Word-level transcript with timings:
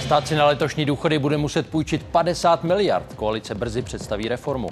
Stát 0.00 0.28
si 0.28 0.34
na 0.34 0.46
letošní 0.46 0.84
důchody 0.84 1.18
bude 1.18 1.36
muset 1.36 1.68
půjčit 1.68 2.02
50 2.02 2.64
miliard. 2.64 3.14
Koalice 3.14 3.54
brzy 3.54 3.82
představí 3.82 4.28
reformu. 4.28 4.70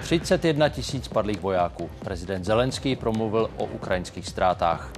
31 0.00 0.68
tisíc 0.68 1.08
padlých 1.08 1.40
vojáků. 1.40 1.90
Prezident 2.04 2.44
Zelenský 2.44 2.96
promluvil 2.96 3.50
o 3.56 3.64
ukrajinských 3.64 4.28
ztrátách. 4.28 4.90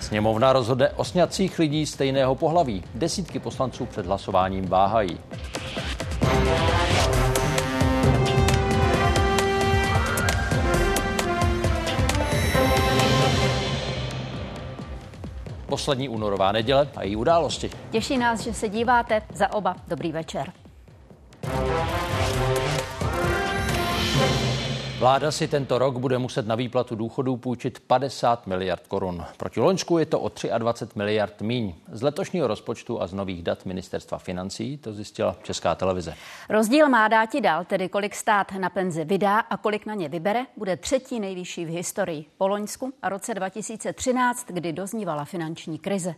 Sněmovna 0.00 0.52
rozhodne 0.52 0.88
o 0.90 1.04
sňacích 1.04 1.58
lidí 1.58 1.86
stejného 1.86 2.34
pohlaví. 2.34 2.84
Desítky 2.94 3.38
poslanců 3.38 3.86
před 3.86 4.06
hlasováním 4.06 4.66
váhají. 4.66 5.18
Poslední 15.76 16.08
únorová 16.08 16.52
neděle 16.52 16.88
a 16.96 17.02
její 17.02 17.16
události. 17.16 17.70
Těší 17.90 18.18
nás, 18.18 18.40
že 18.40 18.54
se 18.54 18.68
díváte. 18.68 19.22
Za 19.34 19.52
oba 19.52 19.76
dobrý 19.88 20.12
večer. 20.12 20.52
Vláda 25.06 25.30
si 25.30 25.48
tento 25.48 25.78
rok 25.78 25.98
bude 25.98 26.18
muset 26.18 26.46
na 26.46 26.54
výplatu 26.54 26.96
důchodů 26.96 27.36
půjčit 27.36 27.80
50 27.80 28.46
miliard 28.46 28.86
korun. 28.86 29.24
Proti 29.36 29.60
Loňsku 29.60 29.98
je 29.98 30.06
to 30.06 30.20
o 30.20 30.30
23 30.58 30.98
miliard 30.98 31.42
míň. 31.42 31.74
Z 31.92 32.02
letošního 32.02 32.46
rozpočtu 32.46 33.02
a 33.02 33.06
z 33.06 33.12
nových 33.12 33.42
dat 33.42 33.66
ministerstva 33.66 34.18
financí 34.18 34.78
to 34.78 34.92
zjistila 34.92 35.36
Česká 35.42 35.74
televize. 35.74 36.14
Rozdíl 36.48 36.88
má 36.88 37.08
dáti 37.08 37.40
dál, 37.40 37.64
tedy 37.64 37.88
kolik 37.88 38.14
stát 38.14 38.52
na 38.52 38.70
penzi 38.70 39.04
vydá 39.04 39.38
a 39.38 39.56
kolik 39.56 39.86
na 39.86 39.94
ně 39.94 40.08
vybere, 40.08 40.46
bude 40.56 40.76
třetí 40.76 41.20
nejvyšší 41.20 41.64
v 41.64 41.68
historii 41.68 42.24
po 42.38 42.48
Loňsku 42.48 42.92
a 43.02 43.08
roce 43.08 43.34
2013, 43.34 44.46
kdy 44.46 44.72
doznívala 44.72 45.24
finanční 45.24 45.78
krize. 45.78 46.14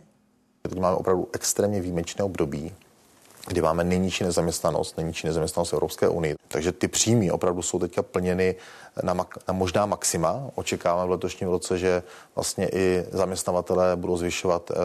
Teď 0.61 0.79
máme 0.79 0.95
opravdu 0.95 1.29
extrémně 1.33 1.81
výjimečné 1.81 2.23
období, 2.23 2.71
kdy 3.49 3.61
máme 3.61 3.83
nejnižší 3.83 4.23
nezaměstnanost, 4.23 4.97
nejnižší 4.97 5.27
nezaměstnanost 5.27 5.73
Evropské 5.73 6.09
unii. 6.09 6.35
Takže 6.47 6.71
ty 6.71 6.87
příjmy 6.87 7.31
opravdu 7.31 7.61
jsou 7.61 7.79
teďka 7.79 8.01
plněny 8.01 8.55
na, 9.03 9.13
na 9.47 9.53
možná 9.53 9.85
maxima. 9.85 10.49
Očekáváme 10.55 11.07
v 11.07 11.11
letošním 11.11 11.49
roce, 11.49 11.77
že 11.77 12.03
vlastně 12.35 12.69
i 12.69 13.05
zaměstnavatelé 13.11 13.95
budou 13.95 14.17
zvyšovat 14.17 14.71
e, 14.71 14.75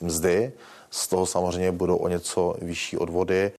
mzdy. 0.00 0.52
Z 0.90 1.08
toho 1.08 1.26
samozřejmě 1.26 1.72
budou 1.72 1.96
o 1.96 2.08
něco 2.08 2.54
vyšší 2.62 2.98
odvody. 2.98 3.52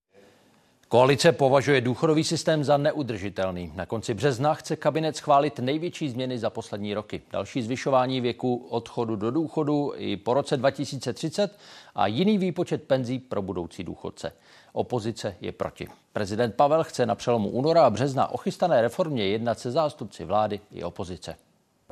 Koalice 0.88 1.32
považuje 1.32 1.80
důchodový 1.80 2.24
systém 2.24 2.64
za 2.64 2.76
neudržitelný. 2.76 3.72
Na 3.74 3.86
konci 3.86 4.14
března 4.14 4.54
chce 4.54 4.76
kabinet 4.76 5.16
schválit 5.16 5.58
největší 5.58 6.08
změny 6.08 6.38
za 6.38 6.50
poslední 6.50 6.94
roky. 6.94 7.22
Další 7.32 7.62
zvyšování 7.62 8.20
věku 8.20 8.66
odchodu 8.70 9.16
do 9.16 9.30
důchodu 9.30 9.92
i 9.96 10.16
po 10.16 10.34
roce 10.34 10.56
2030 10.56 11.58
a 11.94 12.06
jiný 12.06 12.38
výpočet 12.38 12.82
penzí 12.82 13.18
pro 13.18 13.42
budoucí 13.42 13.84
důchodce. 13.84 14.32
Opozice 14.72 15.36
je 15.40 15.52
proti. 15.52 15.88
Prezident 16.12 16.54
Pavel 16.54 16.84
chce 16.84 17.06
na 17.06 17.14
přelomu 17.14 17.48
února 17.48 17.86
a 17.86 17.90
března 17.90 18.28
o 18.28 18.36
chystané 18.36 18.82
reformě 18.82 19.26
jednat 19.26 19.58
se 19.58 19.70
zástupci 19.70 20.24
vlády 20.24 20.60
i 20.72 20.84
opozice. 20.84 21.36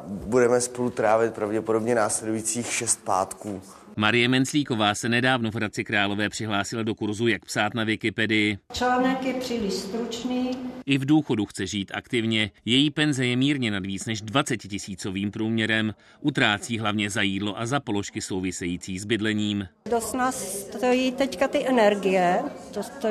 Budeme 0.06 0.60
spolu 0.60 0.90
trávit 0.90 1.34
pravděpodobně 1.34 1.94
následujících 1.94 2.72
šest 2.72 3.04
pátků. 3.04 3.62
Marie 3.98 4.28
Menclíková 4.28 4.94
se 4.94 5.08
nedávno 5.08 5.50
v 5.50 5.54
Hradci 5.54 5.84
Králové 5.84 6.28
přihlásila 6.28 6.82
do 6.82 6.94
kurzu 6.94 7.26
Jak 7.26 7.44
psát 7.44 7.74
na 7.74 7.84
Wikipedii. 7.84 8.58
Článek 8.72 9.24
je 9.24 9.34
příliš 9.34 9.72
stručný. 9.72 10.50
I 10.86 10.98
v 10.98 11.04
důchodu 11.04 11.46
chce 11.46 11.66
žít 11.66 11.92
aktivně. 11.94 12.50
Její 12.64 12.90
penze 12.90 13.26
je 13.26 13.36
mírně 13.36 13.70
nad 13.70 13.86
víc 13.86 14.06
než 14.06 14.22
20 14.22 14.56
tisícovým 14.56 15.30
průměrem. 15.30 15.94
Utrácí 16.20 16.78
hlavně 16.78 17.10
za 17.10 17.22
jídlo 17.22 17.58
a 17.60 17.66
za 17.66 17.80
položky 17.80 18.20
související 18.20 18.98
s 18.98 19.04
bydlením. 19.04 19.68
Dost 19.90 20.14
nás 20.14 20.58
stojí 20.58 21.12
teďka 21.12 21.48
ty 21.48 21.68
energie, 21.68 22.38
to, 22.74 22.80
to, 23.00 23.08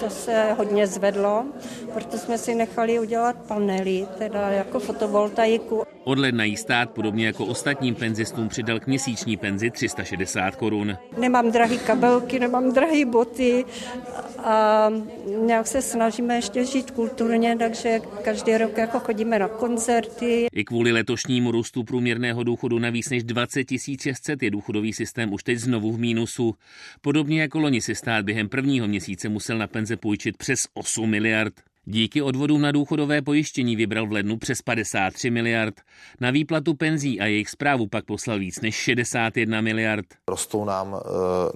to 0.00 0.10
se 0.10 0.52
hodně 0.58 0.86
zvedlo, 0.86 1.46
proto 1.92 2.18
jsme 2.18 2.38
si 2.38 2.54
nechali 2.54 2.98
udělat 2.98 3.36
panely, 3.48 4.06
teda 4.18 4.50
jako 4.50 4.80
fotovoltaiku. 4.80 5.82
Od 6.04 6.18
ledna 6.18 6.44
jí 6.44 6.56
stát, 6.56 6.90
podobně 6.90 7.26
jako 7.26 7.46
ostatním 7.46 7.94
penzistům, 7.94 8.48
přidal 8.48 8.80
k 8.80 8.86
měsíční 8.86 9.36
penzi 9.36 9.70
360 9.70 10.23
korun. 10.56 10.96
Nemám 11.18 11.50
drahé 11.50 11.76
kabelky, 11.76 12.38
nemám 12.38 12.72
drahé 12.72 13.04
boty 13.04 13.64
a 14.38 14.90
nějak 15.40 15.66
se 15.66 15.82
snažíme 15.82 16.36
ještě 16.36 16.64
žít 16.64 16.90
kulturně, 16.90 17.56
takže 17.58 18.00
každý 18.22 18.56
rok 18.56 18.78
jako 18.78 19.00
chodíme 19.00 19.38
na 19.38 19.48
koncerty. 19.48 20.46
I 20.52 20.64
kvůli 20.64 20.92
letošnímu 20.92 21.50
růstu 21.50 21.84
průměrného 21.84 22.44
důchodu 22.44 22.78
na 22.78 22.90
víc 22.90 23.10
než 23.10 23.24
20 23.24 23.66
600 24.00 24.42
je 24.42 24.50
důchodový 24.50 24.92
systém 24.92 25.32
už 25.32 25.42
teď 25.42 25.58
znovu 25.58 25.92
v 25.92 25.98
mínusu. 25.98 26.54
Podobně 27.00 27.40
jako 27.40 27.58
loni 27.58 27.80
si 27.80 27.94
stát 27.94 28.24
během 28.24 28.48
prvního 28.48 28.88
měsíce 28.88 29.28
musel 29.28 29.58
na 29.58 29.66
penze 29.66 29.96
půjčit 29.96 30.36
přes 30.36 30.66
8 30.74 31.10
miliard. 31.10 31.54
Díky 31.86 32.22
odvodům 32.22 32.60
na 32.60 32.72
důchodové 32.72 33.22
pojištění 33.22 33.76
vybral 33.76 34.06
v 34.06 34.12
lednu 34.12 34.36
přes 34.36 34.62
53 34.62 35.30
miliard. 35.30 35.74
Na 36.20 36.30
výplatu 36.30 36.74
penzí 36.74 37.20
a 37.20 37.26
jejich 37.26 37.50
zprávu 37.50 37.86
pak 37.86 38.04
poslal 38.04 38.38
víc 38.38 38.60
než 38.60 38.74
61 38.74 39.60
miliard. 39.60 40.06
Rostou 40.28 40.64
nám 40.64 40.92
uh, 40.92 41.00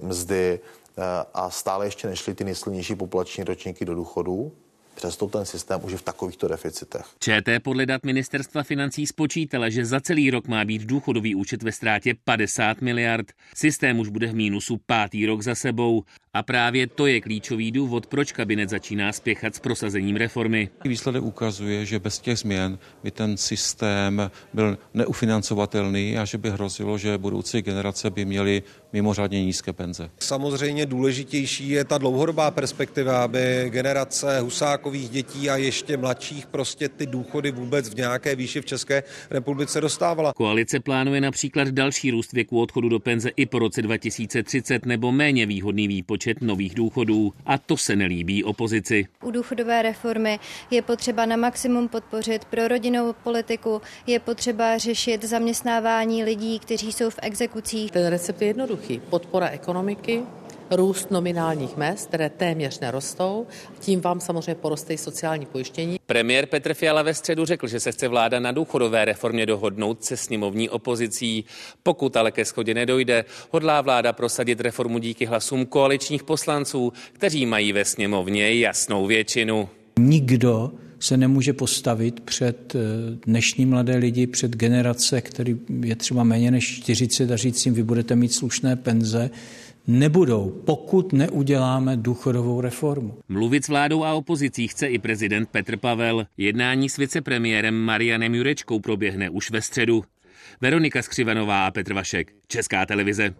mzdy 0.09 0.59
uh, 0.97 1.03
a 1.33 1.49
stále 1.49 1.87
ještě 1.87 2.07
nešly 2.07 2.35
ty 2.35 2.43
nejsilnější 2.43 2.95
populační 2.95 3.43
ročníky 3.43 3.85
do 3.85 3.95
důchodů. 3.95 4.51
Přesto 4.99 5.27
ten 5.27 5.45
systém 5.45 5.79
už 5.83 5.91
je 5.91 5.97
v 5.97 6.01
takovýchto 6.01 6.47
deficitech. 6.47 7.05
ČT 7.19 7.63
podle 7.63 7.85
dat 7.85 8.03
ministerstva 8.03 8.63
financí 8.63 9.07
spočítala, 9.07 9.69
že 9.69 9.85
za 9.85 9.99
celý 9.99 10.31
rok 10.31 10.47
má 10.47 10.65
být 10.65 10.81
důchodový 10.81 11.35
účet 11.35 11.63
ve 11.63 11.71
ztrátě 11.71 12.13
50 12.23 12.81
miliard. 12.81 13.25
Systém 13.55 13.99
už 13.99 14.09
bude 14.09 14.27
v 14.27 14.35
mínusu 14.35 14.77
pátý 14.85 15.25
rok 15.25 15.41
za 15.41 15.55
sebou. 15.55 16.03
A 16.33 16.43
právě 16.43 16.87
to 16.87 17.07
je 17.07 17.21
klíčový 17.21 17.71
důvod, 17.71 18.07
proč 18.07 18.31
kabinet 18.31 18.69
začíná 18.69 19.11
spěchat 19.11 19.55
s 19.55 19.59
prosazením 19.59 20.15
reformy. 20.15 20.69
Výsledek 20.85 21.23
ukazuje, 21.23 21.85
že 21.85 21.99
bez 21.99 22.19
těch 22.19 22.39
změn 22.39 22.79
by 23.03 23.11
ten 23.11 23.37
systém 23.37 24.31
byl 24.53 24.77
neufinancovatelný 24.93 26.17
a 26.17 26.25
že 26.25 26.37
by 26.37 26.49
hrozilo, 26.49 26.97
že 26.97 27.17
budoucí 27.17 27.61
generace 27.61 28.09
by 28.09 28.25
měly 28.25 28.63
mimořádně 28.93 29.45
nízké 29.45 29.73
penze. 29.73 30.09
Samozřejmě 30.19 30.85
důležitější 30.85 31.69
je 31.69 31.85
ta 31.85 31.97
dlouhodobá 31.97 32.51
perspektiva, 32.51 33.23
aby 33.23 33.65
generace 33.69 34.39
husákových 34.39 35.09
dětí 35.09 35.49
a 35.49 35.57
ještě 35.57 35.97
mladších 35.97 36.45
prostě 36.45 36.89
ty 36.89 37.05
důchody 37.05 37.51
vůbec 37.51 37.89
v 37.89 37.95
nějaké 37.95 38.35
výši 38.35 38.61
v 38.61 38.65
České 38.65 39.03
republice 39.29 39.81
dostávala. 39.81 40.33
Koalice 40.33 40.79
plánuje 40.79 41.21
například 41.21 41.67
další 41.67 42.11
růst 42.11 42.33
věku 42.33 42.61
odchodu 42.61 42.89
do 42.89 42.99
penze 42.99 43.29
i 43.35 43.45
po 43.45 43.59
roce 43.59 43.81
2030 43.81 44.85
nebo 44.85 45.11
méně 45.11 45.45
výhodný 45.45 45.87
výpočet 45.87 46.18
nových 46.41 46.75
důchodů. 46.75 47.33
A 47.45 47.57
to 47.57 47.77
se 47.77 47.95
nelíbí 47.95 48.43
opozici. 48.43 49.07
U 49.23 49.31
důchodové 49.31 49.81
reformy 49.81 50.39
je 50.71 50.81
potřeba 50.81 51.25
na 51.25 51.35
maximum 51.35 51.87
podpořit 51.87 52.45
pro 52.45 52.67
rodinnou 52.67 53.13
politiku, 53.13 53.81
je 54.07 54.19
potřeba 54.19 54.77
řešit 54.77 55.23
zaměstnávání 55.23 56.23
lidí, 56.23 56.59
kteří 56.59 56.91
jsou 56.91 57.09
v 57.09 57.19
exekucích. 57.21 57.91
Ten 57.91 58.07
recept 58.07 58.41
je 58.41 58.47
jednoduchý. 58.47 59.01
Podpora 59.09 59.47
ekonomiky, 59.47 60.21
růst 60.71 61.11
nominálních 61.11 61.77
mest, 61.77 62.07
které 62.07 62.29
téměř 62.29 62.79
nerostou, 62.79 63.47
tím 63.79 64.01
vám 64.01 64.19
samozřejmě 64.19 64.55
poroste 64.55 64.93
i 64.93 64.97
sociální 64.97 65.45
pojištění. 65.45 65.99
Premiér 66.05 66.45
Petr 66.45 66.73
Fiala 66.73 67.01
ve 67.01 67.13
středu 67.13 67.45
řekl, 67.45 67.67
že 67.67 67.79
se 67.79 67.91
chce 67.91 68.07
vláda 68.07 68.39
na 68.39 68.51
důchodové 68.51 69.05
reformě 69.05 69.45
dohodnout 69.45 70.03
se 70.03 70.17
sněmovní 70.17 70.69
opozicí. 70.69 71.45
Pokud 71.83 72.17
ale 72.17 72.31
ke 72.31 72.45
schodě 72.45 72.73
nedojde, 72.73 73.25
hodlá 73.51 73.81
vláda 73.81 74.13
prosadit 74.13 74.61
reformu 74.61 74.99
díky 74.99 75.25
hlasům 75.25 75.65
koaličních 75.65 76.23
poslanců, 76.23 76.93
kteří 77.13 77.45
mají 77.45 77.73
ve 77.73 77.85
sněmovně 77.85 78.53
jasnou 78.59 79.05
většinu. 79.05 79.69
Nikdo 79.99 80.71
se 80.99 81.17
nemůže 81.17 81.53
postavit 81.53 82.19
před 82.19 82.75
eh, 82.75 82.79
dnešní 83.25 83.65
mladé 83.65 83.95
lidi, 83.95 84.27
před 84.27 84.55
generace, 84.55 85.21
který 85.21 85.57
je 85.83 85.95
třeba 85.95 86.23
méně 86.23 86.51
než 86.51 86.81
40 86.81 87.31
a 87.31 87.37
říct 87.37 87.65
jim, 87.65 87.75
vy 87.75 87.83
budete 87.83 88.15
mít 88.15 88.33
slušné 88.33 88.75
penze, 88.75 89.29
nebudou, 89.89 90.61
pokud 90.65 91.13
neuděláme 91.13 91.97
důchodovou 91.97 92.61
reformu. 92.61 93.17
Mluvit 93.29 93.65
s 93.65 93.67
vládou 93.67 94.03
a 94.03 94.13
opozicí 94.13 94.67
chce 94.67 94.87
i 94.87 94.99
prezident 94.99 95.49
Petr 95.49 95.77
Pavel. 95.77 96.25
Jednání 96.37 96.89
s 96.89 96.97
vicepremiérem 96.97 97.75
Marianem 97.75 98.35
Jurečkou 98.35 98.79
proběhne 98.79 99.29
už 99.29 99.51
ve 99.51 99.61
středu. 99.61 100.03
Veronika 100.61 101.01
Skřivanová 101.01 101.67
a 101.67 101.71
Petr 101.71 101.93
Vašek, 101.93 102.33
Česká 102.47 102.85
televize. 102.85 103.33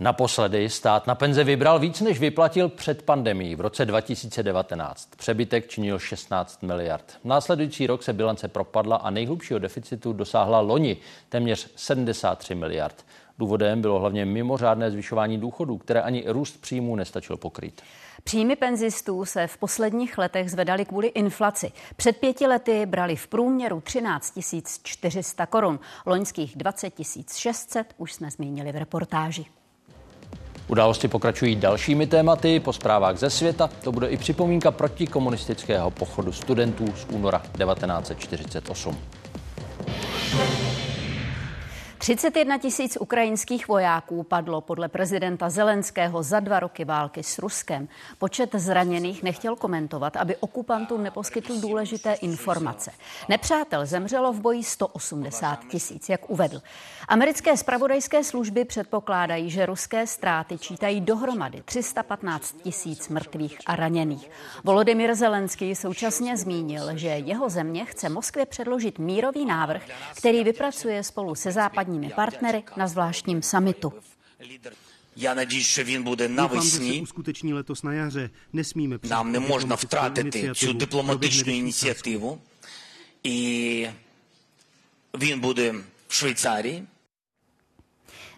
Naposledy 0.00 0.68
stát 0.68 1.06
na 1.06 1.14
penze 1.14 1.44
vybral 1.44 1.78
víc, 1.78 2.00
než 2.00 2.18
vyplatil 2.20 2.68
před 2.68 3.02
pandemí 3.02 3.56
v 3.56 3.60
roce 3.60 3.86
2019. 3.86 5.08
Přebytek 5.16 5.68
činil 5.68 5.98
16 5.98 6.62
miliard. 6.62 7.18
Následující 7.24 7.86
rok 7.86 8.02
se 8.02 8.12
bilance 8.12 8.48
propadla 8.48 8.96
a 8.96 9.10
nejhlubšího 9.10 9.58
deficitu 9.58 10.12
dosáhla 10.12 10.60
loni 10.60 10.96
téměř 11.28 11.70
73 11.76 12.54
miliard. 12.54 13.04
Důvodem 13.38 13.80
bylo 13.80 13.98
hlavně 13.98 14.24
mimořádné 14.24 14.90
zvyšování 14.90 15.38
důchodů, 15.38 15.78
které 15.78 16.02
ani 16.02 16.24
růst 16.26 16.60
příjmů 16.60 16.96
nestačil 16.96 17.36
pokrýt. 17.36 17.82
Příjmy 18.24 18.56
penzistů 18.56 19.24
se 19.24 19.46
v 19.46 19.56
posledních 19.56 20.18
letech 20.18 20.50
zvedaly 20.50 20.84
kvůli 20.84 21.06
inflaci. 21.06 21.72
Před 21.96 22.16
pěti 22.16 22.46
lety 22.46 22.86
brali 22.86 23.16
v 23.16 23.28
průměru 23.28 23.80
13 23.80 24.38
400 24.82 25.46
korun. 25.46 25.80
Loňských 26.06 26.56
20 26.56 26.94
600 27.36 27.94
už 27.96 28.12
jsme 28.12 28.30
zmínili 28.30 28.72
v 28.72 28.76
reportáži. 28.76 29.46
Události 30.68 31.08
pokračují 31.08 31.56
dalšími 31.56 32.06
tématy. 32.06 32.60
Po 32.60 32.72
zprávách 32.72 33.16
ze 33.16 33.30
světa 33.30 33.70
to 33.84 33.92
bude 33.92 34.08
i 34.08 34.16
připomínka 34.16 34.70
protikomunistického 34.70 35.90
pochodu 35.90 36.32
studentů 36.32 36.84
z 36.96 37.06
února 37.12 37.38
1948. 37.38 38.98
31 41.98 42.58
tisíc 42.58 42.96
ukrajinských 43.00 43.68
vojáků 43.68 44.22
padlo 44.22 44.60
podle 44.60 44.88
prezidenta 44.88 45.50
Zelenského 45.50 46.22
za 46.22 46.40
dva 46.40 46.60
roky 46.60 46.84
války 46.84 47.22
s 47.22 47.38
Ruskem. 47.38 47.88
Počet 48.18 48.54
zraněných 48.54 49.22
nechtěl 49.22 49.56
komentovat, 49.56 50.16
aby 50.16 50.36
okupantům 50.36 51.02
neposkytl 51.02 51.60
důležité 51.60 52.12
informace. 52.12 52.90
Nepřátel 53.28 53.86
zemřelo 53.86 54.32
v 54.32 54.40
boji 54.40 54.64
180 54.64 55.60
tisíc, 55.70 56.08
jak 56.08 56.30
uvedl. 56.30 56.62
Americké 57.08 57.56
spravodajské 57.56 58.24
služby 58.24 58.64
předpokládají, 58.64 59.50
že 59.50 59.66
ruské 59.66 60.06
ztráty 60.06 60.58
čítají 60.58 61.00
dohromady 61.00 61.62
315 61.64 62.56
tisíc 62.62 63.08
mrtvých 63.08 63.58
a 63.66 63.76
raněných. 63.76 64.30
Volodymyr 64.64 65.14
Zelenský 65.14 65.74
současně 65.74 66.36
zmínil, 66.36 66.96
že 66.96 67.08
jeho 67.08 67.48
země 67.48 67.84
chce 67.84 68.08
Moskvě 68.08 68.46
předložit 68.46 68.98
mírový 68.98 69.44
návrh, 69.44 69.82
který 70.16 70.44
vypracuje 70.44 71.02
spolu 71.02 71.34
se 71.34 71.52
západní 71.52 71.87
západními 71.87 72.09
partnery 72.09 72.63
na 72.77 72.87
zvláštním 72.87 73.41
samitu. 73.41 73.93
Já 75.15 75.35
надіюсь, 75.35 75.67
що 75.67 75.83
він 75.83 76.03
буде 76.03 76.29
навесні. 76.29 77.01
Uskuteční 77.01 77.53
letos 77.53 77.83
na 77.83 77.93
jaře. 77.93 78.29
Nesmíme 78.53 78.99
Нам 79.03 79.31
не 79.31 79.39
можна 79.39 79.75
втратити 79.75 80.51
цю 80.53 80.73
дипломатичну 80.73 81.53
ініціативу. 81.53 82.39
І 83.23 83.87
він 85.13 85.39
буде 85.39 85.75
в 86.07 86.13
Швейцарії. 86.13 86.83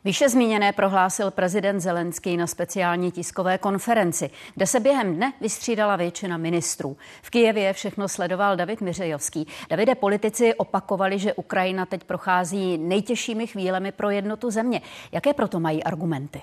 Výše 0.05 0.29
zmíněné 0.29 0.73
prohlásil 0.73 1.31
prezident 1.31 1.81
Zelenský 1.81 2.37
na 2.37 2.47
speciální 2.47 3.13
tiskové 3.13 3.59
konferenci, 3.59 4.31
kde 4.55 4.67
se 4.67 4.81
během 4.81 5.15
dne 5.15 5.33
vystřídala 5.41 5.97
většina 5.97 6.37
ministrů. 6.37 6.97
V 7.23 7.31
Kijevě 7.31 7.73
všechno 7.73 8.09
sledoval 8.09 8.57
David 8.57 8.81
Miřejovský. 8.81 9.47
Davide, 9.71 9.95
politici 9.95 10.55
opakovali, 10.55 11.19
že 11.19 11.35
Ukrajina 11.35 11.87
teď 11.87 12.05
prochází 12.05 12.79
nejtěžšími 12.79 13.47
chvílemi 13.47 13.93
pro 13.93 14.11
jednotu 14.11 14.51
země. 14.51 14.81
Jaké 15.13 15.35
proto 15.35 15.61
mají 15.61 15.85
argumenty? 15.85 16.43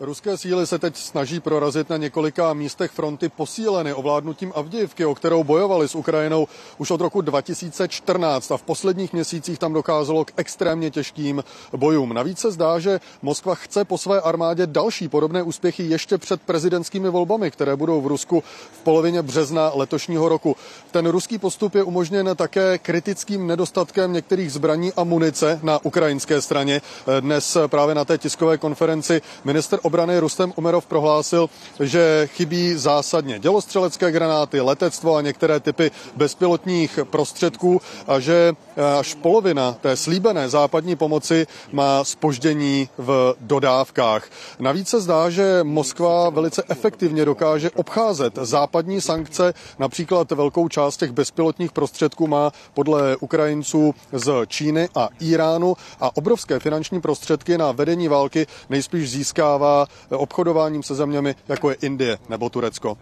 Ruské 0.00 0.36
síly 0.36 0.66
se 0.66 0.78
teď 0.78 0.96
snaží 0.96 1.40
prorazit 1.40 1.90
na 1.90 1.96
několika 1.96 2.52
místech 2.52 2.90
fronty 2.90 3.28
posíleny 3.28 3.94
ovládnutím 3.94 4.52
Avdivky, 4.54 5.04
o 5.04 5.14
kterou 5.14 5.44
bojovali 5.44 5.88
s 5.88 5.94
Ukrajinou 5.94 6.48
už 6.78 6.90
od 6.90 7.00
roku 7.00 7.20
2014 7.20 8.50
a 8.52 8.56
v 8.56 8.62
posledních 8.62 9.12
měsících 9.12 9.58
tam 9.58 9.72
docházelo 9.72 10.24
k 10.24 10.32
extrémně 10.36 10.90
těžkým 10.90 11.44
bojům. 11.76 12.12
Navíc 12.12 12.38
se 12.38 12.50
zdá, 12.50 12.78
že 12.78 13.00
Moskva 13.22 13.54
chce 13.54 13.84
po 13.84 13.98
své 13.98 14.20
armádě 14.20 14.66
další 14.66 15.08
podobné 15.08 15.42
úspěchy 15.42 15.82
ještě 15.82 16.18
před 16.18 16.42
prezidentskými 16.42 17.08
volbami, 17.08 17.50
které 17.50 17.76
budou 17.76 18.00
v 18.00 18.06
Rusku 18.06 18.42
v 18.72 18.78
polovině 18.78 19.22
března 19.22 19.70
letošního 19.74 20.28
roku. 20.28 20.56
Ten 20.90 21.06
ruský 21.06 21.38
postup 21.38 21.74
je 21.74 21.82
umožněn 21.82 22.30
také 22.34 22.78
kritickým 22.78 23.46
nedostatkem 23.46 24.12
některých 24.12 24.52
zbraní 24.52 24.92
a 24.92 25.04
munice 25.04 25.60
na 25.62 25.84
ukrajinské 25.84 26.40
straně. 26.40 26.82
Dnes 27.20 27.56
právě 27.66 27.94
na 27.94 28.04
té 28.04 28.18
tiskové 28.18 28.58
konferenci 28.58 29.22
minister 29.44 29.78
obrany 29.86 30.18
Rustem 30.18 30.52
Umerov 30.56 30.86
prohlásil, 30.86 31.50
že 31.80 32.28
chybí 32.32 32.74
zásadně 32.74 33.38
dělostřelecké 33.38 34.12
granáty, 34.12 34.60
letectvo 34.60 35.16
a 35.16 35.22
některé 35.22 35.60
typy 35.60 35.90
bezpilotních 36.16 36.98
prostředků 37.10 37.80
a 38.06 38.20
že 38.20 38.52
až 38.98 39.14
polovina 39.14 39.72
té 39.80 39.96
slíbené 39.96 40.48
západní 40.48 40.96
pomoci 40.96 41.46
má 41.72 42.04
spoždění 42.04 42.88
v 42.98 43.34
dodávkách. 43.40 44.28
Navíc 44.58 44.88
se 44.88 45.00
zdá, 45.00 45.30
že 45.30 45.60
Moskva 45.62 46.30
velice 46.30 46.62
efektivně 46.68 47.24
dokáže 47.24 47.70
obcházet 47.70 48.38
západní 48.42 49.00
sankce, 49.00 49.54
například 49.78 50.32
velkou 50.32 50.68
část 50.68 50.96
těch 50.96 51.12
bezpilotních 51.12 51.72
prostředků 51.72 52.26
má 52.26 52.52
podle 52.74 53.16
Ukrajinců 53.16 53.94
z 54.12 54.46
Číny 54.46 54.88
a 54.94 55.08
Iránu 55.20 55.76
a 56.00 56.16
obrovské 56.16 56.60
finanční 56.60 57.00
prostředky 57.00 57.58
na 57.58 57.72
vedení 57.72 58.08
války 58.08 58.46
nejspíš 58.70 59.10
získává 59.10 59.75
obchodováním 60.10 60.82
se 60.82 60.94
zeměmi, 60.94 61.34
jako 61.48 61.70
je 61.70 61.76
Indie 61.80 62.18
nebo 62.28 62.48
Turecko. 62.50 62.98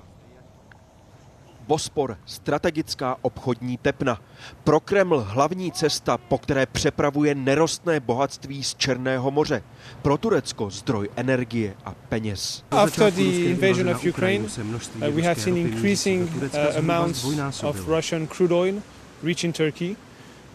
Bospor, 1.66 2.18
strategická 2.26 3.16
obchodní 3.22 3.76
tepna. 3.76 4.20
Pro 4.64 4.80
Kreml 4.80 5.26
hlavní 5.28 5.72
cesta, 5.72 6.18
po 6.18 6.38
které 6.38 6.66
přepravuje 6.66 7.34
nerostné 7.34 8.00
bohatství 8.00 8.64
z 8.64 8.74
Černého 8.74 9.30
moře. 9.30 9.62
Pro 10.02 10.16
Turecko 10.18 10.70
zdroj 10.70 11.08
energie 11.16 11.74
a 11.84 11.94
peněz. 12.08 12.64
After 12.70 13.12
the 13.12 13.22
invasion 13.22 13.88
of 13.88 14.04
Ukraine, 14.04 14.44
uh, 14.44 15.14
we 15.14 15.22
have 15.22 15.40
seen 15.40 15.56
increasing 15.56 16.30
uh, 16.42 16.78
amounts 16.78 17.24
of 17.62 17.88
Russian 17.88 18.26
crude 18.26 18.54
oil 18.54 18.74
reaching 19.22 19.56
Turkey. 19.56 19.96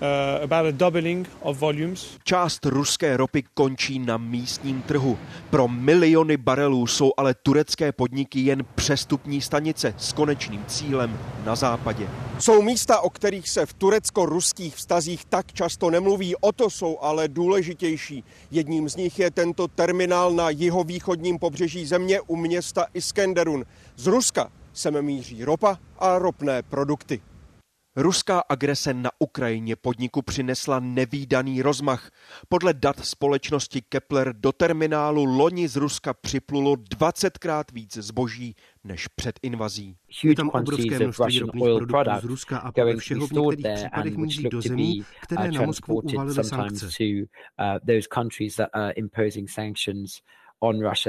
Uh, 0.02 0.44
about 0.44 0.66
a 0.66 0.72
doubling 0.72 1.30
of 1.42 1.60
volumes. 1.60 2.18
Část 2.24 2.66
ruské 2.66 3.18
ropy 3.18 3.44
končí 3.54 4.00
na 4.00 4.18
místním 4.18 4.82
trhu. 4.82 5.18
Pro 5.50 5.68
miliony 5.68 6.38
barelů 6.38 6.88
jsou 6.88 7.12
ale 7.18 7.34
turecké 7.34 7.92
podniky 7.92 8.40
jen 8.40 8.66
přestupní 8.76 9.42
stanice 9.42 9.94
s 9.98 10.14
konečným 10.14 10.66
cílem 10.68 11.20
na 11.46 11.56
západě. 11.56 12.08
Jsou 12.40 12.62
místa, 12.62 13.00
o 13.00 13.10
kterých 13.10 13.50
se 13.50 13.66
v 13.66 13.74
turecko-ruských 13.74 14.76
vztazích 14.76 15.26
tak 15.26 15.54
často 15.54 15.90
nemluví, 15.90 16.36
o 16.36 16.52
to 16.52 16.70
jsou 16.70 16.98
ale 17.02 17.28
důležitější. 17.28 18.24
Jedním 18.52 18.90
z 18.90 18.96
nich 18.96 19.20
je 19.20 19.32
tento 19.32 19.68
terminál 19.68 20.32
na 20.32 20.50
jihovýchodním 20.50 21.40
pobřeží 21.40 21.86
země 21.86 22.22
u 22.22 22.36
města 22.36 22.86
Iskenderun. 22.94 23.66
Z 23.96 24.08
Ruska 24.08 24.52
sem 24.74 25.02
míří 25.02 25.46
ropa 25.46 25.78
a 26.00 26.20
ropné 26.20 26.64
produkty. 26.64 27.22
Ruská 27.96 28.40
agrese 28.50 28.94
na 28.94 29.10
Ukrajině 29.20 29.76
podniku 29.76 30.22
přinesla 30.22 30.80
nevýdaný 30.80 31.62
rozmach. 31.62 32.12
Podle 32.50 32.74
dat 32.74 33.06
společnosti 33.06 33.82
Kepler 33.82 34.34
do 34.34 34.52
terminálu 34.52 35.26
loni 35.26 35.68
z 35.68 35.76
Ruska 35.76 36.14
připlulo 36.14 36.74
20krát 36.74 37.64
víc 37.74 37.98
zboží 37.98 38.56
než 38.84 39.08
před 39.08 39.40
invazí. 39.44 39.96
Je 40.24 40.36
tam 40.36 40.50
obrovské 40.50 41.00
množství 41.00 41.40
ropných 41.40 41.64
produktů 41.64 42.10
z 42.22 42.24
Ruska 42.24 42.58
a 42.58 42.72
podle 42.72 42.96
všeho 42.98 43.28
v 43.28 43.32
některých 43.32 43.76
případech 43.76 44.18
míří 44.18 44.44
do 44.44 44.62
zemí, 44.62 45.06
které 45.22 45.52
na 45.52 45.62
Moskvu 45.62 46.00
uvalily 46.00 46.44
sankce. 46.44 46.90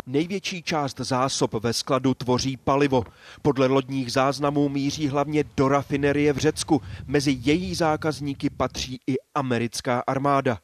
Největší 0.07 0.63
část 0.63 1.01
zásob 1.01 1.55
ve 1.55 1.73
skladu 1.73 2.15
tvoří 2.15 2.57
palivo. 2.57 3.05
Podle 3.43 3.67
lodních 3.67 4.13
záznamů 4.13 4.69
míří 4.69 5.09
hlavně 5.09 5.45
do 5.57 5.69
rafinerie 5.69 6.33
v 6.33 6.37
Řecku. 6.37 6.83
Mezi 7.07 7.39
její 7.41 7.75
zákazníky 7.75 8.51
patří 8.51 9.01
i 9.07 9.17
americká 9.35 10.03
armáda. 10.07 10.59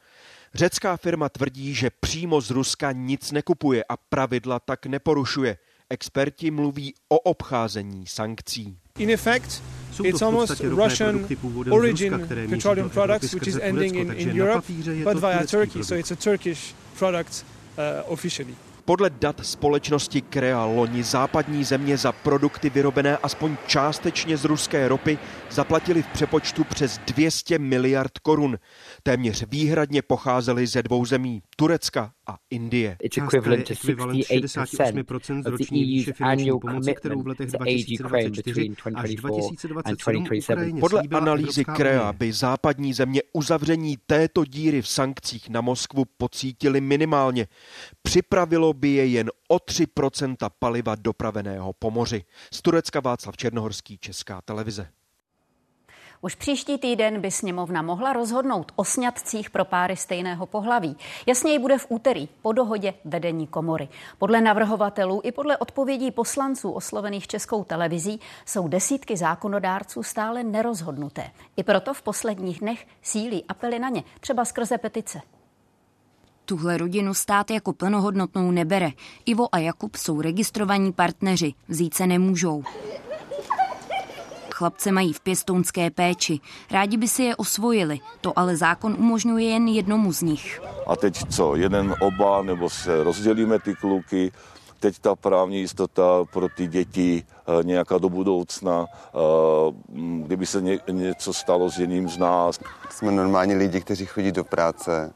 Řecká 0.55 0.97
firma 0.97 1.28
tvrdí, 1.28 1.75
že 1.75 1.90
přímo 2.00 2.40
z 2.40 2.50
Ruska 2.50 2.93
nic 2.93 3.33
nekupuje 3.33 3.85
a 3.88 3.97
pravidla 3.97 4.61
tak 4.61 4.87
neporušuje. 4.87 5.59
Experti 5.90 6.50
mluví 6.50 6.95
o 7.09 7.19
obcházení 7.19 8.07
sankcí. 8.07 8.78
In 8.99 9.11
effect, 9.11 9.62
it's 10.05 10.23
almost 10.23 10.61
Russian 10.61 11.26
origin 11.71 12.28
petroleum 12.50 12.90
products, 12.90 13.35
which 13.35 13.47
is 13.47 13.59
ending 13.62 13.97
in, 13.97 14.12
in 14.12 14.40
Europe, 14.40 14.66
but 15.05 15.16
via 15.16 15.47
Turkey. 15.47 15.85
So 15.85 15.95
it's 15.95 16.11
a 16.11 16.16
Turkish 16.16 16.75
product 16.99 17.45
uh, 17.78 18.12
officially. 18.12 18.55
Podle 18.87 19.11
dat 19.11 19.40
společnosti 19.43 20.21
Krea 20.21 20.64
loni 20.64 21.02
západní 21.02 21.64
země 21.64 21.97
za 21.99 22.12
produkty 22.12 22.71
vyrobené 22.71 23.16
aspoň 23.16 23.57
částečně 23.66 24.37
z 24.37 24.45
ruské 24.45 24.88
ropy 24.88 25.19
zaplatili 25.50 26.03
v 26.03 26.07
přepočtu 26.07 26.65
přes 26.65 26.99
200 26.99 27.59
miliard 27.59 28.19
korun. 28.19 28.59
Téměř 29.03 29.45
výhradně 29.49 30.03
pocházely 30.03 30.67
ze 30.67 30.83
dvou 30.83 31.05
zemí, 31.05 31.43
Turecka 31.57 32.12
a 32.26 32.37
Indie. 32.50 32.97
It's 33.03 33.19
equivalent 33.19 33.69
to 33.69 33.75
68% 33.75 35.53
of 35.53 35.59
the 35.59 35.67
EU's 35.73 36.21
annual 36.21 36.61
commitment 36.61 37.53
to 37.53 37.62
aid 37.62 37.87
Ukraine 38.00 38.31
between 38.31 38.75
2024 38.75 39.57
and 39.85 39.97
2027. 39.97 40.81
Podle 40.81 41.03
analýzy 41.11 41.65
Krea 41.65 42.12
by 42.12 42.33
západní 42.33 42.95
země 42.95 43.23
uzavření 43.33 43.97
této 44.07 44.45
díry 44.45 44.83
v 44.83 44.88
sankcích 44.88 45.49
na 45.49 45.61
Moskvu 45.61 46.05
pocítili 46.17 46.81
minimálně. 46.81 47.47
Připravilo 48.03 48.73
by 48.73 48.88
je 48.88 49.07
jen 49.07 49.31
o 49.49 49.57
3% 49.57 50.50
paliva 50.59 50.95
dopraveného 50.95 51.73
po 51.73 51.91
moři. 51.91 52.25
Z 52.53 52.62
Turecka 52.62 53.00
Václav 53.00 53.37
Černohorský, 53.37 53.99
Česká 53.99 54.41
televize. 54.45 54.88
Už 56.20 56.35
příští 56.35 56.78
týden 56.78 57.20
by 57.20 57.30
sněmovna 57.30 57.82
mohla 57.82 58.12
rozhodnout 58.12 58.73
o 58.76 58.85
sňatcích 58.85 59.50
pro 59.50 59.64
páry 59.64 59.96
stejného 59.96 60.46
pohlaví. 60.46 60.96
Jasněji 61.26 61.58
bude 61.58 61.78
v 61.78 61.87
úterý 61.88 62.28
po 62.42 62.52
dohodě 62.52 62.94
vedení 63.04 63.46
komory. 63.46 63.88
Podle 64.18 64.40
navrhovatelů 64.40 65.20
i 65.25 65.32
podle 65.32 65.56
odpovědí 65.56 66.11
poslanců 66.11 66.70
oslovených 66.70 67.26
českou 67.26 67.64
televizí 67.64 68.20
jsou 68.46 68.68
desítky 68.68 69.16
zákonodárců 69.16 70.02
stále 70.02 70.44
nerozhodnuté. 70.44 71.30
I 71.56 71.62
proto 71.62 71.94
v 71.94 72.02
posledních 72.02 72.61
dnech 72.61 72.87
sílí 73.02 73.44
apely 73.49 73.78
na 73.78 73.88
ně, 73.88 74.04
třeba 74.20 74.44
skrze 74.44 74.78
petice. 74.78 75.20
Tuhle 76.44 76.76
rodinu 76.76 77.14
stát 77.14 77.50
jako 77.50 77.73
plnohodnotnou 77.73 78.50
nebere. 78.50 78.90
Ivo 79.26 79.54
a 79.54 79.58
Jakub 79.58 79.96
jsou 79.96 80.20
registrovaní 80.20 80.92
partneři, 80.92 81.54
vzít 81.68 81.94
se 81.94 82.06
nemůžou. 82.06 82.62
Chlapce 84.56 84.92
mají 84.92 85.12
v 85.12 85.20
pěstounské 85.20 85.90
péči. 85.90 86.40
Rádi 86.70 86.96
by 86.96 87.08
si 87.08 87.22
je 87.22 87.36
osvojili, 87.36 88.00
to 88.20 88.38
ale 88.38 88.56
zákon 88.56 88.96
umožňuje 88.98 89.44
jen 89.44 89.68
jednomu 89.68 90.12
z 90.12 90.22
nich. 90.22 90.60
A 90.86 90.96
teď 90.96 91.28
co, 91.28 91.56
jeden, 91.56 91.94
oba, 92.00 92.42
nebo 92.42 92.70
se 92.70 93.04
rozdělíme 93.04 93.58
ty 93.58 93.75
kluky, 93.75 94.32
teď 94.80 94.98
ta 94.98 95.16
právní 95.16 95.60
jistota 95.60 96.25
pro 96.32 96.48
ty 96.56 96.66
děti 96.66 97.25
eh, 97.26 97.64
nějaká 97.64 97.98
do 97.98 98.08
budoucna, 98.08 98.86
eh, 98.88 99.18
kdyby 100.25 100.46
se 100.46 100.60
ně, 100.60 100.78
něco 100.90 101.32
stalo 101.32 101.70
s 101.70 101.78
jedním 101.78 102.08
z 102.08 102.18
nás. 102.18 102.60
Jsme 102.90 103.12
normální 103.12 103.54
lidi, 103.54 103.80
kteří 103.80 104.06
chodí 104.06 104.32
do 104.32 104.44
práce 104.44 105.12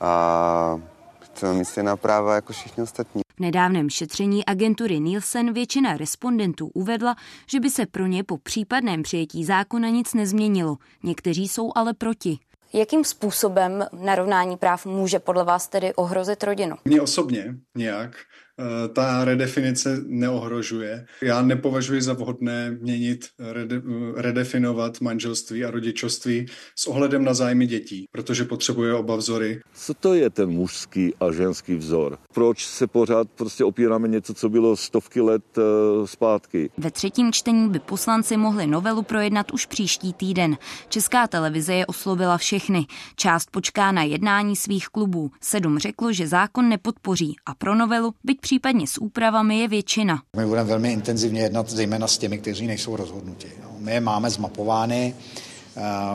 a 0.00 0.80
chceme 1.20 1.54
mít 1.54 1.64
stejná 1.64 1.96
práva 1.96 2.34
jako 2.34 2.52
všichni 2.52 2.82
ostatní. 2.82 3.22
V 3.42 3.44
nedávném 3.44 3.90
šetření 3.90 4.46
agentury 4.46 5.00
Nielsen 5.00 5.52
většina 5.52 5.96
respondentů 5.96 6.70
uvedla, 6.74 7.16
že 7.50 7.60
by 7.60 7.70
se 7.70 7.86
pro 7.86 8.06
ně 8.06 8.24
po 8.24 8.38
případném 8.38 9.02
přijetí 9.02 9.44
zákona 9.44 9.88
nic 9.88 10.14
nezměnilo. 10.14 10.76
Někteří 11.02 11.48
jsou 11.48 11.72
ale 11.74 11.94
proti. 11.94 12.38
Jakým 12.72 13.04
způsobem 13.04 13.86
narovnání 13.92 14.56
práv 14.56 14.86
může 14.86 15.18
podle 15.18 15.44
vás 15.44 15.68
tedy 15.68 15.94
ohrozit 15.94 16.44
rodinu? 16.44 16.76
Mně 16.84 17.00
osobně 17.00 17.54
nějak. 17.74 18.16
Eh, 18.62 18.88
ta 18.88 19.24
redefinice 19.24 20.00
neohrožuje. 20.06 21.06
Já 21.22 21.42
nepovažuji 21.42 22.02
za 22.02 22.12
vhodné 22.12 22.70
měnit, 22.80 23.26
rede, 23.38 23.82
redefinovat 24.16 25.00
manželství 25.00 25.64
a 25.64 25.70
rodičovství 25.70 26.46
s 26.76 26.86
ohledem 26.86 27.24
na 27.24 27.34
zájmy 27.34 27.66
dětí, 27.66 28.04
protože 28.12 28.44
potřebuje 28.44 28.94
oba 28.94 29.16
vzory. 29.16 29.60
Co 29.74 29.94
to 29.94 30.14
je 30.14 30.30
ten 30.30 30.50
mužský 30.50 31.14
a 31.20 31.32
ženský 31.32 31.74
vzor? 31.74 32.18
Proč 32.34 32.66
se 32.66 32.86
pořád 32.86 33.28
prostě 33.30 33.64
opíráme 33.64 34.08
něco, 34.08 34.34
co 34.34 34.48
bylo 34.48 34.76
stovky 34.76 35.20
let 35.20 35.58
uh, 35.58 36.06
zpátky? 36.06 36.70
Ve 36.78 36.90
třetím 36.90 37.32
čtení 37.32 37.68
by 37.68 37.78
poslanci 37.78 38.36
mohli 38.36 38.66
novelu 38.66 39.02
projednat 39.02 39.52
už 39.52 39.66
příští 39.66 40.12
týden. 40.12 40.56
Česká 40.88 41.26
televize 41.26 41.74
je 41.74 41.86
oslovila 41.86 42.38
všechny. 42.38 42.86
Část 43.16 43.50
počká 43.50 43.92
na 43.92 44.02
jednání 44.02 44.56
svých 44.56 44.86
klubů. 44.86 45.30
Sedm 45.40 45.78
řeklo, 45.78 46.12
že 46.12 46.26
zákon 46.26 46.68
nepodpoří 46.68 47.36
a 47.46 47.54
pro 47.54 47.74
novelu, 47.74 48.14
byť 48.24 48.40
případně 48.52 48.86
s 48.86 48.98
úpravami 49.00 49.58
je 49.58 49.68
většina. 49.68 50.22
My 50.36 50.46
budeme 50.46 50.68
velmi 50.68 50.92
intenzivně 50.92 51.40
jednat 51.40 51.70
zejména 51.70 52.06
s 52.06 52.18
těmi, 52.18 52.38
kteří 52.38 52.66
nejsou 52.66 52.96
rozhodnuti. 52.96 53.48
My 53.78 53.92
je 53.92 54.00
máme 54.00 54.30
zmapovány, 54.30 55.14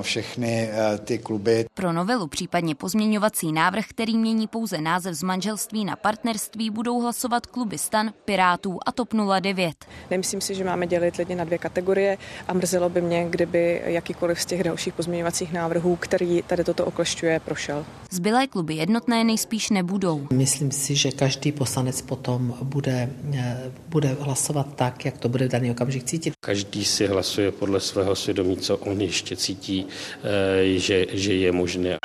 všechny 0.01 0.69
eh, 0.71 0.97
ty 0.97 1.17
kluby. 1.17 1.65
Pro 1.73 1.93
novelu, 1.93 2.27
případně 2.27 2.75
pozměňovací 2.75 3.51
návrh, 3.51 3.85
který 3.89 4.17
mění 4.17 4.47
pouze 4.47 4.81
název 4.81 5.13
z 5.13 5.23
manželství 5.23 5.85
na 5.85 5.95
partnerství, 5.95 6.69
budou 6.69 7.01
hlasovat 7.01 7.45
kluby 7.45 7.77
Stan, 7.77 8.13
Pirátů 8.25 8.79
a 8.85 8.91
TOP 8.91 9.13
09. 9.39 9.85
Nemyslím 10.11 10.41
si, 10.41 10.55
že 10.55 10.63
máme 10.63 10.87
dělit 10.87 11.15
lidi 11.15 11.35
na 11.35 11.43
dvě 11.43 11.57
kategorie 11.57 12.17
a 12.47 12.53
mrzelo 12.53 12.89
by 12.89 13.01
mě, 13.01 13.25
kdyby 13.29 13.81
jakýkoliv 13.85 14.41
z 14.41 14.45
těch 14.45 14.63
dalších 14.63 14.93
pozměňovacích 14.93 15.53
návrhů, 15.53 15.95
který 15.95 16.41
tady 16.47 16.63
toto 16.63 16.85
oklešťuje, 16.85 17.39
prošel. 17.39 17.85
Zbylé 18.11 18.47
kluby 18.47 18.75
jednotné 18.75 19.23
nejspíš 19.23 19.69
nebudou. 19.69 20.27
Myslím 20.33 20.71
si, 20.71 20.95
že 20.95 21.11
každý 21.11 21.51
poslanec 21.51 22.01
potom 22.01 22.55
bude, 22.61 23.09
eh, 23.33 23.71
bude 23.89 24.17
hlasovat 24.19 24.67
tak, 24.75 25.05
jak 25.05 25.17
to 25.17 25.29
bude 25.29 25.47
v 25.47 25.51
daný 25.51 25.71
okamžik 25.71 26.03
cítit. 26.03 26.33
Každý 26.39 26.85
si 26.85 27.07
hlasuje 27.07 27.51
podle 27.51 27.79
svého 27.79 28.15
svědomí, 28.15 28.57
co 28.57 28.77
on 28.77 29.01
ještě 29.01 29.35
cítí 29.35 29.46
cítí, 29.47 29.87
eh, 29.87 30.79
že, 30.79 31.05
že 31.11 31.33
je 31.33 31.51
možné. 31.51 31.97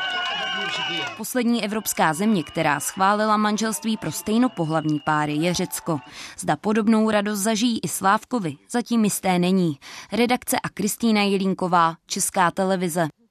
Poslední 1.16 1.64
evropská 1.64 2.14
země, 2.14 2.42
která 2.42 2.80
schválila 2.80 3.36
manželství 3.36 3.96
pro 3.96 4.12
stejnopohlavní 4.12 5.00
páry, 5.00 5.34
je 5.34 5.54
Řecko. 5.54 5.98
Zda 6.38 6.56
podobnou 6.56 7.10
radost 7.10 7.40
zažijí 7.40 7.80
i 7.82 7.88
Slávkovi, 7.88 8.56
zatím 8.70 9.04
jisté 9.04 9.38
není. 9.38 9.78
Redakce 10.12 10.56
a 10.62 10.68
Kristýna 10.68 11.22
Jelínková, 11.22 11.94
Česká 12.06 12.50
televize. 12.50 13.21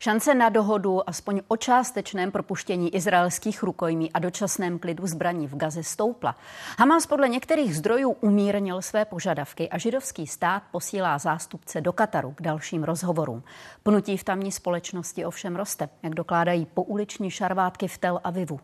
Šance 0.00 0.34
na 0.34 0.48
dohodu 0.48 1.08
aspoň 1.08 1.40
o 1.48 1.56
částečném 1.56 2.30
propuštění 2.30 2.94
izraelských 2.94 3.62
rukojmí 3.62 4.12
a 4.12 4.18
dočasném 4.18 4.78
klidu 4.78 5.06
zbraní 5.06 5.46
v 5.46 5.56
Gaze 5.56 5.82
stoupla. 5.82 6.36
Hamas 6.78 7.06
podle 7.06 7.28
některých 7.28 7.76
zdrojů 7.76 8.10
umírnil 8.10 8.82
své 8.82 9.04
požadavky 9.04 9.68
a 9.68 9.78
židovský 9.78 10.26
stát 10.26 10.62
posílá 10.70 11.18
zástupce 11.18 11.80
do 11.80 11.92
Kataru 11.92 12.32
k 12.32 12.42
dalším 12.42 12.84
rozhovorům. 12.84 13.42
Pnutí 13.82 14.16
v 14.16 14.24
tamní 14.24 14.52
společnosti 14.52 15.24
ovšem 15.24 15.56
roste, 15.56 15.88
jak 16.02 16.14
dokládají 16.14 16.66
pouliční 16.66 17.30
šarvátky 17.30 17.88
v 17.88 17.98
Tel 17.98 18.20
Avivu. 18.24 18.60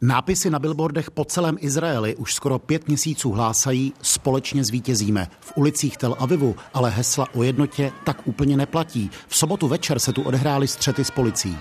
Nápisy 0.00 0.50
na 0.50 0.58
billboardech 0.58 1.10
po 1.10 1.24
celém 1.24 1.56
Izraeli 1.60 2.16
už 2.16 2.34
skoro 2.34 2.58
pět 2.58 2.88
měsíců 2.88 3.32
hlásají 3.32 3.92
společně 4.02 4.64
zvítězíme. 4.64 5.28
V 5.40 5.52
ulicích 5.56 5.96
Tel 5.96 6.16
Avivu 6.18 6.56
ale 6.74 6.90
hesla 6.90 7.26
o 7.34 7.42
jednotě 7.42 7.92
tak 8.04 8.16
úplně 8.24 8.56
neplatí. 8.56 9.10
V 9.28 9.36
sobotu 9.36 9.68
večer 9.68 9.98
se 9.98 10.12
tu 10.12 10.22
odehrály 10.22 10.68
střety 10.68 11.04
s 11.04 11.10
policií. 11.10 11.58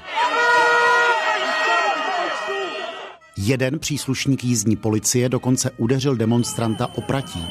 Jeden 3.37 3.79
příslušník 3.79 4.43
jízdní 4.43 4.75
policie 4.75 5.29
dokonce 5.29 5.71
udeřil 5.77 6.15
demonstranta 6.15 6.87
opratí. 6.95 7.47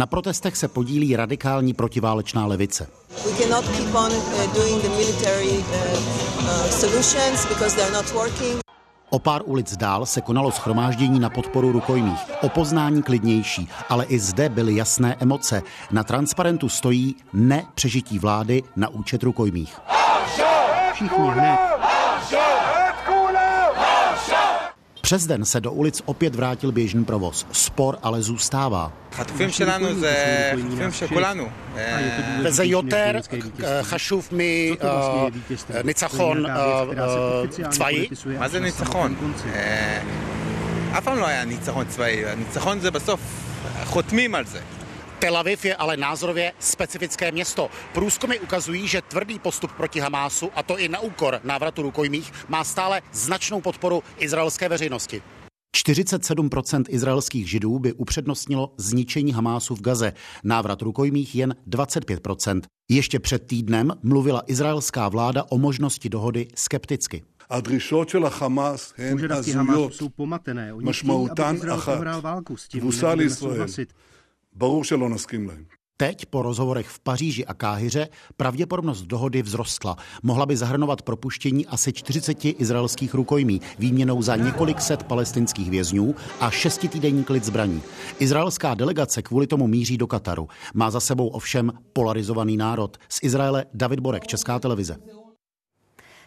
Na 0.00 0.06
protestech 0.06 0.56
se 0.56 0.68
podílí 0.68 1.16
radikální 1.16 1.74
protiválečná 1.74 2.46
levice. 2.46 2.86
Uh, 3.26 3.40
uh, 3.40 3.66
uh. 8.14 8.60
O 9.10 9.18
pár 9.18 9.42
ulic 9.44 9.76
dál 9.76 10.06
se 10.06 10.20
konalo 10.20 10.52
schromáždění 10.52 11.20
na 11.20 11.30
podporu 11.30 11.72
rukojmích. 11.72 12.20
O 12.42 12.48
poznání 12.48 13.02
klidnější, 13.02 13.68
ale 13.88 14.04
i 14.04 14.18
zde 14.18 14.48
byly 14.48 14.76
jasné 14.76 15.16
emoce. 15.20 15.62
Na 15.90 16.04
transparentu 16.04 16.68
stojí 16.68 17.16
ne 17.32 17.66
přežití 17.74 18.18
vlády 18.18 18.62
na 18.76 18.88
účet 18.88 19.22
rukojmích. 19.22 19.80
Všichni 20.94 21.28
hned. 21.28 21.69
Přes 25.09 25.27
den 25.27 25.45
se 25.45 25.61
do 25.61 25.71
ulic 25.71 26.01
opět 26.05 26.35
vrátil 26.35 26.71
běžný 26.71 27.05
provoz. 27.05 27.45
Spor 27.51 27.97
ale 28.01 28.21
zůstává. 28.21 28.91
וזה 32.43 32.65
יותר 32.65 33.19
חשוב 33.81 34.29
מניצחון 35.83 36.45
צבאי? 37.69 38.09
מה 38.39 38.47
זה 38.47 38.59
ניצחון? 38.59 39.15
אף 40.97 41.03
פעם 41.03 41.17
לא 41.17 41.27
היה 41.27 41.45
ניצחון 41.45 41.85
צבאי, 41.85 42.25
הניצחון 42.25 42.79
זה 42.79 42.91
בסוף, 42.91 43.19
חותמים 43.85 44.35
על 44.35 44.45
זה. 44.45 44.59
Tel 45.20 45.36
Aviv 45.36 45.64
je 45.64 45.76
ale 45.76 45.96
názorově 45.96 46.52
specifické 46.58 47.32
město. 47.32 47.70
Průzkumy 47.94 48.38
ukazují, 48.38 48.88
že 48.88 49.02
tvrdý 49.02 49.38
postup 49.38 49.72
proti 49.72 50.00
Hamásu, 50.00 50.50
a 50.54 50.62
to 50.62 50.78
i 50.78 50.88
na 50.88 51.00
úkor 51.00 51.40
návratu 51.44 51.82
rukojmích, 51.82 52.32
má 52.48 52.64
stále 52.64 53.02
značnou 53.12 53.60
podporu 53.60 54.02
izraelské 54.18 54.68
veřejnosti. 54.68 55.22
47% 55.76 56.84
izraelských 56.88 57.50
židů 57.50 57.78
by 57.78 57.92
upřednostnilo 57.92 58.74
zničení 58.76 59.32
Hamásu 59.32 59.74
v 59.74 59.80
Gaze, 59.80 60.12
návrat 60.44 60.82
rukojmích 60.82 61.34
jen 61.34 61.56
25%. 61.68 62.60
Ještě 62.90 63.20
před 63.20 63.46
týdnem 63.46 63.92
mluvila 64.02 64.42
izraelská 64.46 65.08
vláda 65.08 65.44
o 65.50 65.58
možnosti 65.58 66.08
dohody 66.08 66.48
skepticky. 66.54 67.22
Požadavky 69.12 69.52
Hamasu 69.52 69.90
jsou 69.90 70.08
pomatené. 70.08 70.74
Oni 70.74 70.92
chtějí, 70.92 71.30
aby 71.30 71.56
Izrael 71.56 72.20
válku 72.20 72.56
s 72.56 72.68
tím, 72.68 72.92
souhlasit. 73.28 73.94
ברור 74.53 74.83
שלא 74.83 75.09
נסכים 75.09 75.47
להם. 75.47 75.65
Teď 75.97 76.25
po 76.25 76.41
rozhovorech 76.41 76.87
v 76.87 76.99
Paříži 76.99 77.45
a 77.45 77.53
Káhyře 77.53 78.07
pravděpodobnost 78.37 79.01
dohody 79.01 79.43
vzrostla. 79.43 79.97
Mohla 80.23 80.45
by 80.45 80.57
zahrnovat 80.57 81.01
propuštění 81.01 81.65
asi 81.65 81.93
40 81.93 82.45
izraelských 82.45 83.13
rukojmí, 83.13 83.61
výměnou 83.79 84.21
za 84.21 84.35
několik 84.35 84.81
set 84.81 85.03
palestinských 85.03 85.69
vězňů 85.69 86.15
a 86.39 86.51
šestitýdenní 86.51 87.23
klid 87.23 87.43
zbraní. 87.43 87.81
Izraelská 88.19 88.73
delegace 88.73 89.21
kvůli 89.21 89.47
tomu 89.47 89.67
míří 89.67 89.97
do 89.97 90.07
Kataru. 90.07 90.47
Má 90.73 90.91
za 90.91 90.99
sebou 90.99 91.27
ovšem 91.27 91.71
polarizovaný 91.93 92.57
národ. 92.57 92.97
Z 93.09 93.23
Izraele 93.23 93.65
David 93.73 93.99
Borek, 93.99 94.27
Česká 94.27 94.59
televize. 94.59 94.97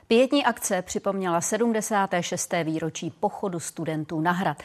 Pětní 0.07 0.45
akce 0.45 0.81
připomněla 0.81 1.41
76. 1.41 2.53
výročí 2.63 3.13
pochodu 3.19 3.59
studentů 3.59 4.21
na 4.21 4.31
hrad. 4.31 4.57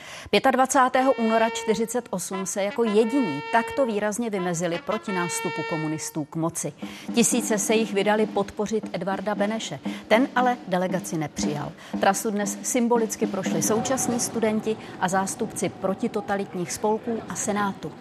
25. 0.50 1.07
února 1.18 1.50
48 1.50 2.47
se 2.47 2.62
jako 2.62 2.85
jediní 2.85 3.40
takto 3.52 3.87
výrazně 3.87 4.30
vymezili 4.30 4.78
proti 4.87 5.12
nástupu 5.12 5.62
komunistů 5.68 6.25
k 6.25 6.37
moci. 6.37 6.73
Tisíce 7.14 7.59
se 7.59 7.75
jich 7.75 7.95
vydali 7.95 8.26
podpořit 8.26 8.90
Edvarda 8.92 9.35
Beneše. 9.35 9.80
Ten 10.09 10.28
ale 10.37 10.57
delegaci 10.68 11.18
nepřijal. 11.18 11.73
Trasu 12.00 12.30
dnes 12.30 12.59
symbolicky 12.62 13.26
prošli 13.26 13.62
současní 13.62 14.21
studenti 14.21 14.76
a 15.00 15.09
zástupci 15.09 15.68
protitotalitních 15.68 16.73
spolků 16.73 17.23
a 17.28 17.35
senátu. 17.35 17.92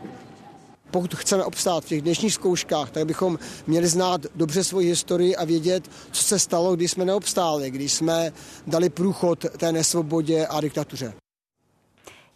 Pokud 0.92 1.16
chceme 1.16 1.44
obstát 1.44 1.84
v 1.84 1.88
těch 1.88 2.02
dnešních 2.02 2.34
zkouškách, 2.34 2.90
tak 2.90 3.06
bychom 3.06 3.40
měli 3.68 3.88
znát 3.88 4.22
dobře 4.36 4.64
svoji 4.64 4.88
historii 4.88 5.36
a 5.36 5.46
vědět, 5.46 5.90
co 6.12 6.24
se 6.24 6.40
stalo, 6.40 6.76
když 6.76 6.92
jsme 6.92 7.06
neobstáli, 7.06 7.72
když 7.72 7.94
jsme 7.94 8.32
dali 8.68 8.90
průchod 8.90 9.46
té 9.58 9.72
nesvobodě 9.72 10.48
a 10.48 10.62
diktatuře. 10.62 11.14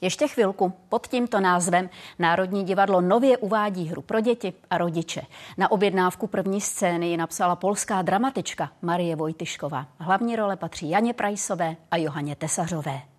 Ještě 0.02 0.28
chvilku 0.28 0.74
pod 0.90 1.08
tímto 1.08 1.40
názvem 1.40 1.90
Národní 2.20 2.64
divadlo 2.64 3.02
nově 3.02 3.38
uvádí 3.38 3.88
hru 3.88 4.02
pro 4.02 4.20
děti 4.20 4.54
a 4.70 4.78
rodiče. 4.78 5.22
Na 5.58 5.72
objednávku 5.72 6.28
první 6.28 6.62
scény 6.62 7.08
ji 7.08 7.18
napsala 7.18 7.56
polská 7.56 8.02
dramatička 8.02 8.72
Marie 8.82 9.16
Vojtyšková. 9.16 9.88
Hlavní 9.98 10.36
role 10.36 10.56
patří 10.56 10.90
Janě 10.90 11.14
Prajsové 11.14 11.76
a 11.92 11.98
Johaně 11.98 12.36
Tesařové. 12.36 13.11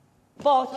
Pojď, 0.42 0.68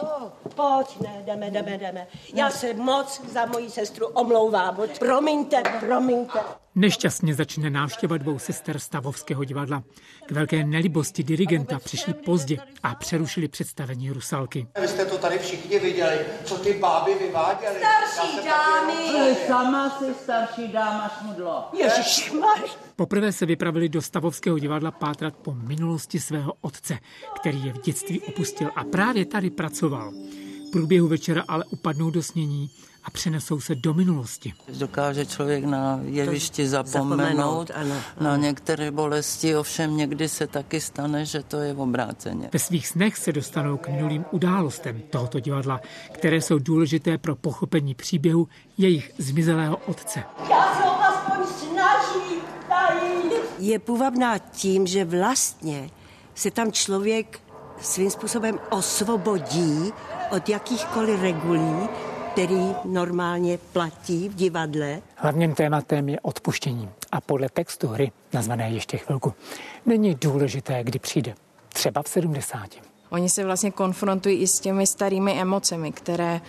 pojď, 0.56 1.00
ne, 1.00 1.24
jdeme, 1.26 1.52
jdeme, 1.52 1.78
jdeme. 1.78 2.08
Já 2.34 2.50
se 2.50 2.74
moc 2.74 3.22
za 3.26 3.46
moji 3.46 3.70
sestru 3.70 4.08
omlouvám. 4.08 4.78
Promiňte, 5.00 5.64
promiňte. 5.80 6.40
Nešťastně 6.78 7.36
začne 7.36 7.70
návštěva 7.70 8.18
dvou 8.18 8.40
sester 8.40 8.80
Stavovského 8.80 9.44
divadla. 9.44 9.84
K 10.26 10.32
velké 10.32 10.64
nelibosti 10.64 11.24
dirigenta 11.24 11.80
přišli 11.80 12.14
pozdě 12.14 12.58
a 12.84 12.96
přerušili 12.96 13.48
představení 13.48 14.12
Rusalky. 14.12 14.68
Vy 14.82 14.88
jste 14.88 15.06
to 15.06 15.18
tady 15.18 15.40
všichni 15.40 15.80
viděli, 15.80 16.20
co 16.44 16.56
ty 16.58 16.74
báby 16.74 17.16
vyváděly. 17.20 17.76
Starší 17.78 18.46
dámy. 18.46 19.36
Sama 19.48 19.90
si 19.90 20.14
starší 20.24 20.68
dáma 20.68 21.12
šmudlo. 21.20 21.64
Ježišmarš. 21.74 22.78
Poprvé 22.96 23.32
se 23.32 23.46
vypravili 23.46 23.90
do 23.90 24.02
Stavovského 24.02 24.60
divadla 24.60 24.92
pátrat 24.92 25.36
po 25.36 25.54
minulosti 25.54 26.20
svého 26.20 26.54
otce, 26.62 26.98
který 27.36 27.66
je 27.66 27.74
v 27.74 27.82
dětství 27.82 28.22
opustil 28.22 28.72
a 28.76 28.84
právě 28.84 29.26
tady 29.26 29.50
pracoval. 29.50 30.12
V 30.68 30.72
průběhu 30.72 31.08
večera 31.08 31.44
ale 31.48 31.66
upadnou 31.66 32.10
do 32.10 32.24
snění 32.24 32.70
a 33.06 33.10
přenesou 33.12 33.60
se 33.60 33.76
do 33.76 33.94
minulosti. 33.94 34.54
Dokáže 34.80 35.26
člověk 35.26 35.66
na 35.66 36.00
jevišti 36.04 36.68
zapomenout, 36.68 37.68
zapomenout 37.68 37.72
na 38.22 38.38
některé 38.38 38.92
bolesti, 38.92 39.56
ovšem 39.56 39.98
někdy 39.98 40.30
se 40.30 40.48
taky 40.48 40.82
stane, 40.82 41.26
že 41.26 41.44
to 41.44 41.58
je 41.58 41.74
obráceně. 41.74 42.50
Ve 42.54 42.60
svých 42.60 42.88
snech 42.88 43.18
se 43.18 43.32
dostanou 43.32 43.78
k 43.78 43.88
minulým 43.88 44.26
událostem 44.32 45.02
tohoto 45.10 45.40
divadla, 45.40 45.82
které 46.12 46.42
jsou 46.42 46.60
důležité 46.60 47.18
pro 47.18 47.36
pochopení 47.36 47.96
příběhu 47.96 48.48
jejich 48.78 49.12
zmizelého 49.18 49.78
otce. 49.78 50.24
Já 50.50 50.76
se 50.76 50.84
aspoň 50.84 51.48
snažím, 51.48 52.42
Je 53.60 53.80
půvabná 53.80 54.38
tím, 54.38 54.88
že 54.88 55.06
vlastně 55.06 55.90
se 56.36 56.52
tam 56.52 56.72
člověk 56.72 57.40
svým 57.82 58.10
způsobem 58.12 58.60
osvobodí 58.70 59.94
od 60.32 60.50
jakýchkoliv 60.50 61.22
regulí, 61.22 61.90
který 62.36 62.76
normálně 62.86 63.58
platí 63.58 64.30
v 64.30 64.36
divadle. 64.36 65.02
Hlavním 65.16 65.54
tématem 65.54 66.10
je 66.10 66.20
odpuštění 66.20 66.90
a 67.12 67.22
podle 67.22 67.50
textu 67.50 67.88
hry, 67.88 68.12
nazvané 68.34 68.70
ještě 68.70 68.98
chvilku, 68.98 69.34
není 69.86 70.16
důležité, 70.16 70.84
kdy 70.84 71.00
přijde. 71.00 71.36
Třeba 71.70 72.04
v 72.04 72.08
70. 72.08 72.60
Oni 73.10 73.30
se 73.30 73.46
vlastně 73.46 73.72
konfrontují 73.72 74.38
i 74.38 74.48
s 74.48 74.60
těmi 74.60 74.88
starými 74.88 75.34
emocemi, 75.42 75.92
které 75.92 76.42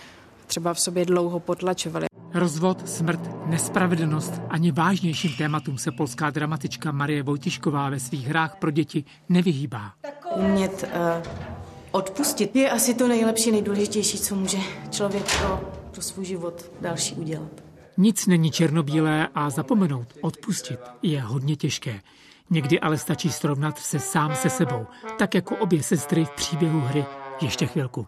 třeba 0.47 0.73
v 0.73 0.79
sobě 0.79 1.05
dlouho 1.05 1.39
potlačovali. 1.39 2.05
Rozvod, 2.33 2.89
smrt, 2.89 3.19
nespravedlnost 3.45 4.41
ani 4.49 4.71
vážnějším 4.71 5.31
tématům 5.37 5.77
se 5.77 5.91
polská 5.91 6.29
dramatička 6.29 6.91
Marie 6.91 7.23
Vojtišková 7.23 7.89
ve 7.89 7.99
svých 7.99 8.27
hrách 8.27 8.55
pro 8.55 8.71
děti 8.71 9.03
nevyhýbá. 9.29 9.91
Umět 10.35 10.83
uh, 10.83 11.56
odpustit 11.97 12.55
je 12.55 12.69
asi 12.69 12.93
to 12.93 13.07
nejlepší, 13.07 13.51
nejdůležitější, 13.51 14.19
co 14.19 14.35
může 14.35 14.57
člověk 14.89 15.37
pro, 15.37 15.71
pro 15.91 16.01
svůj 16.01 16.25
život 16.25 16.71
další 16.81 17.15
udělat. 17.15 17.51
Nic 17.97 18.27
není 18.27 18.51
černobílé 18.51 19.27
a 19.35 19.49
zapomenout, 19.49 20.07
odpustit 20.21 20.79
je 21.01 21.21
hodně 21.21 21.55
těžké. 21.55 22.01
Někdy 22.49 22.79
ale 22.79 22.97
stačí 22.97 23.31
srovnat 23.31 23.79
se 23.79 23.99
sám 23.99 24.35
se 24.35 24.49
sebou, 24.49 24.85
tak 25.17 25.35
jako 25.35 25.55
obě 25.55 25.83
sestry 25.83 26.25
v 26.25 26.29
příběhu 26.29 26.79
hry 26.79 27.05
ještě 27.41 27.65
chvilku. 27.65 28.07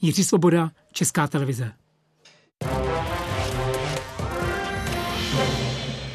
Jiří 0.00 0.24
Svoboda, 0.24 0.70
Česká 0.92 1.26
televize. 1.26 1.72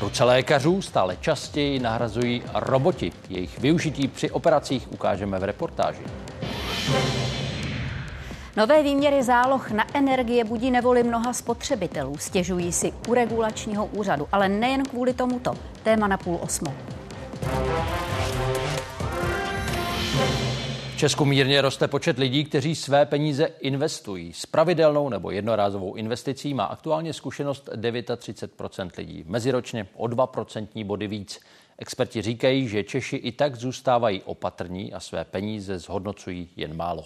Ruce 0.01 0.23
lékařů 0.23 0.82
stále 0.82 1.17
častěji 1.21 1.80
nahrazují 1.80 2.43
roboti. 2.54 3.12
Jejich 3.30 3.60
využití 3.60 4.08
při 4.08 4.32
operacích 4.32 4.91
ukážeme 4.91 5.39
v 5.39 5.43
reportáži. 5.43 6.04
Nové 8.58 8.84
výměry 8.84 9.24
záloh 9.24 9.72
na 9.72 9.98
energie 9.98 10.43
budí 10.43 10.72
nevoli 10.72 11.04
mnoha 11.04 11.34
spotřebitelů. 11.34 12.17
Stěžují 12.17 12.72
si 12.72 12.93
u 13.08 13.13
regulačního 13.13 13.86
úřadu, 13.86 14.28
ale 14.32 14.50
nejen 14.50 14.84
kvůli 14.84 15.13
tomuto. 15.13 15.54
Téma 15.84 16.08
na 16.08 16.17
půl 16.17 16.39
osmou. 16.41 16.74
V 20.93 20.98
Česku 20.98 21.26
mírně 21.26 21.62
roste 21.62 21.88
počet 21.88 22.19
lidí, 22.19 22.43
kteří 22.43 22.76
své 22.76 23.06
peníze 23.06 23.50
investují. 23.60 24.34
S 24.34 24.46
pravidelnou 24.46 25.10
nebo 25.10 25.32
jednorázovou 25.32 25.96
investicí 25.96 26.54
má 26.54 26.63
aktuálně 26.63 27.13
zkušenost 27.13 27.69
39% 27.76 28.89
lidí. 28.98 29.24
Meziročně 29.28 29.88
o 29.96 30.08
2 30.08 30.30
body 30.84 31.08
víc. 31.08 31.39
Experti 31.77 32.21
říkají, 32.21 32.67
že 32.67 32.83
Češi 32.83 33.15
i 33.15 33.31
tak 33.31 33.55
zůstávají 33.55 34.21
opatrní 34.21 34.93
a 34.93 34.99
své 34.99 35.25
peníze 35.25 35.79
zhodnocují 35.79 36.49
jen 36.55 36.75
málo. 36.75 37.05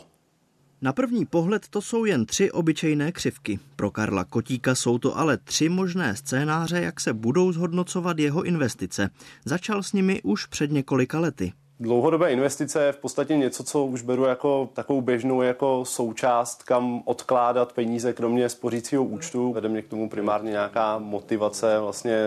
Na 0.81 0.93
první 0.93 1.25
pohled 1.25 1.67
to 1.69 1.81
jsou 1.81 2.05
jen 2.05 2.25
tři 2.25 2.51
obyčejné 2.51 3.11
křivky. 3.11 3.59
Pro 3.75 3.91
Karla 3.91 4.23
Kotíka 4.23 4.75
jsou 4.75 4.97
to 4.97 5.17
ale 5.17 5.37
tři 5.37 5.69
možné 5.69 6.15
scénáře, 6.15 6.81
jak 6.81 6.99
se 6.99 7.13
budou 7.13 7.51
zhodnocovat 7.51 8.19
jeho 8.19 8.43
investice. 8.43 9.09
Začal 9.45 9.83
s 9.83 9.93
nimi 9.93 10.21
už 10.21 10.45
před 10.45 10.71
několika 10.71 11.19
lety. 11.19 11.53
Dlouhodobé 11.79 12.31
investice 12.31 12.83
je 12.83 12.91
v 12.91 12.97
podstatě 12.97 13.37
něco, 13.37 13.63
co 13.63 13.85
už 13.85 14.01
beru 14.01 14.23
jako 14.23 14.69
takovou 14.73 15.01
běžnou 15.01 15.41
jako 15.41 15.85
součást, 15.85 16.63
kam 16.63 17.01
odkládat 17.05 17.73
peníze 17.73 18.13
kromě 18.13 18.49
spořícího 18.49 19.03
účtu. 19.03 19.53
Vede 19.53 19.69
mě 19.69 19.81
k 19.81 19.87
tomu 19.87 20.09
primárně 20.09 20.51
nějaká 20.51 20.99
motivace 20.99 21.79
vlastně 21.79 22.17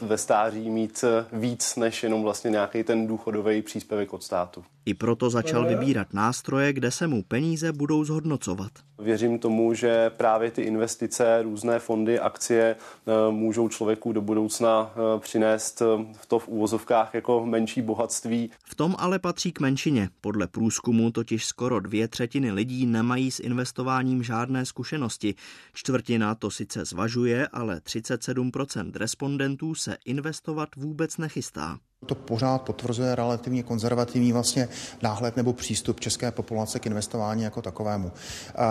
ve 0.00 0.18
stáří 0.18 0.70
mít 0.70 1.04
víc 1.32 1.76
než 1.76 2.02
jenom 2.02 2.22
vlastně 2.22 2.50
nějaký 2.50 2.82
ten 2.82 3.06
důchodový 3.06 3.62
příspěvek 3.62 4.12
od 4.12 4.22
státu. 4.22 4.64
I 4.84 4.94
proto 4.94 5.30
začal 5.30 5.66
vybírat 5.66 6.12
nástroje, 6.12 6.72
kde 6.72 6.90
se 6.90 7.06
mu 7.06 7.22
peníze 7.22 7.72
budou 7.72 8.04
zhodnocovat. 8.04 8.72
Věřím 8.98 9.38
tomu, 9.38 9.74
že 9.74 10.10
právě 10.10 10.50
ty 10.50 10.62
investice, 10.62 11.42
různé 11.42 11.78
fondy, 11.78 12.20
akcie 12.20 12.76
eh, 12.76 13.12
můžou 13.30 13.68
člověku 13.68 14.12
do 14.12 14.20
budoucna 14.20 14.92
eh, 14.94 15.20
přinést 15.20 15.82
eh, 15.82 15.84
v 16.12 16.26
to 16.26 16.38
v 16.38 16.48
úvozovkách 16.48 17.14
jako 17.14 17.46
menší 17.46 17.82
bohatství. 17.82 18.50
V 18.64 18.74
tom 18.82 18.96
ale 18.98 19.18
patří 19.18 19.52
k 19.52 19.60
menšině. 19.60 20.08
Podle 20.20 20.46
průzkumu 20.46 21.10
totiž 21.10 21.46
skoro 21.46 21.80
dvě 21.80 22.08
třetiny 22.08 22.52
lidí 22.52 22.86
nemají 22.86 23.30
s 23.30 23.40
investováním 23.40 24.22
žádné 24.22 24.66
zkušenosti. 24.66 25.34
Čtvrtina 25.72 26.34
to 26.34 26.50
sice 26.50 26.84
zvažuje, 26.84 27.48
ale 27.48 27.76
37% 27.76 28.92
respondentů 28.94 29.74
se 29.74 29.96
investovat 30.04 30.68
vůbec 30.76 31.18
nechystá. 31.18 31.78
To 32.06 32.14
pořád 32.14 32.62
potvrzuje 32.62 33.14
relativně 33.14 33.62
konzervativní 33.62 34.32
vlastně 34.32 34.68
náhled 35.02 35.36
nebo 35.36 35.52
přístup 35.52 36.00
české 36.00 36.30
populace 36.30 36.78
k 36.78 36.86
investování 36.86 37.42
jako 37.42 37.62
takovému. 37.62 38.12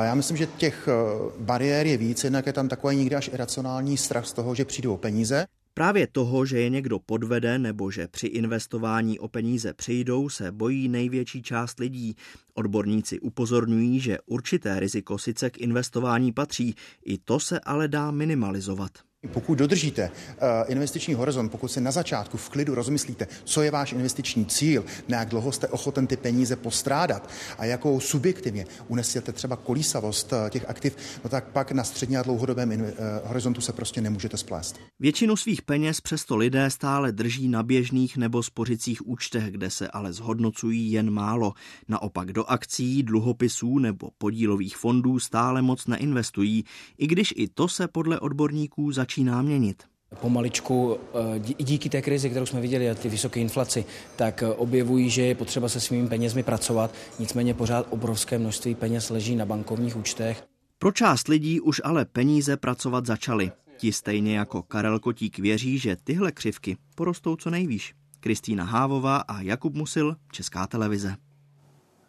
Já 0.04 0.16
myslím, 0.16 0.38
že 0.38 0.46
těch 0.46 0.88
eh, 0.88 0.94
bariér 1.40 1.88
je 1.88 1.98
víc, 1.98 2.24
jednak 2.24 2.46
je 2.46 2.54
tam 2.54 2.70
takový 2.70 2.96
někdy 2.96 3.16
až 3.16 3.30
iracionální 3.34 3.98
strach 3.98 4.26
z 4.26 4.34
toho, 4.34 4.56
že 4.56 4.66
přijdou 4.66 4.98
peníze. 4.98 5.46
Právě 5.74 6.08
toho, 6.08 6.46
že 6.46 6.60
je 6.60 6.70
někdo 6.70 7.00
podvede 7.00 7.60
nebo 7.60 7.92
že 7.92 8.08
při 8.08 8.28
investování 8.28 9.20
o 9.20 9.28
peníze 9.28 9.74
přijdou, 9.74 10.30
se 10.30 10.52
bojí 10.52 10.90
největší 10.90 11.42
část 11.42 11.80
lidí. 11.80 12.16
Odborníci 12.54 13.20
upozorňují, 13.20 14.00
že 14.00 14.18
určité 14.26 14.80
riziko 14.80 15.18
sice 15.18 15.50
k 15.50 15.58
investování 15.58 16.32
patří, 16.32 16.76
i 17.06 17.18
to 17.18 17.40
se 17.40 17.60
ale 17.60 17.88
dá 17.88 18.12
minimalizovat. 18.12 18.92
Pokud 19.28 19.56
dodržíte 19.56 20.10
uh, 20.10 20.48
investiční 20.68 21.14
horizont, 21.14 21.50
pokud 21.50 21.68
si 21.68 21.82
na 21.82 21.92
začátku 21.92 22.38
v 22.38 22.50
klidu 22.50 22.76
rozmyslíte, 22.76 23.28
co 23.44 23.62
je 23.62 23.72
váš 23.72 23.94
investiční 23.94 24.46
cíl, 24.46 24.86
na 25.08 25.20
jak 25.20 25.30
dlouho 25.30 25.52
jste 25.52 25.68
ochoten 25.68 26.08
ty 26.08 26.18
peníze 26.18 26.56
postrádat 26.56 27.30
a 27.58 27.66
jakou 27.66 28.00
subjektivně 28.00 28.66
unesete 28.88 29.32
třeba 29.32 29.56
kolísavost 29.56 30.34
uh, 30.34 30.50
těch 30.50 30.70
aktiv, 30.70 30.96
no 31.24 31.30
tak 31.30 31.48
pak 31.52 31.72
na 31.72 31.84
středně 31.84 32.20
a 32.20 32.24
dlouhodobém 32.24 32.72
uh, 32.72 32.88
horizontu 33.24 33.62
se 33.62 33.74
prostě 33.74 34.02
nemůžete 34.02 34.38
splést. 34.38 34.80
Většinu 35.00 35.38
svých 35.38 35.62
peněz 35.62 36.02
přesto 36.02 36.38
lidé 36.38 36.70
stále 36.70 37.12
drží 37.12 37.48
na 37.48 37.64
běžných 37.64 38.18
nebo 38.18 38.44
spořicích 38.44 39.08
účtech, 39.08 39.52
kde 39.52 39.70
se 39.70 39.88
ale 39.88 40.14
zhodnocují 40.14 40.92
jen 40.92 41.12
málo. 41.12 41.54
Naopak 41.88 42.34
do 42.34 42.44
akcí, 42.46 43.04
dluhopisů 43.04 43.80
nebo 43.80 44.10
podílových 44.18 44.78
fondů 44.78 45.20
stále 45.20 45.62
moc 45.62 45.88
neinvestují, 45.88 46.64
i 46.98 47.08
když 47.08 47.34
i 47.38 47.48
to 47.48 47.68
se 47.68 47.88
podle 47.88 48.20
odborníků 48.20 48.92
začíná 48.92 49.11
začíná 49.12 49.42
měnit. 49.42 49.84
Pomaličku 50.22 50.98
eh, 51.36 51.40
díky 51.40 51.90
té 51.90 52.02
krizi, 52.02 52.30
kterou 52.30 52.46
jsme 52.46 52.62
viděli 52.62 52.90
a 52.90 52.96
ty 52.96 53.10
vysoké 53.10 53.40
inflaci, 53.40 53.86
tak 54.16 54.44
eh, 54.44 54.48
objevují, 54.48 55.10
že 55.10 55.22
je 55.22 55.36
potřeba 55.36 55.70
se 55.70 55.80
svými 55.80 56.08
penězmi 56.08 56.44
pracovat. 56.44 56.94
Nicméně 57.20 57.54
pořád 57.54 57.88
obrovské 57.90 58.40
množství 58.40 58.76
peněz 58.76 59.10
leží 59.10 59.36
na 59.36 59.46
bankovních 59.46 59.98
účtech. 59.98 60.44
Pro 60.80 60.92
část 60.92 61.28
lidí 61.28 61.60
už 61.60 61.82
ale 61.84 62.06
peníze 62.06 62.58
pracovat 62.58 63.06
začaly. 63.06 63.52
Ti 63.78 63.94
stejně 63.94 64.38
jako 64.38 64.64
Karel 64.64 65.00
Kotík 65.00 65.40
věří, 65.40 65.80
že 65.80 65.98
tyhle 66.04 66.32
křivky 66.32 66.78
porostou 66.96 67.36
co 67.36 67.50
nejvýš. 67.50 67.94
Kristýna 68.20 68.64
Hávová 68.64 69.18
a 69.18 69.42
Jakub 69.42 69.74
Musil, 69.74 70.16
Česká 70.32 70.68
televize. 70.68 71.16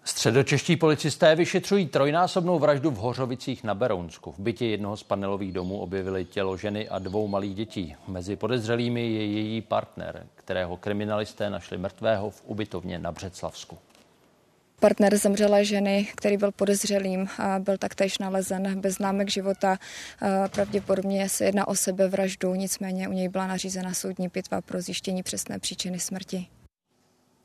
Středočeští 0.04 0.76
policisté 0.76 1.34
vyšetřují 1.36 1.86
trojnásobnou 1.86 2.58
vraždu 2.58 2.90
v 2.90 2.96
Hořovicích 2.96 3.64
na 3.64 3.74
Berounsku. 3.74 4.32
V 4.32 4.38
bytě 4.38 4.66
jednoho 4.66 4.96
z 4.96 5.02
panelových 5.02 5.52
domů 5.52 5.78
objevili 5.78 6.24
tělo 6.24 6.56
ženy 6.56 6.88
a 6.88 6.98
dvou 6.98 7.28
malých 7.28 7.54
dětí. 7.54 7.96
Mezi 8.08 8.36
podezřelými 8.36 9.12
je 9.12 9.26
její 9.26 9.60
partner, 9.60 10.26
kterého 10.34 10.76
kriminalisté 10.76 11.50
našli 11.50 11.78
mrtvého 11.78 12.30
v 12.30 12.42
ubytovně 12.46 12.98
na 12.98 13.12
Břeclavsku. 13.12 13.78
Partner 14.80 15.16
zemřelé 15.16 15.64
ženy, 15.64 16.08
který 16.14 16.36
byl 16.36 16.52
podezřelým, 16.52 17.28
a 17.38 17.58
byl 17.58 17.78
taktéž 17.78 18.18
nalezen 18.18 18.80
bez 18.80 18.94
známek 18.94 19.30
života. 19.30 19.78
Pravděpodobně 20.54 21.28
se 21.28 21.44
jedná 21.44 21.68
o 21.68 21.74
sebevraždu, 21.74 22.54
nicméně 22.54 23.08
u 23.08 23.12
něj 23.12 23.28
byla 23.28 23.46
nařízena 23.46 23.94
soudní 23.94 24.28
pitva 24.28 24.60
pro 24.60 24.80
zjištění 24.80 25.22
přesné 25.22 25.58
příčiny 25.58 26.00
smrti. 26.00 26.46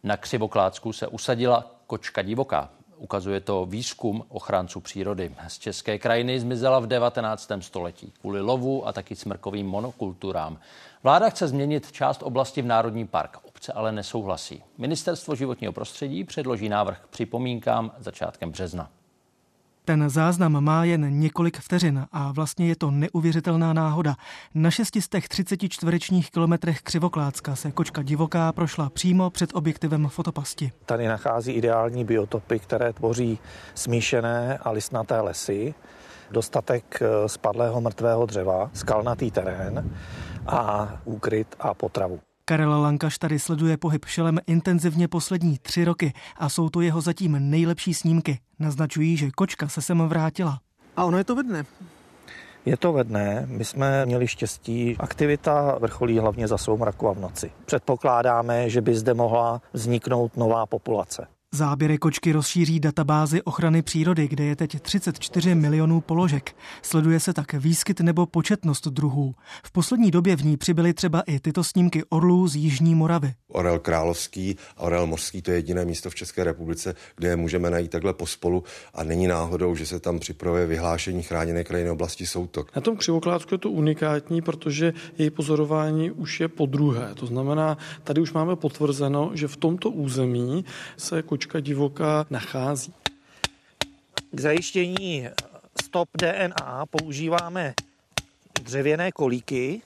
Na 0.04 0.18
Křivoklácku 0.18 0.94
se 0.94 1.08
usadila 1.08 1.77
kočka 1.88 2.22
divoká. 2.22 2.70
Ukazuje 2.98 3.40
to 3.40 3.66
výzkum 3.66 4.24
ochránců 4.30 4.80
přírody. 4.80 5.36
Z 5.48 5.60
české 5.60 5.98
krajiny 6.00 6.40
zmizela 6.40 6.80
v 6.80 6.88
19. 6.88 7.52
století 7.60 8.14
kvůli 8.22 8.42
lovu 8.42 8.88
a 8.88 8.94
taky 8.94 9.16
smrkovým 9.16 9.68
monokulturám. 9.68 10.60
Vláda 11.04 11.30
chce 11.30 11.48
změnit 11.48 11.92
část 11.92 12.24
oblasti 12.24 12.62
v 12.62 12.66
Národní 12.66 13.08
park. 13.08 13.38
Obce 13.44 13.74
ale 13.74 13.92
nesouhlasí. 13.92 14.64
Ministerstvo 14.78 15.36
životního 15.36 15.74
prostředí 15.74 16.24
předloží 16.24 16.70
návrh 16.70 17.00
k 17.00 17.08
připomínkám 17.08 17.92
začátkem 18.00 18.52
března. 18.52 18.90
Ten 19.88 20.10
záznam 20.10 20.64
má 20.64 20.84
jen 20.84 21.20
několik 21.20 21.58
vteřin 21.58 22.06
a 22.12 22.32
vlastně 22.32 22.68
je 22.68 22.76
to 22.76 22.92
neuvěřitelná 22.92 23.74
náhoda. 23.74 24.16
Na 24.56 24.72
630 24.72 25.58
čtverečních 25.70 26.32
kilometrech 26.32 26.82
Křivoklácka 26.82 27.56
se 27.56 27.72
kočka 27.72 28.02
divoká 28.02 28.52
prošla 28.52 28.90
přímo 28.90 29.30
před 29.30 29.50
objektivem 29.54 30.08
fotopasti. 30.08 30.72
Tady 30.86 31.08
nachází 31.08 31.52
ideální 31.52 32.06
biotopy, 32.06 32.60
které 32.60 32.94
tvoří 32.94 33.40
smíšené 33.76 34.58
a 34.58 34.72
listnaté 34.72 35.22
lesy, 35.22 35.74
dostatek 36.32 37.00
eh, 37.02 37.30
spadlého 37.30 37.82
mrtvého 37.82 38.26
dřeva, 38.26 38.70
skalnatý 38.74 39.32
terén 39.32 39.96
a 40.48 40.92
úkryt 41.06 41.56
a 41.60 41.74
potravu. 41.74 42.20
Karel 42.50 42.82
Lankaš 42.82 43.18
tady 43.18 43.40
sleduje 43.40 43.78
pohyb 43.78 44.06
šelem 44.06 44.40
intenzivně 44.48 45.08
poslední 45.08 45.58
tři 45.58 45.86
roky 45.86 46.14
a 46.38 46.50
jsou 46.50 46.70
to 46.70 46.82
jeho 46.82 47.02
zatím 47.02 47.50
nejlepší 47.50 47.94
snímky. 47.94 48.40
Naznačují, 48.60 49.18
že 49.18 49.32
kočka 49.32 49.68
se 49.68 49.82
sem 49.82 50.02
vrátila. 50.02 50.60
A 50.96 51.06
ono 51.06 51.18
je 51.18 51.24
to 51.24 51.36
vedne. 51.36 51.66
Je 52.66 52.78
to 52.78 52.94
vedné, 52.94 53.46
my 53.50 53.66
jsme 53.66 54.06
měli 54.06 54.28
štěstí. 54.28 54.96
Aktivita 55.00 55.78
vrcholí 55.82 56.20
hlavně 56.20 56.48
za 56.48 56.58
soumraku 56.58 57.08
a 57.08 57.14
v 57.14 57.20
noci. 57.20 57.52
Předpokládáme, 57.66 58.70
že 58.70 58.82
by 58.82 58.96
zde 58.96 59.14
mohla 59.14 59.62
vzniknout 59.74 60.38
nová 60.38 60.66
populace. 60.66 61.28
Záběry 61.54 61.98
kočky 61.98 62.32
rozšíří 62.32 62.80
databázy 62.80 63.42
ochrany 63.42 63.82
přírody, 63.82 64.28
kde 64.28 64.44
je 64.44 64.56
teď 64.56 64.82
34 64.82 65.56
milionů 65.56 66.02
položek. 66.02 66.56
Sleduje 66.82 67.20
se 67.20 67.34
tak 67.34 67.54
výskyt 67.54 68.00
nebo 68.00 68.26
početnost 68.26 68.88
druhů. 68.88 69.36
V 69.64 69.72
poslední 69.72 70.12
době 70.12 70.36
v 70.36 70.46
ní 70.46 70.58
přibyly 70.58 70.94
třeba 70.94 71.22
i 71.22 71.40
tyto 71.40 71.64
snímky 71.64 72.04
orlů 72.10 72.48
z 72.48 72.56
Jižní 72.56 72.96
Moravy. 72.96 73.34
Orel 73.48 73.80
královský 73.80 74.56
a 74.78 74.82
orel 74.82 75.08
mořský 75.08 75.42
to 75.42 75.52
je 75.52 75.58
jediné 75.58 75.86
místo 75.86 76.10
v 76.10 76.16
České 76.16 76.44
republice, 76.44 76.96
kde 77.16 77.28
je 77.28 77.36
můžeme 77.36 77.70
najít 77.70 77.92
takhle 77.92 78.14
pospolu 78.14 78.64
a 78.94 79.04
není 79.04 79.28
náhodou, 79.28 79.76
že 79.76 79.86
se 79.86 80.00
tam 80.00 80.20
připravuje 80.20 80.66
vyhlášení 80.68 81.24
chráněné 81.24 81.64
krajiny 81.64 81.90
oblasti 81.90 82.26
Soutok. 82.26 82.76
Na 82.76 82.82
tom 82.82 82.98
křivoklátku 82.98 83.54
je 83.54 83.58
to 83.58 83.70
unikátní, 83.70 84.42
protože 84.42 84.94
její 85.18 85.30
pozorování 85.30 86.12
už 86.12 86.40
je 86.40 86.48
po 86.48 86.66
druhé. 86.66 87.16
To 87.16 87.26
znamená, 87.26 87.78
tady 88.04 88.22
už 88.22 88.34
máme 88.34 88.56
potvrzeno, 88.56 89.32
že 89.34 89.48
v 89.48 89.58
tomto 89.58 89.90
území 89.90 90.66
se 90.98 91.22
kočka 91.38 91.60
divoká 91.60 92.26
nachází. 92.30 92.94
K 94.32 94.40
zajištění 94.40 95.28
stop 95.84 96.10
DNA 96.18 96.86
používáme 96.86 97.74
dřevěné 98.64 99.12
kolíky. 99.12 99.82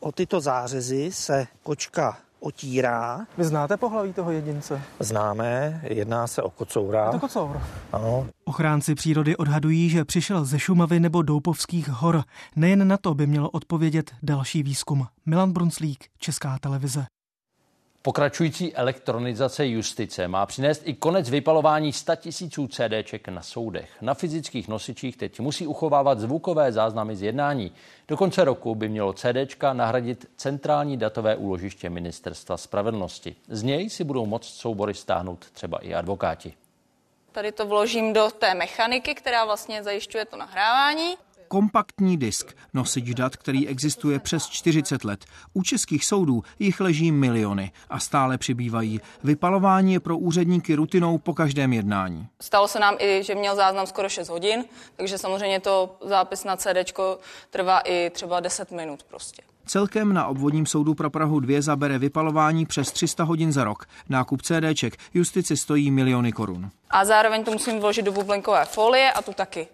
O 0.00 0.12
tyto 0.12 0.40
zářezy 0.40 1.12
se 1.12 1.46
kočka 1.62 2.18
otírá. 2.40 3.26
Vy 3.38 3.44
znáte 3.44 3.76
pohlaví 3.76 4.12
toho 4.12 4.30
jedince? 4.30 4.82
Známe, 5.00 5.80
jedná 5.84 6.26
se 6.26 6.42
o 6.42 6.50
kocoura. 6.50 7.06
Je 7.06 7.12
to 7.12 7.18
kocour. 7.18 7.60
Ano. 7.92 8.26
Ochránci 8.44 8.94
přírody 8.94 9.36
odhadují, 9.36 9.90
že 9.90 10.04
přišel 10.04 10.44
ze 10.44 10.58
Šumavy 10.58 11.00
nebo 11.00 11.22
Doupovských 11.22 11.88
hor. 11.88 12.24
Nejen 12.56 12.88
na 12.88 12.96
to 12.96 13.14
by 13.14 13.26
mělo 13.26 13.50
odpovědět 13.50 14.10
další 14.22 14.62
výzkum. 14.62 15.06
Milan 15.26 15.52
Brunslík, 15.52 16.04
Česká 16.18 16.58
televize. 16.58 17.06
Pokračující 18.06 18.74
elektronizace 18.74 19.66
justice 19.66 20.28
má 20.28 20.46
přinést 20.46 20.82
i 20.84 20.94
konec 20.94 21.30
vypalování 21.30 21.92
100 21.92 22.16
tisíců 22.16 22.68
CDček 22.68 23.28
na 23.28 23.42
soudech. 23.42 23.90
Na 24.00 24.14
fyzických 24.14 24.68
nosičích 24.68 25.16
teď 25.16 25.40
musí 25.40 25.66
uchovávat 25.66 26.20
zvukové 26.20 26.72
záznamy 26.72 27.16
z 27.16 27.22
jednání. 27.22 27.72
Do 28.08 28.16
konce 28.16 28.44
roku 28.44 28.74
by 28.74 28.88
mělo 28.88 29.12
CDčka 29.12 29.72
nahradit 29.72 30.26
centrální 30.36 30.96
datové 30.96 31.36
úložiště 31.36 31.90
Ministerstva 31.90 32.56
spravedlnosti. 32.56 33.36
Z 33.48 33.62
něj 33.62 33.90
si 33.90 34.04
budou 34.04 34.26
moct 34.26 34.48
soubory 34.48 34.94
stáhnout 34.94 35.50
třeba 35.52 35.78
i 35.78 35.94
advokáti. 35.94 36.54
Tady 37.32 37.52
to 37.52 37.66
vložím 37.66 38.12
do 38.12 38.30
té 38.38 38.54
mechaniky, 38.54 39.14
která 39.14 39.44
vlastně 39.44 39.82
zajišťuje 39.82 40.24
to 40.24 40.36
nahrávání. 40.36 41.16
Kompaktní 41.54 42.16
disk, 42.16 42.56
nosič 42.72 43.14
dat, 43.14 43.36
který 43.36 43.68
existuje 43.68 44.18
přes 44.18 44.46
40 44.46 45.04
let. 45.04 45.24
U 45.52 45.62
českých 45.62 46.04
soudů 46.04 46.42
jich 46.58 46.80
leží 46.80 47.12
miliony 47.12 47.72
a 47.90 47.98
stále 47.98 48.38
přibývají. 48.38 49.00
Vypalování 49.24 49.92
je 49.92 50.00
pro 50.00 50.18
úředníky 50.18 50.74
rutinou 50.74 51.18
po 51.18 51.34
každém 51.34 51.72
jednání. 51.72 52.26
Stalo 52.40 52.68
se 52.68 52.80
nám 52.80 52.96
i, 52.98 53.22
že 53.22 53.34
měl 53.34 53.56
záznam 53.56 53.86
skoro 53.86 54.08
6 54.08 54.28
hodin, 54.28 54.64
takže 54.96 55.18
samozřejmě 55.18 55.60
to 55.60 55.96
zápis 56.04 56.44
na 56.44 56.56
CD 56.56 56.92
trvá 57.50 57.80
i 57.80 58.10
třeba 58.10 58.40
10 58.40 58.70
minut 58.70 59.02
prostě. 59.02 59.42
Celkem 59.66 60.12
na 60.12 60.26
obvodním 60.26 60.66
soudu 60.66 60.94
pro 60.94 61.10
Prahu 61.10 61.40
2 61.40 61.62
zabere 61.62 61.98
vypalování 61.98 62.66
přes 62.66 62.92
300 62.92 63.24
hodin 63.24 63.52
za 63.52 63.64
rok. 63.64 63.84
Nákup 64.08 64.42
CDček 64.42 64.96
justici 65.14 65.56
stojí 65.56 65.90
miliony 65.90 66.32
korun. 66.32 66.70
A 66.90 67.04
zároveň 67.04 67.44
to 67.44 67.50
musím 67.50 67.80
vložit 67.80 68.04
do 68.04 68.12
bublenkové 68.12 68.64
folie 68.64 69.12
a 69.12 69.22
tu 69.22 69.32
taky. 69.32 69.68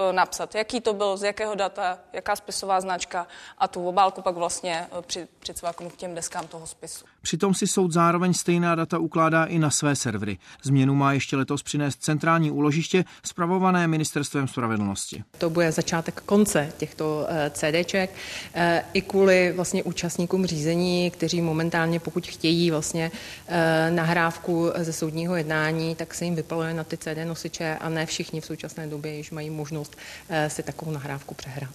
Eh, 0.00 0.12
napsat, 0.12 0.54
jaký 0.54 0.80
to 0.80 0.94
byl, 0.94 1.16
z 1.16 1.22
jakého 1.22 1.54
data, 1.54 1.98
jaká 2.12 2.36
spisová 2.36 2.80
značka 2.80 3.26
a 3.58 3.68
tu 3.68 3.88
obálku 3.88 4.22
pak 4.22 4.34
vlastně 4.34 4.86
eh, 4.98 5.02
při, 5.06 5.28
přicvaknu 5.38 5.90
k 5.90 5.96
těm 5.96 6.14
deskám 6.14 6.46
toho 6.46 6.66
spisu. 6.66 7.04
Přitom 7.22 7.54
si 7.54 7.66
soud 7.66 7.92
zároveň 7.92 8.34
stejná 8.34 8.74
data 8.74 8.98
ukládá 8.98 9.44
i 9.44 9.58
na 9.58 9.70
své 9.70 9.96
servery. 9.96 10.38
Změnu 10.62 10.94
má 10.94 11.12
ještě 11.12 11.36
letos 11.36 11.62
přinést 11.62 12.02
centrální 12.02 12.50
úložiště 12.50 13.04
spravované 13.24 13.88
ministerstvem 13.88 14.48
spravedlnosti. 14.48 15.24
To 15.38 15.50
bude 15.50 15.72
začátek 15.72 16.20
konce 16.26 16.72
těchto 16.78 17.26
eh, 17.28 17.50
CDček 17.50 18.10
i 18.92 19.02
kvůli 19.02 19.52
vlastně 19.52 19.82
účastníkům 19.82 20.46
řízení, 20.46 21.10
kteří 21.10 21.40
momentálně, 21.40 22.00
pokud 22.00 22.26
chtějí 22.26 22.70
vlastně 22.70 23.10
nahrávku 23.90 24.72
ze 24.76 24.92
soudního 24.92 25.36
jednání, 25.36 25.96
tak 25.96 26.14
se 26.14 26.24
jim 26.24 26.34
vypaluje 26.34 26.74
na 26.74 26.84
ty 26.84 26.96
CD 26.96 27.24
nosiče 27.24 27.76
a 27.80 27.88
ne 27.88 28.06
všichni 28.06 28.40
v 28.40 28.46
současné 28.46 28.86
době 28.86 29.14
již 29.14 29.30
mají 29.30 29.50
možnost 29.50 29.89
možnost 29.90 29.96
eh, 30.28 30.50
si 30.50 30.62
takovou 30.62 30.92
nahrávku 30.92 31.34
přehrát. 31.34 31.74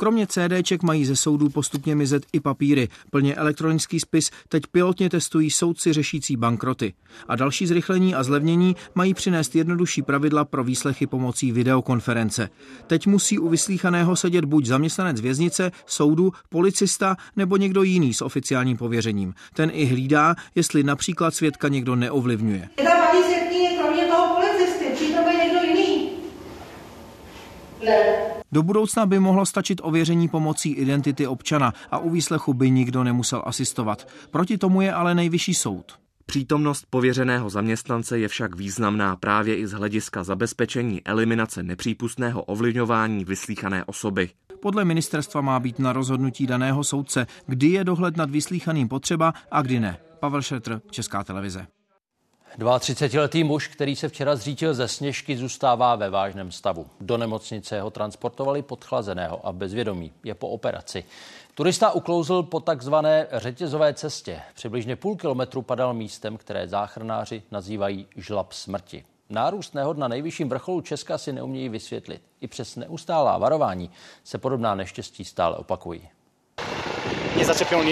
Kromě 0.00 0.26
CDček 0.26 0.82
mají 0.82 1.06
ze 1.06 1.16
soudů 1.16 1.48
postupně 1.48 1.94
mizet 1.94 2.22
i 2.32 2.40
papíry. 2.40 2.88
Plně 3.10 3.34
elektronický 3.34 4.00
spis 4.00 4.30
teď 4.48 4.62
pilotně 4.72 5.10
testují 5.10 5.50
soudci 5.50 5.92
řešící 5.92 6.36
bankroty. 6.36 6.94
A 7.28 7.36
další 7.36 7.66
zrychlení 7.66 8.14
a 8.14 8.22
zlevnění 8.22 8.76
mají 8.94 9.14
přinést 9.14 9.56
jednodušší 9.56 10.02
pravidla 10.02 10.44
pro 10.44 10.64
výslechy 10.64 11.06
pomocí 11.06 11.52
videokonference. 11.52 12.48
Teď 12.86 13.06
musí 13.06 13.38
u 13.38 13.48
vyslíchaného 13.48 14.16
sedět 14.16 14.44
buď 14.44 14.66
zaměstnanec 14.66 15.20
věznice, 15.20 15.72
soudu, 15.86 16.32
policista 16.48 17.16
nebo 17.36 17.56
někdo 17.56 17.82
jiný 17.82 18.14
s 18.14 18.22
oficiálním 18.22 18.76
pověřením. 18.76 19.34
Ten 19.54 19.70
i 19.74 19.84
hlídá, 19.84 20.34
jestli 20.54 20.82
například 20.82 21.34
svědka 21.34 21.68
někdo 21.68 21.96
neovlivňuje. 21.96 22.68
Ta 22.76 22.98
paní 23.06 23.18
kromě 23.78 24.04
toho 24.04 24.34
policisty, 24.34 24.84
přitom 24.94 25.28
je 25.28 25.44
někdo 25.44 25.58
jiný. 25.62 26.10
Ne. 27.84 28.28
Do 28.52 28.62
budoucna 28.62 29.06
by 29.06 29.18
mohlo 29.18 29.46
stačit 29.46 29.80
ověření 29.84 30.28
pomocí 30.28 30.72
identity 30.72 31.26
občana 31.26 31.74
a 31.90 31.98
u 31.98 32.10
výslechu 32.10 32.54
by 32.54 32.70
nikdo 32.70 33.04
nemusel 33.04 33.42
asistovat. 33.46 34.08
Proti 34.30 34.58
tomu 34.58 34.80
je 34.80 34.92
ale 34.92 35.14
nejvyšší 35.14 35.54
soud. 35.54 35.98
Přítomnost 36.26 36.86
pověřeného 36.90 37.50
zaměstnance 37.50 38.18
je 38.18 38.28
však 38.28 38.56
významná 38.56 39.16
právě 39.16 39.56
i 39.56 39.66
z 39.66 39.72
hlediska 39.72 40.24
zabezpečení 40.24 41.02
eliminace 41.04 41.62
nepřípustného 41.62 42.42
ovlivňování 42.42 43.24
vyslíchané 43.24 43.84
osoby. 43.84 44.30
Podle 44.60 44.84
ministerstva 44.84 45.40
má 45.40 45.60
být 45.60 45.78
na 45.78 45.92
rozhodnutí 45.92 46.46
daného 46.46 46.84
soudce, 46.84 47.26
kdy 47.46 47.66
je 47.66 47.84
dohled 47.84 48.16
nad 48.16 48.30
vyslíchaným 48.30 48.88
potřeba 48.88 49.34
a 49.50 49.62
kdy 49.62 49.80
ne. 49.80 49.98
Pavel 50.20 50.42
Šetr, 50.42 50.80
Česká 50.90 51.24
televize. 51.24 51.66
32-letý 52.58 53.44
muž, 53.44 53.68
který 53.68 53.96
se 53.96 54.08
včera 54.08 54.36
zřítil 54.36 54.74
ze 54.74 54.88
sněžky, 54.88 55.36
zůstává 55.36 55.96
ve 55.96 56.10
vážném 56.10 56.52
stavu. 56.52 56.86
Do 57.00 57.16
nemocnice 57.16 57.80
ho 57.80 57.90
transportovali 57.90 58.62
podchlazeného 58.62 59.46
a 59.46 59.52
bezvědomí. 59.52 60.12
Je 60.24 60.34
po 60.34 60.48
operaci. 60.48 61.04
Turista 61.54 61.90
uklouzl 61.90 62.42
po 62.42 62.60
takzvané 62.60 63.26
řetězové 63.32 63.94
cestě. 63.94 64.40
Přibližně 64.54 64.96
půl 64.96 65.16
kilometru 65.16 65.62
padal 65.62 65.94
místem, 65.94 66.36
které 66.36 66.68
záchranáři 66.68 67.42
nazývají 67.50 68.06
žlab 68.16 68.52
smrti. 68.52 69.04
Nárůst 69.30 69.74
nehod 69.74 69.98
na 69.98 70.08
nejvyšším 70.08 70.48
vrcholu 70.48 70.80
Česka 70.80 71.18
si 71.18 71.32
neumějí 71.32 71.68
vysvětlit. 71.68 72.22
I 72.40 72.48
přes 72.48 72.76
neustálá 72.76 73.38
varování 73.38 73.90
se 74.24 74.38
podobná 74.38 74.74
neštěstí 74.74 75.24
stále 75.24 75.56
opakují. 75.56 76.08
Mě 77.34 77.44
začepil 77.44 77.84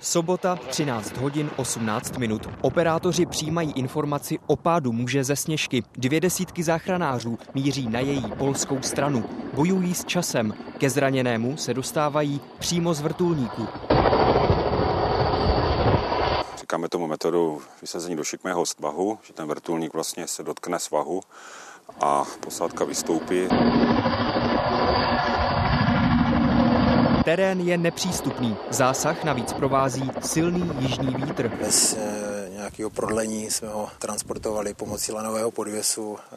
Sobota 0.00 0.56
13 0.56 1.16
hodin 1.16 1.50
18 1.56 2.18
minut. 2.18 2.48
Operátoři 2.60 3.26
přijímají 3.26 3.72
informaci 3.72 4.38
o 4.46 4.56
pádu 4.56 4.92
muže 4.92 5.24
ze 5.24 5.36
sněžky. 5.36 5.82
Dvě 5.92 6.20
desítky 6.20 6.62
záchranářů 6.62 7.38
míří 7.54 7.88
na 7.88 8.00
její 8.00 8.24
polskou 8.38 8.82
stranu. 8.82 9.24
Bojují 9.54 9.94
s 9.94 10.04
časem. 10.04 10.54
Ke 10.78 10.90
zraněnému 10.90 11.56
se 11.56 11.74
dostávají 11.74 12.40
přímo 12.58 12.94
z 12.94 13.00
vrtulníku. 13.00 13.66
Říkáme 16.56 16.88
tomu 16.88 17.06
metodu 17.06 17.62
vysazení 17.80 18.16
do 18.16 18.24
šikmého 18.24 18.66
svahu, 18.66 19.18
že 19.22 19.32
ten 19.32 19.48
vrtulník 19.48 19.92
vlastně 19.92 20.26
se 20.26 20.42
dotkne 20.42 20.78
svahu 20.78 21.20
a 22.00 22.24
posádka 22.40 22.84
vystoupí. 22.84 23.48
Terén 27.28 27.60
je 27.60 27.78
nepřístupný. 27.78 28.56
Zásah 28.70 29.24
navíc 29.24 29.52
provází 29.52 30.10
silný 30.20 30.70
jižní 30.78 31.14
vítr. 31.14 31.48
Bez 31.48 31.94
e, 31.94 32.50
nějakého 32.50 32.90
prodlení 32.90 33.50
jsme 33.50 33.68
ho 33.68 33.88
transportovali 33.98 34.74
pomocí 34.74 35.12
lanového 35.12 35.50
podvěsu 35.50 36.18
e, 36.18 36.34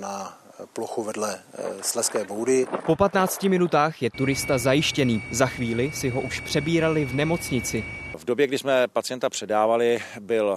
na 0.00 0.38
plochu 0.72 1.02
vedle 1.02 1.34
e, 1.34 1.82
Sleské 1.82 2.24
boudy. 2.24 2.66
Po 2.86 2.96
15 2.96 3.42
minutách 3.42 4.02
je 4.02 4.10
turista 4.10 4.58
zajištěný. 4.58 5.22
Za 5.30 5.46
chvíli 5.46 5.92
si 5.94 6.08
ho 6.08 6.20
už 6.20 6.40
přebírali 6.40 7.04
v 7.04 7.14
nemocnici. 7.14 7.84
V 8.16 8.24
době, 8.24 8.46
kdy 8.46 8.58
jsme 8.58 8.88
pacienta 8.88 9.30
předávali, 9.30 10.02
byl 10.20 10.56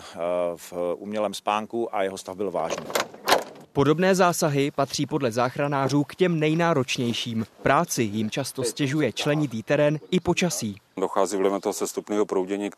v 0.56 0.74
umělém 0.98 1.34
spánku 1.34 1.96
a 1.96 2.04
jeho 2.04 2.18
stav 2.18 2.38
byl 2.38 2.52
vážný. 2.52 2.86
Podobné 3.78 4.16
zásahy 4.16 4.72
patří 4.72 5.06
podle 5.06 5.32
záchranářů 5.32 6.04
k 6.04 6.16
těm 6.16 6.40
nejnáročnějším. 6.40 7.46
Práci 7.62 8.04
jim 8.04 8.30
často 8.30 8.64
stěžuje 8.64 9.14
členitý 9.14 9.64
terén 9.64 10.00
i 10.12 10.20
počasí. 10.20 10.78
Dochází 11.00 11.38
vlivem 11.38 11.62
toho 11.62 11.74
sestupného 11.74 12.26
proudění 12.26 12.70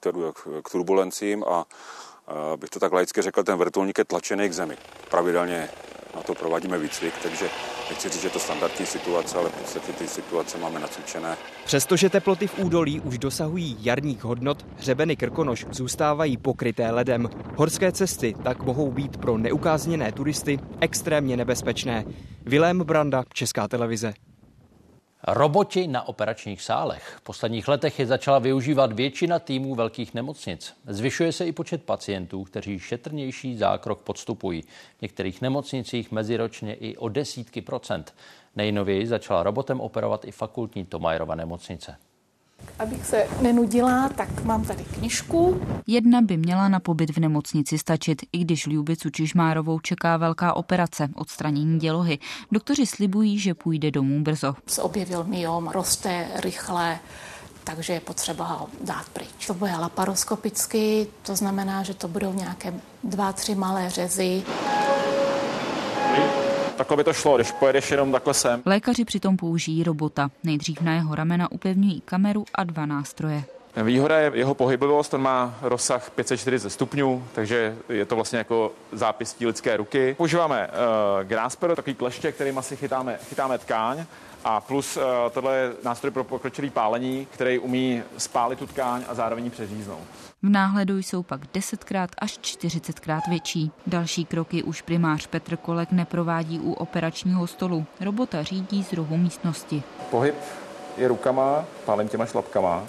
k 0.64 0.72
turbulencím 0.72 1.44
a 1.44 1.66
bych 2.56 2.70
to 2.70 2.80
tak 2.80 2.92
laicky 2.92 3.22
řekl, 3.22 3.44
ten 3.44 3.58
vrtulník 3.58 3.98
je 3.98 4.06
tlačený 4.06 4.50
k 4.50 4.54
zemi. 4.54 4.78
Pravidelně 5.10 5.70
na 6.20 6.24
to 6.24 6.36
provádíme 6.36 6.78
výcvik, 6.78 7.14
takže 7.24 7.46
nechci 7.90 8.10
říct, 8.10 8.22
že 8.22 8.30
to 8.30 8.40
standardní 8.40 8.86
situace, 8.86 9.38
ale 9.38 9.50
v 9.50 9.54
podstatě 9.54 9.94
ty 9.94 10.08
situace 10.08 10.58
máme 10.58 10.80
nacvičené. 10.80 11.38
Přestože 11.66 12.10
teploty 12.10 12.48
v 12.48 12.60
údolí 12.60 13.00
už 13.00 13.18
dosahují 13.18 13.78
jarních 13.80 14.24
hodnot, 14.24 14.66
hřebeny 14.78 15.16
Krkonoš 15.16 15.66
zůstávají 15.72 16.38
pokryté 16.38 16.92
ledem. 16.92 17.30
Horské 17.56 17.92
cesty 17.92 18.36
tak 18.44 18.64
mohou 18.64 18.92
být 18.92 19.18
pro 19.18 19.38
neukázněné 19.38 20.12
turisty 20.12 20.60
extrémně 20.82 21.38
nebezpečné. 21.38 22.06
Vilém 22.46 22.80
Branda, 22.80 23.24
Česká 23.34 23.68
televize. 23.68 24.14
Roboti 25.28 25.88
na 25.88 26.08
operačních 26.08 26.62
sálech. 26.62 27.16
V 27.18 27.22
posledních 27.22 27.68
letech 27.68 28.00
je 28.00 28.06
začala 28.06 28.40
využívat 28.40 28.94
většina 28.94 29.40
týmů 29.40 29.76
velkých 29.76 30.14
nemocnic. 30.14 30.74
Zvyšuje 30.88 31.32
se 31.32 31.48
i 31.48 31.52
počet 31.52 31.84
pacientů, 31.84 32.44
kteří 32.44 32.80
šetrnější 32.80 33.58
zákrok 33.58 34.02
podstupují. 34.02 34.62
V 34.98 35.02
některých 35.02 35.42
nemocnicích 35.42 36.12
meziročně 36.12 36.74
i 36.74 36.98
o 36.98 37.10
desítky 37.10 37.62
procent. 37.62 38.14
Nejnověji 38.56 39.08
začala 39.08 39.44
robotem 39.44 39.82
operovat 39.82 40.26
i 40.26 40.32
fakultní 40.32 40.86
Tomajerova 40.86 41.36
nemocnice. 41.36 41.96
Abych 42.80 43.06
se 43.06 43.28
nenudila, 43.41 44.10
tak 44.10 44.43
mám 44.43 44.65
tady 44.65 44.84
knižku. 44.84 45.62
Jedna 45.88 46.22
by 46.22 46.38
měla 46.38 46.69
na 46.69 46.80
pobyt 46.80 47.10
v 47.10 47.19
nemocnici 47.19 47.78
stačit, 47.78 48.22
i 48.32 48.38
když 48.38 48.67
Ljubicu 48.67 49.10
Čižmárovou 49.10 49.80
čeká 49.80 50.17
velká 50.17 50.54
operace, 50.54 51.10
odstranění 51.15 51.80
dělohy. 51.80 52.19
Doktoři 52.52 52.86
slibují, 52.86 53.39
že 53.39 53.54
půjde 53.54 53.91
domů 53.91 54.24
brzo. 54.24 54.56
Se 54.67 54.82
objevil 54.82 55.24
myom, 55.24 55.67
roste 55.67 56.28
rychle, 56.36 57.00
takže 57.63 57.93
je 57.93 58.00
potřeba 58.00 58.45
ho 58.45 58.67
dát 58.84 59.10
pryč. 59.13 59.48
To 59.48 59.54
bude 59.54 59.72
laparoskopicky, 59.72 61.08
to 61.22 61.36
znamená, 61.36 61.84
že 61.84 61.93
to 61.93 62.08
budou 62.08 62.34
nějaké 62.34 62.74
dva, 63.04 63.34
tři 63.34 63.56
malé 63.56 63.89
řezy 63.89 64.43
takhle 66.80 66.98
by 66.98 67.04
to 67.04 67.13
šlo, 67.13 67.36
když 67.36 67.52
pojedeš 67.52 67.92
jenom 67.92 68.12
takhle 68.12 68.34
sem. 68.34 68.62
Lékaři 68.65 69.06
přitom 69.06 69.38
použijí 69.38 69.84
robota. 69.84 70.30
Nejdřív 70.44 70.82
na 70.82 70.94
jeho 70.96 71.15
ramena 71.15 71.52
upevňují 71.52 72.02
kameru 72.06 72.46
a 72.56 72.63
dva 72.63 72.86
nástroje. 72.86 73.44
Výhoda 73.84 74.20
je 74.20 74.32
jeho 74.34 74.56
pohyblivost, 74.56 75.13
on 75.13 75.22
má 75.22 75.58
rozsah 75.62 76.10
540 76.10 76.70
stupňů, 76.70 77.24
takže 77.34 77.76
je 77.89 78.06
to 78.06 78.15
vlastně 78.15 78.38
jako 78.38 78.72
zápis 78.92 79.36
lidské 79.39 79.78
ruky. 79.78 80.15
Používáme 80.18 80.68
uh, 80.68 81.28
grasper, 81.28 81.76
takový 81.76 81.96
kleště, 81.96 82.32
kterým 82.32 82.58
asi 82.58 82.76
chytáme, 82.76 83.20
chytáme 83.30 83.58
tkáň 83.58 84.06
a 84.44 84.62
plus 84.62 84.98
uh, 84.98 85.04
tohle 85.32 85.58
je 85.58 85.72
nástroj 85.84 86.12
pro 86.12 86.24
pokročilý 86.24 86.70
pálení, 86.70 87.28
který 87.32 87.60
umí 87.60 88.04
spálit 88.18 88.60
tu 88.60 88.68
tkáň 88.68 89.04
a 89.08 89.13
zároveň 89.13 89.46
ji 89.46 89.52
přeříznout. 89.52 90.29
V 90.43 90.49
náhledu 90.49 90.97
jsou 90.97 91.23
pak 91.23 91.41
10krát 91.56 92.08
až 92.17 92.39
40krát 92.39 93.21
větší. 93.30 93.71
Další 93.88 94.25
kroky 94.25 94.63
už 94.63 94.82
primář 94.82 95.28
Petr 95.28 95.58
Kolek 95.58 95.91
neprovádí 95.91 96.60
u 96.60 96.73
operačního 96.73 97.47
stolu. 97.47 97.86
Robota 98.02 98.43
řídí 98.43 98.84
z 98.84 98.93
rohu 98.93 99.17
místnosti. 99.17 99.84
Pohyb 100.12 100.36
je 100.97 101.08
rukama, 101.08 101.65
pálím 101.86 102.08
těma 102.08 102.25
šlapkama. 102.25 102.84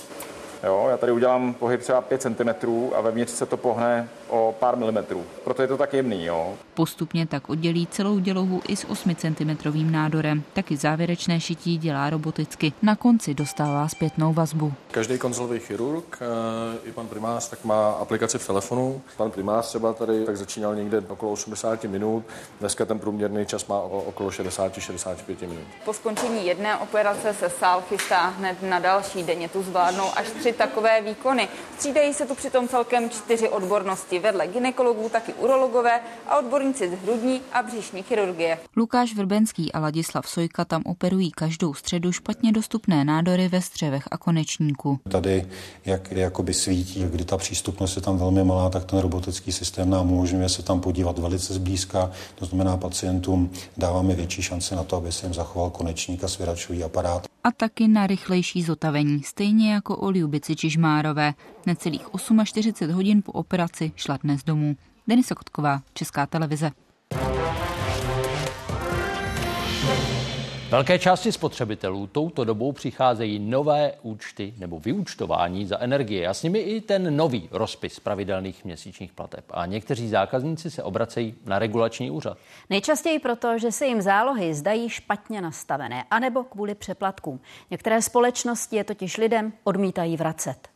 Jo, 0.64 0.86
já 0.90 0.96
tady 0.96 1.12
udělám 1.12 1.54
pohyb 1.54 1.80
třeba 1.80 2.00
5 2.00 2.22
cm 2.22 2.68
a 2.96 3.00
vevnitř 3.00 3.32
se 3.32 3.46
to 3.46 3.56
pohne 3.56 4.08
o 4.30 4.54
pár 4.58 4.76
milimetrů. 4.76 5.24
Proto 5.44 5.62
je 5.62 5.68
to 5.68 5.76
tak 5.76 5.94
jemný. 5.94 6.24
Jo. 6.24 6.54
Postupně 6.74 7.26
tak 7.26 7.48
oddělí 7.48 7.86
celou 7.86 8.18
dělohu 8.18 8.60
i 8.68 8.76
s 8.76 8.84
8 8.84 9.16
cm 9.16 9.56
nádorem. 9.90 10.42
Taky 10.52 10.76
závěrečné 10.76 11.40
šití 11.40 11.78
dělá 11.78 12.10
roboticky. 12.10 12.72
Na 12.82 12.96
konci 12.96 13.34
dostává 13.34 13.88
zpětnou 13.88 14.32
vazbu. 14.32 14.72
Každý 14.90 15.18
konzolový 15.18 15.60
chirurg, 15.60 16.18
eh, 16.20 16.88
i 16.88 16.92
pan 16.92 17.08
primář, 17.08 17.48
tak 17.48 17.64
má 17.64 17.90
aplikaci 17.90 18.38
v 18.38 18.46
telefonu. 18.46 19.02
Pan 19.16 19.30
primář 19.30 19.68
třeba 19.68 19.92
tady 19.92 20.24
tak 20.24 20.36
začínal 20.36 20.74
někde 20.74 21.02
okolo 21.08 21.32
80 21.32 21.84
minut. 21.84 22.24
Dneska 22.60 22.84
ten 22.84 22.98
průměrný 22.98 23.46
čas 23.46 23.66
má 23.66 23.80
okolo 23.80 24.30
60-65 24.30 25.48
minut. 25.48 25.64
Po 25.84 25.92
skončení 25.92 26.46
jedné 26.46 26.76
operace 26.76 27.34
se 27.34 27.50
sál 27.50 27.82
chystá 27.88 28.26
hned 28.26 28.62
na 28.62 28.78
další. 28.78 29.22
Denně 29.22 29.48
tu 29.48 29.62
zvládnou 29.62 30.04
až 30.16 30.30
tři 30.30 30.52
takové 30.52 31.02
výkony. 31.02 31.48
Střídají 31.74 32.14
se 32.14 32.26
tu 32.26 32.34
přitom 32.34 32.68
celkem 32.68 33.10
čtyři 33.10 33.48
odbornosti 33.48 34.19
vedle 34.20 34.46
ginekologů 34.46 35.08
taky 35.08 35.34
urologové 35.34 36.00
a 36.26 36.38
odborníci 36.38 36.88
z 36.88 36.92
hrudní 36.92 37.40
a 37.52 37.62
břišní 37.62 38.02
chirurgie. 38.02 38.58
Lukáš 38.76 39.14
Vrbenský 39.14 39.72
a 39.72 39.80
Ladislav 39.80 40.28
Sojka 40.28 40.64
tam 40.64 40.82
operují 40.84 41.30
každou 41.30 41.74
středu 41.74 42.12
špatně 42.12 42.52
dostupné 42.52 43.04
nádory 43.04 43.48
ve 43.48 43.62
střevech 43.62 44.04
a 44.10 44.18
konečníku. 44.18 45.00
Tady, 45.08 45.46
jak 45.84 46.12
jakoby 46.12 46.54
svítí, 46.54 47.04
kdy 47.10 47.24
ta 47.24 47.36
přístupnost 47.36 47.96
je 47.96 48.02
tam 48.02 48.18
velmi 48.18 48.44
malá, 48.44 48.70
tak 48.70 48.84
ten 48.84 48.98
robotický 48.98 49.52
systém 49.52 49.90
nám 49.90 50.12
umožňuje 50.12 50.48
se 50.48 50.62
tam 50.62 50.80
podívat 50.80 51.18
velice 51.18 51.54
zblízka. 51.54 52.10
To 52.34 52.44
znamená, 52.44 52.76
pacientům 52.76 53.50
dáváme 53.76 54.14
větší 54.14 54.42
šanci 54.42 54.74
na 54.74 54.84
to, 54.84 54.96
aby 54.96 55.12
se 55.12 55.26
jim 55.26 55.34
zachoval 55.34 55.70
konečník 55.70 56.24
a 56.24 56.28
svěračový 56.28 56.84
aparát. 56.84 57.26
a 57.44 57.50
taky 57.50 57.88
na 57.88 58.06
rychlejší 58.06 58.62
zotavení, 58.62 59.22
stejně 59.22 59.72
jako 59.72 59.96
o 59.96 60.10
Ljubici 60.10 60.56
Čižmárové. 60.56 61.34
Necelých 61.66 62.06
48 62.44 62.92
hodin 62.92 63.22
po 63.22 63.32
operaci 63.32 63.92
šla 63.96 64.09
dnes 64.16 64.42
domů. 64.44 64.76
Denisa 65.08 65.34
Kotková, 65.34 65.80
Česká 65.94 66.26
televize. 66.26 66.70
Velké 70.70 70.98
části 70.98 71.32
spotřebitelů 71.32 72.06
touto 72.06 72.44
dobou 72.44 72.72
přicházejí 72.72 73.38
nové 73.38 73.92
účty 74.02 74.54
nebo 74.58 74.80
vyúčtování 74.80 75.66
za 75.66 75.78
energie 75.78 76.28
a 76.28 76.34
s 76.34 76.42
nimi 76.42 76.58
i 76.58 76.80
ten 76.80 77.16
nový 77.16 77.48
rozpis 77.52 78.00
pravidelných 78.00 78.64
měsíčních 78.64 79.12
plateb. 79.12 79.44
A 79.50 79.66
někteří 79.66 80.08
zákazníci 80.08 80.70
se 80.70 80.82
obracejí 80.82 81.34
na 81.46 81.58
regulační 81.58 82.10
úřad. 82.10 82.38
Nejčastěji 82.70 83.18
proto, 83.18 83.58
že 83.58 83.72
se 83.72 83.86
jim 83.86 84.02
zálohy 84.02 84.54
zdají 84.54 84.88
špatně 84.88 85.40
nastavené, 85.40 86.04
anebo 86.10 86.44
kvůli 86.44 86.74
přeplatkům. 86.74 87.40
Některé 87.70 88.02
společnosti 88.02 88.76
je 88.76 88.84
totiž 88.84 89.16
lidem 89.16 89.52
odmítají 89.64 90.16
vracet. 90.16 90.69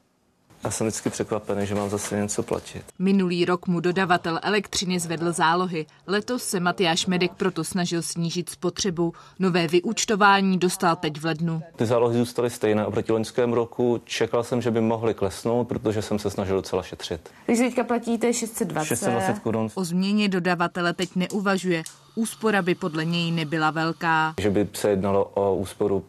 Já 0.65 0.71
jsem 0.71 0.87
vždycky 0.87 1.11
překvapený, 1.11 1.67
že 1.67 1.75
mám 1.75 1.91
zase 1.91 2.17
něco 2.17 2.43
platit. 2.43 2.85
Minulý 2.99 3.45
rok 3.45 3.67
mu 3.67 3.81
dodavatel 3.81 4.41
elektřiny 4.43 5.01
zvedl 5.01 5.33
zálohy. 5.33 5.87
Letos 6.07 6.45
se 6.45 6.61
Matyáš 6.61 7.07
Medek 7.07 7.33
proto 7.33 7.65
snažil 7.65 8.03
snížit 8.03 8.51
spotřebu. 8.51 9.13
Nové 9.39 9.69
vyúčtování 9.69 10.59
dostal 10.59 10.97
teď 10.97 11.21
v 11.21 11.25
lednu. 11.25 11.63
Ty 11.77 11.87
zálohy 11.87 12.19
zůstaly 12.19 12.51
stejné 12.51 12.87
oproti 12.87 13.13
loňskému 13.13 13.55
roku. 13.55 14.01
Čekal 14.05 14.45
jsem, 14.45 14.63
že 14.63 14.71
by 14.71 14.81
mohly 14.81 15.15
klesnout, 15.15 15.69
protože 15.69 16.03
jsem 16.03 16.19
se 16.19 16.31
snažil 16.31 16.57
docela 16.57 16.83
šetřit. 16.83 17.31
Takže 17.47 17.63
teďka 17.63 17.85
platíte 17.85 18.33
620. 18.33 18.89
620 18.89 19.39
korun. 19.39 19.69
O 19.75 19.85
změně 19.85 20.29
dodavatele 20.29 20.93
teď 20.93 21.11
neuvažuje. 21.17 21.83
Úspora 22.15 22.63
by 22.63 22.75
podle 22.75 23.05
něj 23.05 23.31
nebyla 23.31 23.71
velká. 23.71 24.35
Že 24.41 24.51
by 24.51 24.69
se 24.73 24.91
jednalo 24.91 25.25
o 25.25 25.57
úsporu 25.57 26.05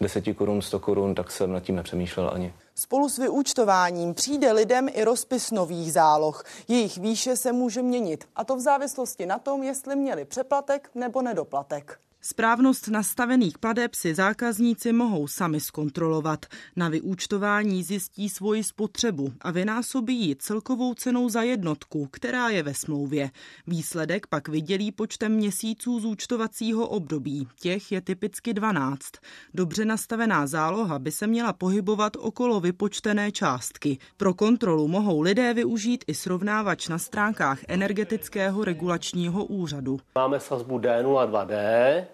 10 0.00 0.24
korun, 0.36 0.62
100 0.62 0.78
korun, 0.78 1.14
tak 1.14 1.30
jsem 1.30 1.52
nad 1.52 1.60
tím 1.60 1.76
nepřemýšlel 1.76 2.30
ani. 2.34 2.52
Spolu 2.80 3.08
s 3.08 3.18
vyúčtováním 3.18 4.14
přijde 4.14 4.52
lidem 4.52 4.88
i 4.92 5.04
rozpis 5.04 5.50
nových 5.50 5.92
záloh. 5.92 6.44
Jejich 6.68 6.98
výše 6.98 7.36
se 7.36 7.52
může 7.52 7.82
měnit, 7.82 8.28
a 8.36 8.44
to 8.44 8.56
v 8.56 8.60
závislosti 8.60 9.26
na 9.26 9.38
tom, 9.38 9.62
jestli 9.62 9.96
měli 9.96 10.24
přeplatek 10.24 10.90
nebo 10.94 11.22
nedoplatek. 11.22 12.00
Správnost 12.22 12.88
nastavených 12.88 13.58
pladeb 13.58 13.94
si 13.94 14.14
zákazníci 14.14 14.92
mohou 14.92 15.28
sami 15.28 15.60
zkontrolovat. 15.60 16.46
Na 16.76 16.88
vyúčtování 16.88 17.82
zjistí 17.82 18.28
svoji 18.28 18.64
spotřebu 18.64 19.32
a 19.40 19.50
vynásobí 19.50 20.26
ji 20.26 20.36
celkovou 20.36 20.94
cenou 20.94 21.28
za 21.28 21.42
jednotku, 21.42 22.08
která 22.10 22.48
je 22.48 22.62
ve 22.62 22.74
smlouvě. 22.74 23.30
Výsledek 23.66 24.26
pak 24.26 24.48
vydělí 24.48 24.92
počtem 24.92 25.32
měsíců 25.32 26.00
zúčtovacího 26.00 26.88
období. 26.88 27.48
Těch 27.60 27.92
je 27.92 28.00
typicky 28.00 28.54
12. 28.54 29.00
Dobře 29.54 29.84
nastavená 29.84 30.46
záloha 30.46 30.98
by 30.98 31.12
se 31.12 31.26
měla 31.26 31.52
pohybovat 31.52 32.16
okolo 32.16 32.60
vypočtené 32.60 33.32
částky. 33.32 33.98
Pro 34.16 34.34
kontrolu 34.34 34.88
mohou 34.88 35.20
lidé 35.20 35.54
využít 35.54 36.04
i 36.06 36.14
srovnávač 36.14 36.88
na 36.88 36.98
stránkách 36.98 37.58
energetického 37.68 38.64
regulačního 38.64 39.44
úřadu. 39.44 39.98
Máme 40.14 40.40
sazbu 40.40 40.78
D02D, 40.78 41.56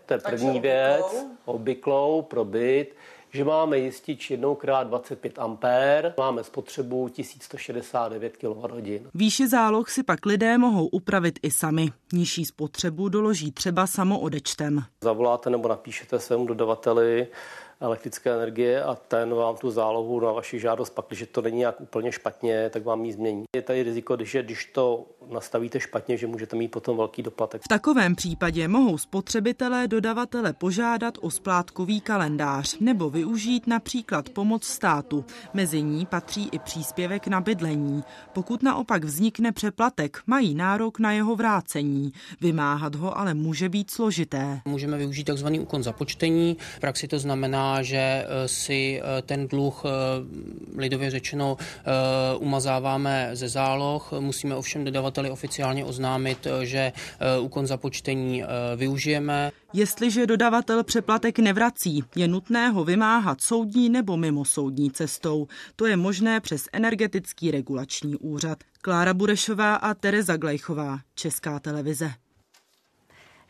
to 0.06 0.14
je 0.14 0.18
první 0.18 0.60
věc, 0.60 1.26
obvyklou 1.44 2.22
pro 2.22 2.44
byt, 2.44 2.94
že 3.32 3.44
máme 3.44 3.78
jistič 3.78 4.30
jednoukrát 4.30 4.82
25 4.84 5.38
ampér, 5.38 6.14
máme 6.18 6.44
spotřebu 6.44 7.08
1169 7.08 8.36
kWh. 8.36 9.06
Výši 9.14 9.48
záloh 9.48 9.90
si 9.90 10.02
pak 10.02 10.26
lidé 10.26 10.58
mohou 10.58 10.86
upravit 10.86 11.38
i 11.42 11.50
sami. 11.50 11.88
Nižší 12.12 12.44
spotřebu 12.44 13.08
doloží 13.08 13.52
třeba 13.52 13.86
samoodečtem. 13.86 14.82
Zavoláte 15.02 15.50
nebo 15.50 15.68
napíšete 15.68 16.18
svému 16.18 16.46
dodavateli, 16.46 17.26
elektrické 17.80 18.34
energie 18.34 18.82
a 18.82 18.94
ten 18.94 19.34
vám 19.34 19.56
tu 19.56 19.70
zálohu 19.70 20.20
na 20.20 20.32
vaši 20.32 20.58
žádost 20.58 20.90
pak, 20.90 21.04
když 21.08 21.24
to 21.32 21.42
není 21.42 21.58
nějak 21.58 21.80
úplně 21.80 22.12
špatně, 22.12 22.70
tak 22.70 22.84
vám 22.84 23.04
ji 23.04 23.12
změní. 23.12 23.44
Je 23.56 23.62
tady 23.62 23.82
riziko, 23.82 24.16
že 24.20 24.42
když 24.42 24.64
to 24.64 25.06
nastavíte 25.30 25.80
špatně, 25.80 26.16
že 26.16 26.26
můžete 26.26 26.56
mít 26.56 26.68
potom 26.68 26.96
velký 26.96 27.22
doplatek. 27.22 27.62
V 27.62 27.68
takovém 27.68 28.14
případě 28.14 28.68
mohou 28.68 28.98
spotřebitelé 28.98 29.88
dodavatele 29.88 30.52
požádat 30.52 31.14
o 31.20 31.30
splátkový 31.30 32.00
kalendář 32.00 32.78
nebo 32.80 33.10
využít 33.10 33.66
například 33.66 34.28
pomoc 34.28 34.64
státu. 34.64 35.24
Mezi 35.54 35.82
ní 35.82 36.06
patří 36.06 36.48
i 36.52 36.58
příspěvek 36.58 37.26
na 37.26 37.40
bydlení. 37.40 38.02
Pokud 38.32 38.62
naopak 38.62 39.04
vznikne 39.04 39.52
přeplatek, 39.52 40.18
mají 40.26 40.54
nárok 40.54 40.98
na 40.98 41.12
jeho 41.12 41.36
vrácení. 41.36 42.12
Vymáhat 42.40 42.94
ho 42.94 43.18
ale 43.18 43.34
může 43.34 43.68
být 43.68 43.90
složité. 43.90 44.60
Můžeme 44.64 44.98
využít 44.98 45.30
tzv. 45.34 45.46
úkon 45.60 45.82
započtení. 45.82 46.56
V 46.76 46.80
praxi 46.80 47.08
to 47.08 47.18
znamená, 47.18 47.65
že 47.82 47.96
eh, 47.96 48.48
si 48.48 49.00
eh, 49.00 49.22
ten 49.22 49.48
dluh 49.48 49.82
eh, 49.84 49.88
lidově 50.76 51.10
řečeno 51.10 51.56
umazáváme 52.38 53.30
ze 53.32 53.48
záloh. 53.48 54.12
Musíme 54.20 54.54
ovšem 54.54 54.84
dodavateli 54.84 55.30
oficiálně 55.30 55.84
oznámit, 55.84 56.46
že 56.62 56.92
úkon 57.40 57.66
započtení 57.66 58.44
využijeme. 58.76 59.52
Jestliže 59.72 60.26
dodavatel 60.26 60.84
přeplatek 60.84 61.38
nevrací, 61.38 62.04
je 62.16 62.28
nutné 62.28 62.68
ho 62.68 62.84
vymáhat 62.84 63.40
soudní 63.40 63.88
nebo 63.88 64.16
mimo 64.16 64.44
soudní 64.44 64.90
cestou. 64.90 65.46
To 65.76 65.86
je 65.86 65.96
možné 65.96 66.40
přes 66.40 66.68
energetický 66.72 67.50
regulační 67.50 68.16
úřad. 68.16 68.58
Klára 68.82 69.14
Burešová 69.14 69.74
a 69.74 69.94
Tereza 69.94 70.36
Glejchová, 70.36 70.98
Česká 71.14 71.58
televize. 71.58 72.10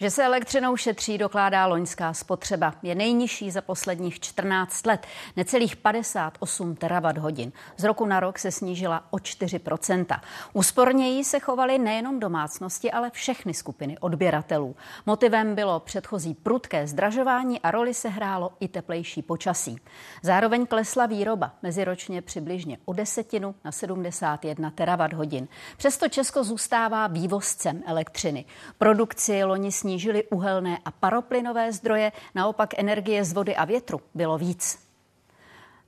Že 0.00 0.10
se 0.10 0.24
elektřinou 0.24 0.76
šetří, 0.76 1.18
dokládá 1.18 1.66
loňská 1.66 2.14
spotřeba. 2.14 2.74
Je 2.82 2.94
nejnižší 2.94 3.50
za 3.50 3.60
posledních 3.60 4.20
14 4.20 4.86
let, 4.86 5.06
necelých 5.36 5.76
58 5.76 6.76
terawatt 6.76 7.18
hodin. 7.18 7.52
Z 7.76 7.84
roku 7.84 8.06
na 8.06 8.20
rok 8.20 8.38
se 8.38 8.50
snížila 8.50 9.04
o 9.10 9.16
4% 9.16 10.20
Úsporněji 10.52 11.24
se 11.24 11.40
chovaly 11.40 11.78
nejenom 11.78 12.20
domácnosti, 12.20 12.92
ale 12.92 13.10
všechny 13.10 13.54
skupiny 13.54 13.98
odběratelů. 13.98 14.76
Motivem 15.06 15.54
bylo 15.54 15.80
předchozí 15.80 16.34
prudké 16.34 16.86
zdražování 16.86 17.60
a 17.60 17.70
roli 17.70 17.94
se 17.94 18.08
hrálo 18.08 18.52
i 18.60 18.68
teplejší 18.68 19.22
počasí. 19.22 19.76
Zároveň 20.22 20.66
klesla 20.66 21.06
výroba 21.06 21.52
meziročně 21.62 22.22
přibližně 22.22 22.78
o 22.84 22.92
desetinu 22.92 23.54
na 23.64 23.72
71 23.72 24.70
terawatt 24.70 25.12
hodin. 25.12 25.48
Přesto 25.76 26.08
Česko 26.08 26.44
zůstává 26.44 27.06
vývozcem 27.06 27.82
elektřiny. 27.86 28.44
Produkci 28.78 29.44
loni 29.44 29.72
snížily 29.86 30.24
uhelné 30.30 30.78
a 30.84 30.90
paroplynové 30.90 31.72
zdroje, 31.72 32.12
naopak 32.34 32.74
energie 32.78 33.24
z 33.24 33.32
vody 33.32 33.56
a 33.56 33.64
větru 33.64 34.00
bylo 34.14 34.38
víc. 34.38 34.78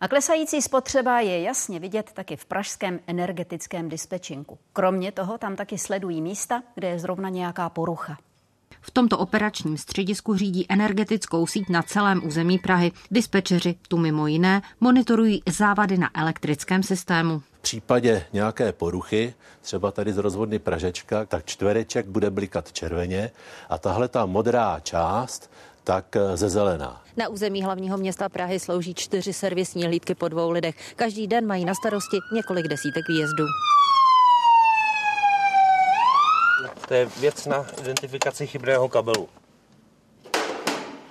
A 0.01 0.09
klesající 0.09 0.63
spotřeba 0.63 1.21
je 1.21 1.43
jasně 1.43 1.81
vidět 1.81 2.11
taky 2.15 2.37
v 2.37 2.45
pražském 2.45 3.01
energetickém 3.07 3.89
dispečinku. 3.89 4.59
Kromě 4.73 5.13
toho 5.13 5.39
tam 5.39 5.57
taky 5.57 5.79
sledují 5.79 6.23
místa, 6.23 6.63
kde 6.75 6.89
je 6.89 6.99
zrovna 6.99 7.29
nějaká 7.29 7.69
porucha. 7.69 8.17
V 8.81 8.91
tomto 8.91 9.19
operačním 9.19 9.77
středisku 9.77 10.37
řídí 10.37 10.67
energetickou 10.69 11.47
síť 11.47 11.69
na 11.69 11.83
celém 11.83 12.27
území 12.27 12.59
Prahy. 12.59 12.93
Dispečeři 13.11 13.75
tu 13.89 13.99
mimo 13.99 14.27
jiné 14.27 14.63
monitorují 14.81 15.43
závady 15.49 15.99
na 15.99 16.11
elektrickém 16.15 16.83
systému. 16.83 17.43
V 17.69 17.71
případě 17.71 18.25
nějaké 18.33 18.73
poruchy, 18.73 19.35
třeba 19.61 19.91
tady 19.91 20.13
z 20.13 20.19
rozvodny 20.19 20.59
Pražečka, 20.59 21.25
tak 21.25 21.47
čtvereček 21.47 22.07
bude 22.07 22.31
blikat 22.31 22.73
červeně 22.73 23.31
a 23.69 23.79
tahle 23.79 24.09
ta 24.09 24.27
modrá 24.27 24.81
část 24.81 25.51
tak 25.85 26.17
eh, 26.17 26.37
ze 26.37 26.49
zelená. 26.49 27.03
Na 27.17 27.29
území 27.29 27.63
hlavního 27.63 27.99
města 27.99 28.29
Prahy 28.29 28.61
slouží 28.61 28.95
čtyři 28.95 29.33
servisní 29.33 29.85
hlídky 29.85 30.15
po 30.15 30.29
dvou 30.29 30.51
lidech. 30.51 30.95
Každý 30.97 31.27
den 31.27 31.47
mají 31.47 31.65
na 31.65 31.75
starosti 31.75 32.19
několik 32.33 32.69
desítek 32.69 33.09
výjezdů. 33.09 33.45
To 36.89 36.95
je 36.95 37.07
věc 37.21 37.47
na 37.47 37.67
identifikaci 37.81 38.47
chybného 38.47 38.89
kabelu. 38.89 39.29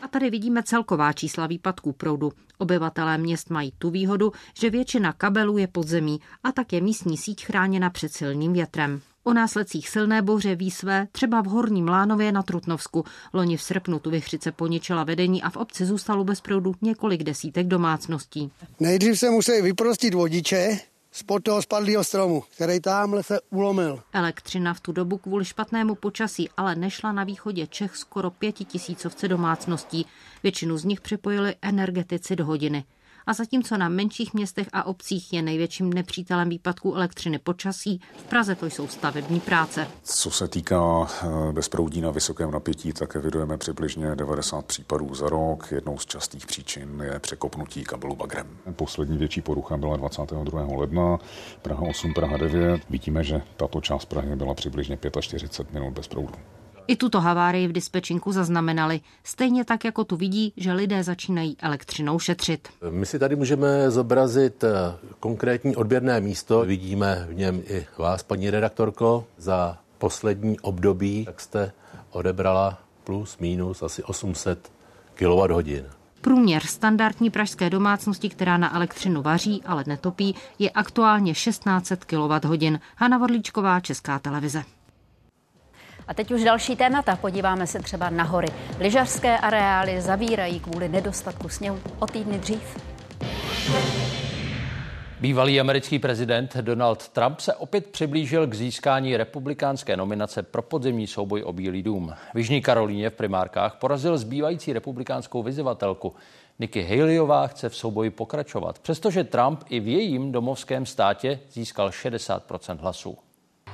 A 0.07 0.09
tady 0.09 0.29
vidíme 0.29 0.63
celková 0.63 1.13
čísla 1.13 1.47
výpadků 1.47 1.91
proudu. 1.91 2.31
Obyvatelé 2.57 3.17
měst 3.17 3.49
mají 3.49 3.73
tu 3.77 3.89
výhodu, 3.89 4.31
že 4.59 4.69
většina 4.69 5.13
kabelů 5.13 5.57
je 5.57 5.67
pod 5.67 5.87
zemí 5.87 6.19
a 6.43 6.51
tak 6.51 6.73
je 6.73 6.81
místní 6.81 7.17
síť 7.17 7.45
chráněna 7.45 7.89
před 7.89 8.13
silným 8.13 8.53
větrem. 8.53 9.01
O 9.23 9.33
následcích 9.33 9.89
silné 9.89 10.21
bouře 10.21 10.55
ví 10.55 10.71
své 10.71 11.07
třeba 11.11 11.41
v 11.41 11.45
Horním 11.45 11.87
Lánově 11.87 12.31
na 12.31 12.43
Trutnovsku. 12.43 13.03
Loni 13.33 13.57
v 13.57 13.61
srpnu 13.61 13.99
tu 13.99 14.09
vychřice 14.09 14.51
poničila 14.51 15.03
vedení 15.03 15.43
a 15.43 15.49
v 15.49 15.57
obci 15.57 15.85
zůstalo 15.85 16.23
bez 16.23 16.41
proudu 16.41 16.75
několik 16.81 17.23
desítek 17.23 17.67
domácností. 17.67 18.51
Nejdřív 18.79 19.19
se 19.19 19.29
musí 19.29 19.61
vyprostit 19.61 20.13
vodiče, 20.13 20.79
spod 21.17 21.43
toho 21.43 21.61
spadlého 21.61 22.03
stromu, 22.03 22.43
který 22.55 22.79
tamhle 22.79 23.23
se 23.23 23.39
ulomil. 23.49 24.03
Elektřina 24.13 24.73
v 24.73 24.79
tu 24.79 24.91
dobu 24.91 25.17
kvůli 25.17 25.45
špatnému 25.45 25.95
počasí 25.95 26.49
ale 26.57 26.75
nešla 26.75 27.11
na 27.11 27.23
východě 27.23 27.67
Čech 27.67 27.95
skoro 27.95 28.31
pěti 28.31 28.65
tisícovce 28.65 29.27
domácností. 29.27 30.05
Většinu 30.43 30.77
z 30.77 30.85
nich 30.85 31.01
připojili 31.01 31.55
energetici 31.61 32.35
do 32.35 32.45
hodiny. 32.45 32.83
A 33.27 33.33
zatímco 33.33 33.77
na 33.77 33.89
menších 33.89 34.33
městech 34.33 34.67
a 34.73 34.83
obcích 34.83 35.33
je 35.33 35.41
největším 35.41 35.93
nepřítelem 35.93 36.49
výpadků 36.49 36.95
elektřiny 36.95 37.39
počasí, 37.39 38.01
v 38.17 38.23
Praze 38.23 38.55
to 38.55 38.65
jsou 38.65 38.87
stavební 38.87 39.39
práce. 39.39 39.87
Co 40.03 40.31
se 40.31 40.47
týká 40.47 41.07
eh, 41.07 41.53
bezproudí 41.53 42.01
na 42.01 42.11
vysokém 42.11 42.51
napětí, 42.51 42.93
tak 42.93 43.15
evidujeme 43.15 43.57
přibližně 43.57 44.15
90 44.15 44.65
případů 44.65 45.15
za 45.15 45.29
rok. 45.29 45.71
Jednou 45.71 45.97
z 45.97 46.05
častých 46.05 46.45
příčin 46.45 47.03
je 47.13 47.19
překopnutí 47.19 47.83
kabelu 47.83 48.15
bagrem. 48.15 48.47
Poslední 48.75 49.17
větší 49.17 49.41
porucha 49.41 49.77
byla 49.77 49.97
22. 49.97 50.67
ledna, 50.77 51.19
Praha 51.61 51.81
8, 51.81 52.13
Praha 52.13 52.37
9. 52.37 52.81
Vidíme, 52.89 53.23
že 53.23 53.41
tato 53.57 53.81
část 53.81 54.05
Prahy 54.05 54.35
byla 54.35 54.53
přibližně 54.53 54.97
45 55.19 55.73
minut 55.73 55.93
bez 55.93 56.07
proudu. 56.07 56.33
I 56.87 56.95
tuto 56.95 57.21
havárii 57.21 57.67
v 57.67 57.71
dispečinku 57.71 58.31
zaznamenali, 58.31 59.01
stejně 59.23 59.65
tak, 59.65 59.85
jako 59.85 60.03
tu 60.03 60.15
vidí, 60.15 60.53
že 60.57 60.73
lidé 60.73 61.03
začínají 61.03 61.57
elektřinou 61.59 62.19
šetřit. 62.19 62.67
My 62.89 63.05
si 63.05 63.19
tady 63.19 63.35
můžeme 63.35 63.91
zobrazit 63.91 64.63
eh, 64.63 64.69
konkrétní 65.19 65.75
odběrné 65.75 66.21
místo. 66.21 66.65
Vidíme 66.65 67.27
v 67.29 67.33
něm 67.33 67.61
i 67.67 67.85
vás, 67.97 68.23
paní 68.23 68.49
redaktorko, 68.49 69.25
za 69.37 69.77
poslední 69.97 70.59
období, 70.59 71.25
tak 71.25 71.41
jste 71.41 71.71
odebrala 72.11 72.79
plus 73.03 73.37
minus 73.37 73.83
asi 73.83 74.03
800 74.03 74.71
kWh. 75.15 75.97
Průměr 76.21 76.65
standardní 76.65 77.29
pražské 77.29 77.69
domácnosti, 77.69 78.29
která 78.29 78.57
na 78.57 78.75
elektřinu 78.75 79.21
vaří, 79.21 79.61
ale 79.65 79.83
netopí, 79.87 80.35
je 80.59 80.69
aktuálně 80.69 81.33
1600 81.33 82.05
kWh. 82.05 82.79
Hanna 82.95 83.17
Vodlíčková, 83.17 83.79
Česká 83.79 84.19
televize. 84.19 84.63
A 86.07 86.13
teď 86.13 86.31
už 86.31 86.43
další 86.43 86.75
témata. 86.75 87.15
Podíváme 87.15 87.67
se 87.67 87.79
třeba 87.79 88.09
na 88.09 88.23
hory. 88.23 88.47
Lyžařské 88.79 89.37
areály 89.37 90.01
zavírají 90.01 90.59
kvůli 90.59 90.89
nedostatku 90.89 91.49
sněhu 91.49 91.79
o 91.99 92.05
týdny 92.05 92.39
dřív. 92.39 92.77
Bývalý 95.21 95.59
americký 95.59 95.99
prezident 95.99 96.57
Donald 96.57 97.09
Trump 97.09 97.39
se 97.39 97.53
opět 97.53 97.85
přiblížil 97.85 98.47
k 98.47 98.53
získání 98.53 99.17
republikánské 99.17 99.97
nominace 99.97 100.43
pro 100.43 100.61
podzemní 100.61 101.07
souboj 101.07 101.43
o 101.43 101.53
Bílý 101.53 101.83
dům. 101.83 102.13
V 102.33 102.37
Jižní 102.37 102.61
Karolíně 102.61 103.09
v 103.09 103.13
primárkách 103.13 103.75
porazil 103.75 104.17
zbývající 104.17 104.73
republikánskou 104.73 105.43
vyzývatelku. 105.43 106.15
Nikki 106.59 106.83
Haleyová 106.83 107.47
chce 107.47 107.69
v 107.69 107.75
souboji 107.75 108.09
pokračovat, 108.09 108.79
přestože 108.79 109.23
Trump 109.23 109.63
i 109.69 109.79
v 109.79 109.87
jejím 109.87 110.31
domovském 110.31 110.85
státě 110.85 111.39
získal 111.51 111.89
60% 111.89 112.77
hlasů. 112.77 113.17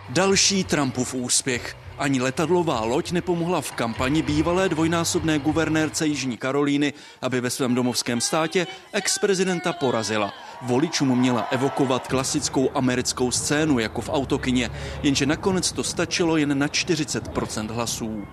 Další 0.10 0.64
Trumpův 0.64 1.14
úspěch. 1.14 1.76
Ani 2.04 2.20
letadlová 2.20 2.84
loď 2.84 3.12
nepomohla 3.12 3.62
v 3.62 3.72
kampani 3.72 4.22
bývalé 4.22 4.70
dvojnásobné 4.70 5.40
guvernérce 5.40 6.08
Jižní 6.08 6.38
Karolíny, 6.38 6.94
aby 7.22 7.42
ve 7.42 7.50
svém 7.50 7.76
domovském 7.76 8.22
státě 8.22 8.68
ex-prezidenta 8.94 9.74
porazila. 9.74 10.34
Voličům 10.62 11.20
měla 11.20 11.48
evokovat 11.52 12.08
klasickou 12.08 12.70
americkou 12.76 13.32
scénu 13.32 13.80
jako 13.80 14.02
v 14.02 14.10
autokyně, 14.10 14.70
jenže 15.04 15.26
nakonec 15.26 15.72
to 15.72 15.84
stačilo 15.84 16.38
jen 16.38 16.60
na 16.60 16.68
40% 16.68 17.72
hlasů. 17.72 18.28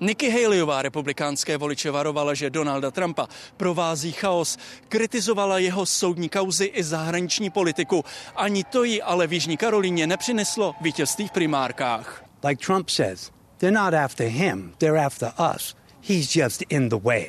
Nikki 0.00 0.30
Haleyová 0.30 0.82
republikánské 0.82 1.56
voliče 1.56 1.90
varovala, 1.90 2.34
že 2.34 2.50
Donalda 2.50 2.90
Trumpa 2.90 3.28
provází 3.56 4.12
chaos, 4.12 4.58
kritizovala 4.88 5.58
jeho 5.58 5.86
soudní 5.86 6.28
kauzy 6.28 6.64
i 6.64 6.82
zahraniční 6.84 7.50
politiku. 7.50 8.04
Ani 8.36 8.64
to 8.64 8.84
ji 8.84 9.02
ale 9.02 9.26
v 9.26 9.32
Jižní 9.32 9.56
Karolíně 9.56 10.06
nepřineslo 10.18 10.74
vítězství 10.80 11.28
v 11.28 11.30
primárkách. 11.30 12.24
Like 12.48 12.66
Trump 12.66 12.90
says, 12.90 13.30
they're 13.58 13.80
not 13.80 13.94
after 13.94 14.26
him, 14.26 14.72
they're 14.78 15.06
after 15.06 15.32
us. 15.54 15.76
He's 16.08 16.36
just 16.36 16.62
in 16.68 16.88
the 16.88 16.98
way. 17.02 17.26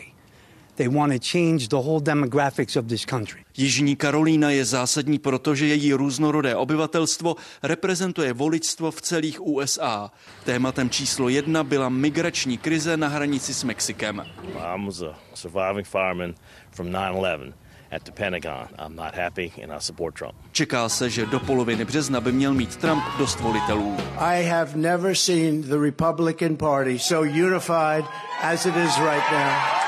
They 0.75 0.87
want 0.87 1.13
to 1.13 1.19
change 1.31 1.67
the 1.67 1.75
whole 1.75 2.01
demographics 2.01 2.75
of 2.75 2.85
this 2.85 3.05
country. 3.05 3.45
Jižní 3.57 3.95
Karolína 3.95 4.49
je 4.49 4.65
zásadní, 4.65 5.19
protože 5.19 5.65
její 5.65 5.93
různorodé 5.93 6.55
obyvatelstvo 6.55 7.35
reprezentuje 7.63 8.33
voličstvo 8.33 8.91
v 8.91 9.01
celých 9.01 9.47
USA. 9.47 10.11
Tématem 10.43 10.89
číslo 10.89 11.29
jedna 11.29 11.63
byla 11.63 11.89
migrační 11.89 12.57
krize 12.57 12.97
na 12.97 13.07
hranici 13.07 13.53
s 13.53 13.63
Mexikem. 13.63 14.25
I 14.59 14.85
was 14.85 15.01
a 15.01 15.19
surviving 15.33 15.87
fireman 15.87 16.33
from 16.71 16.87
9/11 16.87 17.53
at 17.91 18.03
the 18.05 18.11
Pentagon. 18.11 18.67
I'm 18.77 18.95
not 18.95 19.15
happy 19.15 19.53
and 19.61 19.71
I 19.71 19.79
support 19.79 20.15
Trump. 20.15 20.35
Čeká 20.51 20.89
se, 20.89 21.09
že 21.09 21.25
do 21.25 21.39
poloviny 21.39 21.85
března 21.85 22.21
by 22.21 22.31
měl 22.31 22.53
mít 22.53 22.75
Trump 22.75 23.03
dost 23.17 23.39
volitelů. 23.39 23.97
I 24.17 24.43
have 24.43 24.75
never 24.75 25.15
seen 25.15 25.61
the 25.61 25.77
Republican 25.77 26.57
Party 26.57 26.99
so 26.99 27.23
unified 27.23 28.05
as 28.41 28.65
it 28.65 28.75
is 28.75 28.97
right 28.97 29.31
now. 29.31 29.79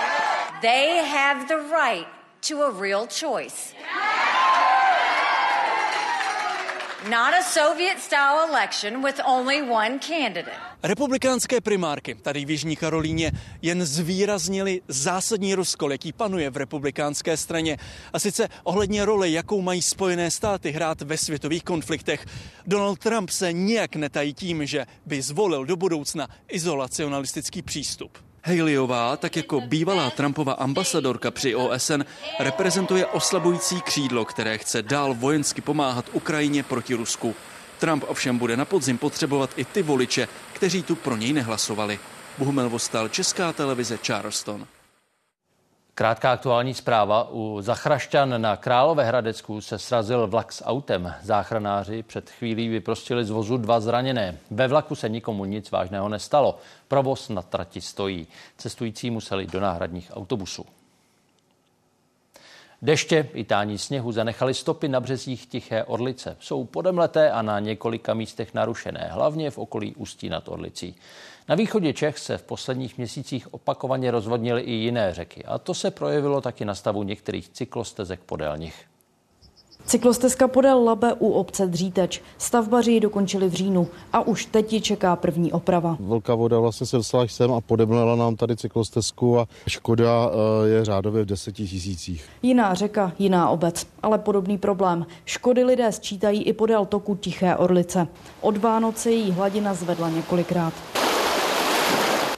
They 0.62 1.02
have 1.06 1.48
the 1.48 1.58
right 1.58 2.08
to 2.50 2.64
a 2.64 2.72
real 2.82 3.08
choice. 3.08 3.74
Not 7.10 7.34
a 7.34 7.42
Soviet 7.42 8.00
style 8.00 8.48
election 8.50 9.04
with 9.04 9.20
only 9.26 9.62
one 9.62 10.00
candidate. 10.00 10.52
Republikánské 10.84 11.62
primárky 11.62 12.16
tady 12.16 12.46
v 12.46 12.50
Jižní 12.50 12.76
Karolíně 12.76 13.32
jen 13.62 13.86
zvýraznili 13.86 14.82
zásadní 14.88 15.56
rozkol, 15.56 15.92
jaký 15.92 16.14
panuje 16.14 16.50
v 16.50 16.58
republikánské 16.58 17.38
straně. 17.38 17.78
A 18.14 18.20
sice 18.20 18.50
ohledně 18.64 19.06
role, 19.06 19.30
jakou 19.30 19.62
mají 19.62 19.82
Spojené 19.82 20.32
státy 20.32 20.72
hrát 20.72 21.02
ve 21.02 21.18
světových 21.18 21.64
konfliktech. 21.64 22.26
Donald 22.66 23.00
Trump 23.00 23.30
se 23.30 23.54
nijak 23.54 23.96
netají 23.96 24.34
tím, 24.34 24.66
že 24.66 24.86
by 25.06 25.22
zvolil 25.22 25.66
do 25.66 25.76
budoucna 25.76 26.28
izolacionalistický 26.48 27.62
přístup. 27.62 28.31
Haleyová, 28.44 29.18
tak 29.18 29.36
jako 29.36 29.62
bývalá 29.62 30.10
Trumpova 30.10 30.54
ambasadorka 30.54 31.32
při 31.32 31.56
OSN, 31.56 32.02
reprezentuje 32.40 33.06
oslabující 33.06 33.82
křídlo, 33.82 34.26
které 34.26 34.58
chce 34.58 34.82
dál 34.82 35.14
vojensky 35.14 35.62
pomáhat 35.62 36.06
Ukrajině 36.14 36.64
proti 36.64 36.94
Rusku. 36.94 37.36
Trump 37.80 38.04
ovšem 38.08 38.38
bude 38.38 38.58
na 38.58 38.66
podzim 38.66 38.98
potřebovat 38.98 39.50
i 39.56 39.66
ty 39.66 39.84
voliče, 39.84 40.28
kteří 40.54 40.84
tu 40.84 40.96
pro 40.96 41.18
něj 41.18 41.34
nehlasovali. 41.34 42.00
Bohumil 42.38 42.70
Vostal, 42.70 43.10
Česká 43.10 43.54
televize 43.54 44.00
Charleston. 44.08 44.68
Krátká 46.02 46.32
aktuální 46.32 46.74
zpráva. 46.74 47.30
U 47.32 47.62
Zachrašťan 47.62 48.42
na 48.42 48.58
Královéhradecku 48.58 49.62
se 49.62 49.80
srazil 49.80 50.28
vlak 50.28 50.52
s 50.54 50.66
autem. 50.66 51.14
Záchranáři 51.22 52.04
před 52.04 52.30
chvílí 52.30 52.68
vyprostili 52.68 53.26
z 53.26 53.30
vozu 53.30 53.58
dva 53.58 53.80
zraněné. 53.80 54.38
Ve 54.52 54.68
vlaku 54.68 54.96
se 54.96 55.10
nikomu 55.10 55.46
nic 55.46 55.72
vážného 55.72 56.10
nestalo. 56.10 56.58
Provoz 56.88 57.30
na 57.30 57.42
trati 57.42 57.82
stojí. 57.82 58.28
Cestující 58.58 59.10
museli 59.10 59.48
do 59.48 59.60
náhradních 59.60 60.12
autobusů. 60.14 60.66
Deště 62.82 63.30
i 63.34 63.44
tání 63.44 63.78
sněhu 63.78 64.12
zanechali 64.12 64.54
stopy 64.54 64.88
na 64.88 65.00
březích 65.00 65.46
Tiché 65.46 65.84
Orlice. 65.84 66.38
Jsou 66.40 66.64
podemleté 66.64 67.32
a 67.32 67.42
na 67.42 67.60
několika 67.60 68.14
místech 68.14 68.54
narušené, 68.54 69.10
hlavně 69.12 69.52
v 69.52 69.58
okolí 69.58 69.96
Ústí 69.96 70.30
nad 70.30 70.48
Orlicí. 70.48 70.96
Na 71.52 71.56
východě 71.56 71.94
Čech 71.94 72.20
se 72.20 72.38
v 72.38 72.44
posledních 72.44 72.98
měsících 72.98 73.54
opakovaně 73.54 74.12
rozvodnily 74.12 74.62
i 74.62 74.72
jiné 74.72 75.14
řeky 75.14 75.46
a 75.46 75.58
to 75.58 75.74
se 75.74 75.92
projevilo 75.92 76.42
taky 76.42 76.66
na 76.66 76.76
stavu 76.76 77.04
některých 77.04 77.50
cyklostezek 77.50 78.20
podél 78.26 78.58
nich. 78.58 78.86
Cyklostezka 79.86 80.48
podél 80.48 80.84
Labe 80.84 81.14
u 81.14 81.32
obce 81.32 81.68
Dříteč. 81.68 82.22
Stavbaři 82.38 82.92
ji 82.92 83.00
dokončili 83.00 83.50
v 83.50 83.54
říjnu 83.54 83.88
a 84.14 84.28
už 84.28 84.46
teď 84.46 84.74
ji 84.74 84.82
čeká 84.82 85.16
první 85.16 85.52
oprava. 85.52 85.98
Velká 86.00 86.36
voda 86.36 86.60
vlastně 86.60 86.88
se 86.88 86.98
dostala 86.98 87.28
sem 87.28 87.54
a 87.54 87.62
podemlela 87.62 88.16
nám 88.16 88.36
tady 88.36 88.58
cyklostezku 88.58 89.40
a 89.40 89.48
škoda 89.68 90.30
eh, 90.30 90.68
je 90.68 90.86
řádově 90.86 91.24
v 91.24 91.26
deseti 91.26 91.68
tisících. 91.68 92.30
Jiná 92.42 92.74
řeka, 92.74 93.12
jiná 93.20 93.50
obec, 93.50 93.88
ale 94.04 94.18
podobný 94.18 94.58
problém. 94.58 95.06
Škody 95.26 95.64
lidé 95.64 95.92
sčítají 95.92 96.44
i 96.44 96.54
podél 96.54 96.86
toku 96.86 97.16
Tiché 97.16 97.56
Orlice. 97.56 98.08
Od 98.42 98.58
Vánoce 98.58 99.12
její 99.12 99.32
hladina 99.32 99.74
zvedla 99.74 100.10
několikrát. 100.10 100.74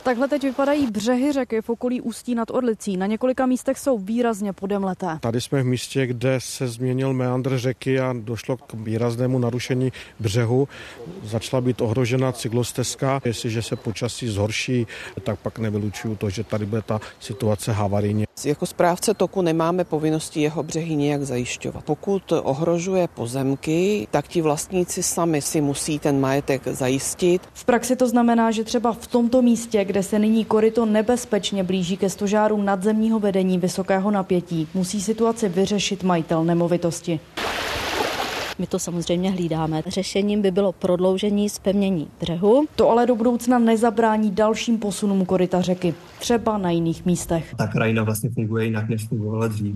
Takhle 0.04 0.28
teď 0.28 0.44
vypadají 0.44 0.88
břehy 0.88 1.32
řeky 1.32 1.62
v 1.62 1.70
okolí 1.70 2.02
Ústí 2.02 2.36
nad 2.36 2.52
Orlicí. 2.52 2.98
Na 2.98 3.06
několika 3.06 3.46
místech 3.46 3.80
jsou 3.80 3.98
výrazně 3.98 4.54
podemleté. 4.54 5.18
Tady 5.20 5.42
jsme 5.42 5.64
v 5.64 5.66
místě, 5.66 6.08
kde 6.08 6.36
se 6.40 6.68
změnil 6.68 7.14
meandr 7.14 7.58
řeky 7.58 8.00
a 8.00 8.14
došlo 8.18 8.58
k 8.58 8.74
výraznému 8.74 9.40
narušení 9.40 9.92
břehu. 10.20 10.68
Začala 11.24 11.62
být 11.62 11.82
ohrožena 11.82 12.32
cyklostezka. 12.32 13.22
Jestliže 13.26 13.62
se 13.62 13.76
počasí 13.76 14.28
zhorší, 14.28 14.88
tak 15.24 15.40
pak 15.40 15.60
nevylučuju 15.60 16.16
to, 16.16 16.30
že 16.30 16.44
tady 16.44 16.66
bude 16.66 16.82
ta 16.82 17.00
situace 17.20 17.72
havarijní. 17.72 18.24
Jako 18.46 18.66
správce 18.66 19.14
toku 19.14 19.42
nemáme 19.42 19.84
povinnosti 19.84 20.42
jeho 20.42 20.64
břehy 20.64 20.96
nějak 20.96 21.24
zajišťovat. 21.24 21.84
Pokud 21.84 22.32
ohrožuje 22.32 23.08
pozemky, 23.08 24.08
tak 24.12 24.28
ti 24.28 24.42
vlastníci 24.42 25.04
sami 25.04 25.42
si 25.42 25.62
musí 25.62 26.00
ten 26.00 26.20
majetek 26.20 26.68
zajistit. 26.68 27.42
V 27.54 27.66
praxi 27.66 27.96
to 27.96 28.08
znamená, 28.08 28.52
že 28.52 28.64
třeba 28.64 28.94
v 28.94 29.08
tomto 29.08 29.42
místě, 29.42 29.86
kde 29.94 30.04
se 30.04 30.20
nyní 30.20 30.46
koryto 30.46 30.86
nebezpečně 30.86 31.64
blíží 31.64 31.98
ke 31.98 32.10
stožárům 32.10 32.66
nadzemního 32.66 33.20
vedení 33.20 33.58
vysokého 33.58 34.12
napětí, 34.12 34.68
musí 34.74 35.02
situaci 35.02 35.50
vyřešit 35.50 36.04
majitel 36.04 36.44
nemovitosti. 36.44 37.20
My 38.60 38.68
to 38.68 38.80
samozřejmě 38.80 39.32
hlídáme. 39.32 39.82
Řešením 39.88 40.42
by 40.42 40.52
bylo 40.52 40.72
prodloužení 40.72 41.50
zpevnění 41.50 42.08
břehu. 42.20 42.66
To 42.76 42.90
ale 42.90 43.06
do 43.06 43.16
budoucna 43.16 43.60
nezabrání 43.60 44.32
dalším 44.32 44.78
posunům 44.78 45.26
koryta 45.26 45.62
řeky, 45.62 45.94
třeba 46.20 46.58
na 46.58 46.70
jiných 46.70 47.06
místech. 47.06 47.56
Ta 47.58 47.68
krajina 47.68 48.04
vlastně 48.04 48.30
funguje 48.30 48.66
jinak, 48.66 48.90
než 48.90 49.08
fungovala 49.08 49.48
dřív. 49.48 49.76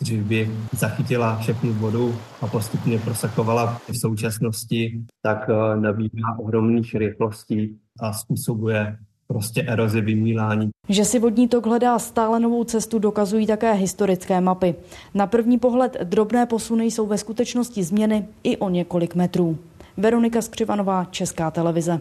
Dřív 0.00 0.20
by 0.20 0.50
zachytila 0.72 1.36
všechnu 1.36 1.72
vodu 1.72 2.14
a 2.40 2.46
postupně 2.46 2.98
prosakovala 2.98 3.80
v 3.88 3.98
současnosti, 3.98 5.00
tak 5.22 5.50
eh, 5.50 5.80
nabíhá 5.80 6.38
ohromných 6.38 6.94
rychlostí 6.94 7.78
a 8.00 8.12
způsobuje 8.12 8.96
prostě 9.28 9.62
erozi 9.62 10.00
vymílání. 10.00 10.70
Že 10.88 11.04
si 11.04 11.18
vodní 11.18 11.48
tok 11.48 11.66
hledá 11.66 11.98
stále 11.98 12.40
novou 12.40 12.64
cestu, 12.64 12.98
dokazují 12.98 13.46
také 13.46 13.72
historické 13.72 14.40
mapy. 14.40 14.74
Na 15.14 15.26
první 15.26 15.58
pohled 15.58 15.96
drobné 16.04 16.46
posuny 16.46 16.84
jsou 16.84 17.06
ve 17.06 17.18
skutečnosti 17.18 17.84
změny 17.84 18.28
i 18.42 18.56
o 18.56 18.68
několik 18.68 19.14
metrů. 19.14 19.58
Veronika 19.96 20.42
Skřivanová, 20.42 21.04
Česká 21.04 21.50
televize. 21.50 22.00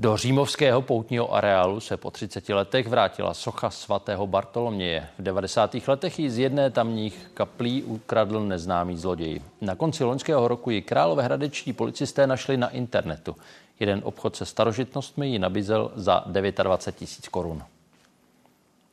Do 0.00 0.16
římovského 0.16 0.82
poutního 0.82 1.34
areálu 1.34 1.80
se 1.80 1.96
po 1.96 2.10
30 2.10 2.48
letech 2.48 2.86
vrátila 2.86 3.34
socha 3.34 3.70
svatého 3.70 4.26
Bartoloměje. 4.26 5.08
V 5.18 5.22
90. 5.22 5.76
letech 5.86 6.18
ji 6.18 6.30
z 6.30 6.38
jedné 6.38 6.70
tamních 6.70 7.30
kaplí 7.34 7.82
ukradl 7.82 8.40
neznámý 8.40 8.98
zloděj. 8.98 9.40
Na 9.60 9.74
konci 9.74 10.04
loňského 10.04 10.48
roku 10.48 10.70
ji 10.70 10.82
královéhradečtí 10.82 11.72
policisté 11.72 12.26
našli 12.26 12.56
na 12.56 12.68
internetu. 12.68 13.36
Jeden 13.80 14.00
obchod 14.04 14.36
se 14.36 14.46
starožitnostmi 14.46 15.28
ji 15.28 15.38
nabízel 15.38 15.90
za 15.94 16.24
29 16.26 16.94
tisíc 16.96 17.28
korun. 17.28 17.62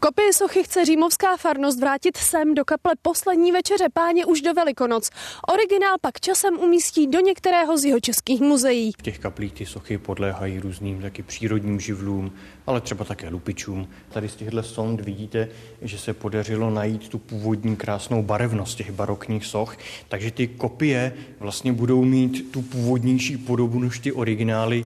Kopii 0.06 0.34
sochy 0.34 0.64
chce 0.64 0.86
římovská 0.86 1.38
farnost 1.38 1.80
vrátit 1.80 2.18
sem 2.18 2.56
do 2.56 2.66
kaple 2.66 2.94
poslední 3.02 3.52
večeře 3.52 3.86
páně 3.94 4.26
už 4.26 4.42
do 4.42 4.54
Velikonoc. 4.54 5.10
Originál 5.54 5.96
pak 6.02 6.20
časem 6.20 6.60
umístí 6.60 7.08
do 7.08 7.20
některého 7.20 7.78
z 7.78 7.86
jeho 7.86 8.00
českých 8.00 8.42
muzeí. 8.42 8.92
V 9.00 9.02
těch 9.02 9.20
kaplích 9.20 9.54
ty 9.54 9.66
sochy 9.66 9.98
podléhají 9.98 10.60
různým 10.60 11.02
taky 11.02 11.24
přírodním 11.24 11.80
živlům, 11.80 12.32
ale 12.68 12.82
třeba 12.82 13.06
také 13.06 13.30
lupičům. 13.30 13.88
Tady 14.10 14.30
z 14.30 14.36
těchto 14.36 14.64
sond 14.64 15.02
vidíte, 15.02 15.50
že 15.82 15.98
se 15.98 16.14
podařilo 16.14 16.70
najít 16.70 17.10
tu 17.10 17.18
původní 17.18 17.76
krásnou 17.76 18.24
barevnost 18.24 18.78
těch 18.78 18.92
barokních 18.92 19.46
soch, 19.46 19.78
takže 20.08 20.32
ty 20.32 20.48
kopie 20.48 21.14
vlastně 21.40 21.74
budou 21.74 22.04
mít 22.04 22.52
tu 22.52 22.62
původnější 22.62 23.38
podobu 23.38 23.80
než 23.80 24.00
ty 24.00 24.12
originály. 24.12 24.84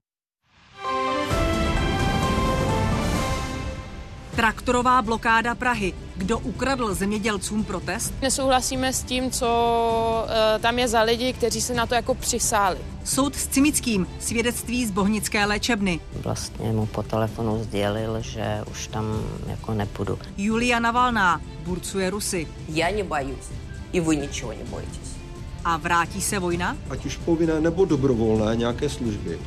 Traktorová 4.36 5.02
blokáda 5.02 5.54
Prahy. 5.54 5.94
Kdo 6.16 6.38
ukradl 6.38 6.94
zemědělcům 6.94 7.64
protest? 7.64 8.14
Nesouhlasíme 8.22 8.92
s 8.92 9.02
tím, 9.02 9.30
co 9.30 10.26
e, 10.56 10.58
tam 10.58 10.78
je 10.78 10.88
za 10.88 11.02
lidi, 11.02 11.32
kteří 11.32 11.60
se 11.60 11.74
na 11.74 11.86
to 11.86 11.94
jako 11.94 12.14
přisáli. 12.14 12.78
Soud 13.04 13.36
s 13.36 13.46
Cimickým, 13.48 14.06
svědectví 14.20 14.86
z 14.86 14.90
Bohnické 14.90 15.44
léčebny. 15.46 16.00
Vlastně 16.12 16.72
mu 16.72 16.86
po 16.86 17.02
telefonu 17.02 17.62
sdělil, 17.64 18.20
že 18.20 18.60
už 18.70 18.86
tam 18.86 19.04
jako 19.46 19.74
nepůjdu. 19.74 20.18
Julia 20.36 20.78
Navalná 20.78 21.40
burcuje 21.64 22.10
Rusy. 22.10 22.48
Já 22.68 22.90
nebojuсь, 22.90 23.50
i 23.92 24.00
vy 24.00 24.16
ničeho 24.16 24.52
nebojíte. 24.52 24.98
A 25.64 25.76
vrátí 25.76 26.22
se 26.22 26.38
vojna? 26.38 26.76
Ať 26.90 27.06
už 27.06 27.16
povinné 27.16 27.60
nebo 27.60 27.84
dobrovolné 27.84 28.56
nějaké 28.56 28.88
služby. 28.88 29.38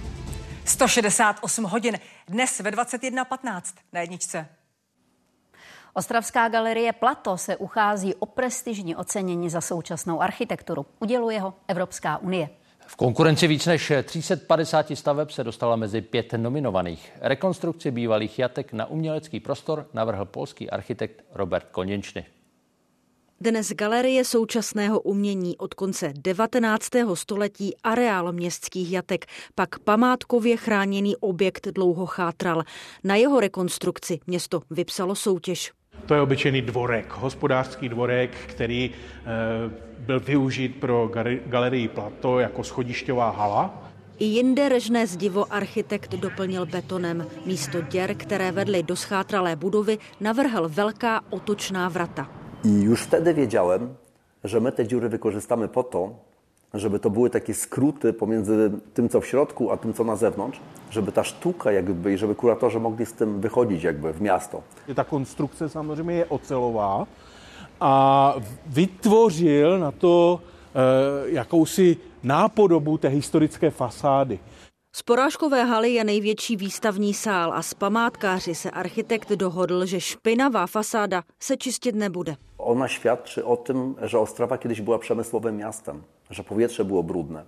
168 0.65 1.63
hodin, 1.63 1.99
dnes 2.27 2.59
ve 2.59 2.71
21.15 2.71 3.61
na 3.93 4.01
jedničce. 4.01 4.47
Ostravská 5.95 6.49
galerie 6.49 6.93
Plato 6.93 7.37
se 7.37 7.57
uchází 7.57 8.15
o 8.15 8.25
prestižní 8.25 8.95
ocenění 8.95 9.49
za 9.49 9.61
současnou 9.61 10.21
architekturu. 10.21 10.85
Uděluje 10.99 11.39
ho 11.39 11.53
Evropská 11.67 12.17
unie. 12.17 12.49
V 12.87 12.95
konkurenci 12.95 13.47
víc 13.47 13.65
než 13.65 13.91
350 14.03 14.85
staveb 14.93 15.29
se 15.29 15.43
dostala 15.43 15.75
mezi 15.75 16.01
pět 16.01 16.33
nominovaných. 16.33 17.11
Rekonstrukci 17.21 17.91
bývalých 17.91 18.39
jatek 18.39 18.73
na 18.73 18.85
umělecký 18.85 19.39
prostor 19.39 19.87
navrhl 19.93 20.25
polský 20.25 20.69
architekt 20.69 21.23
Robert 21.33 21.67
Koněnčny. 21.71 22.25
Dnes 23.41 23.71
galerie 23.71 24.25
současného 24.25 24.99
umění 24.99 25.57
od 25.57 25.73
konce 25.73 26.13
19. 26.17 26.89
století 27.13 27.75
areál 27.83 28.31
městských 28.31 28.91
jatek, 28.91 29.25
pak 29.55 29.79
památkově 29.79 30.57
chráněný 30.57 31.15
objekt 31.15 31.67
dlouho 31.67 32.05
chátral. 32.05 32.63
Na 33.03 33.15
jeho 33.15 33.39
rekonstrukci 33.39 34.19
město 34.27 34.61
vypsalo 34.69 35.15
soutěž. 35.15 35.71
To 36.05 36.13
je 36.13 36.21
obyčejný 36.21 36.61
dvorek, 36.61 37.13
hospodářský 37.13 37.89
dvorek, 37.89 38.31
který 38.47 38.91
e, 38.91 38.91
byl 39.99 40.19
využit 40.19 40.75
pro 40.75 41.11
galerii 41.45 41.87
Plato 41.87 42.39
jako 42.39 42.63
schodišťová 42.63 43.29
hala. 43.29 43.83
I 44.19 44.25
jinde 44.25 44.69
režné 44.69 45.07
zdivo 45.07 45.53
architekt 45.53 46.15
doplnil 46.15 46.65
betonem. 46.65 47.25
Místo 47.45 47.81
děr, 47.81 48.15
které 48.15 48.51
vedly 48.51 48.83
do 48.83 48.95
schátralé 48.95 49.55
budovy, 49.55 49.97
navrhl 50.19 50.69
velká 50.69 51.21
otočná 51.29 51.89
vrata. 51.89 52.27
I 52.63 52.89
už 52.89 53.01
wtedy 53.01 53.33
wiedziałem, 53.33 53.97
że 54.43 54.59
my 54.59 54.71
te 54.71 54.87
dziury 54.87 55.09
wykorzystamy 55.09 55.67
po 55.67 55.83
to, 55.83 56.15
żeby 56.73 56.99
to 56.99 57.09
były 57.09 57.29
takie 57.29 57.53
skróty 57.53 58.13
pomiędzy 58.13 58.71
tym, 58.93 59.09
co 59.09 59.21
w 59.21 59.25
środku, 59.27 59.71
a 59.71 59.77
tym, 59.77 59.93
co 59.93 60.03
na 60.03 60.15
zewnątrz, 60.15 60.59
żeby 60.89 61.11
ta 61.11 61.23
sztuka 61.23 61.71
jakby, 61.71 62.13
i 62.13 62.17
żeby 62.17 62.35
kuratorzy 62.35 62.79
mogli 62.79 63.05
z 63.05 63.13
tym 63.13 63.41
wychodzić 63.41 63.83
jakby 63.83 64.13
w 64.13 64.21
miasto. 64.21 64.61
Ta 64.95 65.03
konstrukce 65.03 65.69
samozřejmě 65.69 66.13
je 66.13 66.29
ocelová 66.29 67.05
a 67.79 68.33
vytvořil 68.65 69.79
na 69.79 69.91
to 69.91 70.39
e, 70.75 71.29
jakousi 71.29 71.97
nápodobu 72.23 72.97
té 72.97 73.09
historické 73.09 73.71
fasády. 73.71 74.39
Z 74.95 75.03
porážkové 75.03 75.65
haly 75.65 75.93
je 75.93 76.03
největší 76.03 76.57
výstavní 76.57 77.13
sál 77.13 77.53
a 77.53 77.61
s 77.61 77.73
památkáři 77.73 78.55
se 78.55 78.71
architekt 78.71 79.31
dohodl, 79.31 79.85
že 79.85 79.99
špinavá 79.99 80.67
fasáda 80.67 81.23
se 81.39 81.57
čistit 81.57 81.95
nebude. 81.95 82.35
Ona 82.57 82.87
świadczy 82.87 83.45
o 83.45 83.57
tym, 83.57 83.95
że 84.01 84.19
Ostrawa 84.19 84.57
kiedyś 84.57 84.81
była 84.81 84.99
przemysłowym 84.99 85.57
miastem, 85.57 86.01
że 86.33 86.43
powietrze 86.43 86.85
było 86.85 87.03
brudne, 87.03 87.45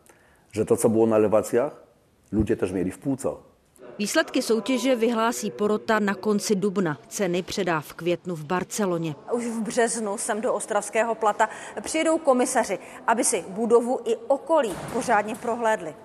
że 0.51 0.65
to, 0.65 0.77
co 0.77 0.89
było 0.89 1.07
na 1.07 1.15
elewacjach, 1.15 1.83
ludzie 2.31 2.57
też 2.57 2.71
mieli 2.71 2.91
w 2.91 2.99
płucach. 2.99 3.55
Výsledky 3.99 4.41
soutěže 4.41 4.95
vyhlásí 4.95 5.51
porota 5.51 5.99
na 5.99 6.15
konci 6.15 6.55
dubna. 6.55 6.97
Ceny 7.07 7.43
předá 7.43 7.81
v 7.81 7.93
květnu 7.93 8.35
v 8.35 8.43
Barceloně. 8.43 9.15
Už 9.33 9.45
v 9.45 9.61
březnu 9.61 10.17
sem 10.17 10.41
do 10.41 10.53
Ostravského 10.53 11.15
plata 11.15 11.49
přijedou 11.81 12.17
komisaři, 12.17 12.79
aby 13.07 13.23
si 13.23 13.43
budovu 13.49 13.99
i 14.05 14.15
okolí 14.15 14.73
pořádně 14.93 15.35
prohlédli. 15.35 15.95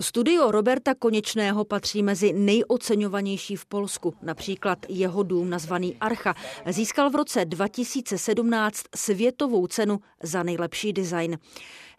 Studio 0.00 0.50
Roberta 0.50 0.94
Konečného 0.94 1.64
patří 1.64 2.02
mezi 2.02 2.32
nejoceňovanější 2.32 3.56
v 3.56 3.66
Polsku. 3.66 4.14
Například 4.22 4.78
jeho 4.88 5.22
dům 5.22 5.50
nazvaný 5.50 5.96
Archa 6.00 6.34
získal 6.66 7.10
v 7.10 7.14
roce 7.14 7.44
2017 7.44 8.82
světovou 8.96 9.66
cenu 9.66 10.00
za 10.22 10.42
nejlepší 10.42 10.92
design. 10.92 11.38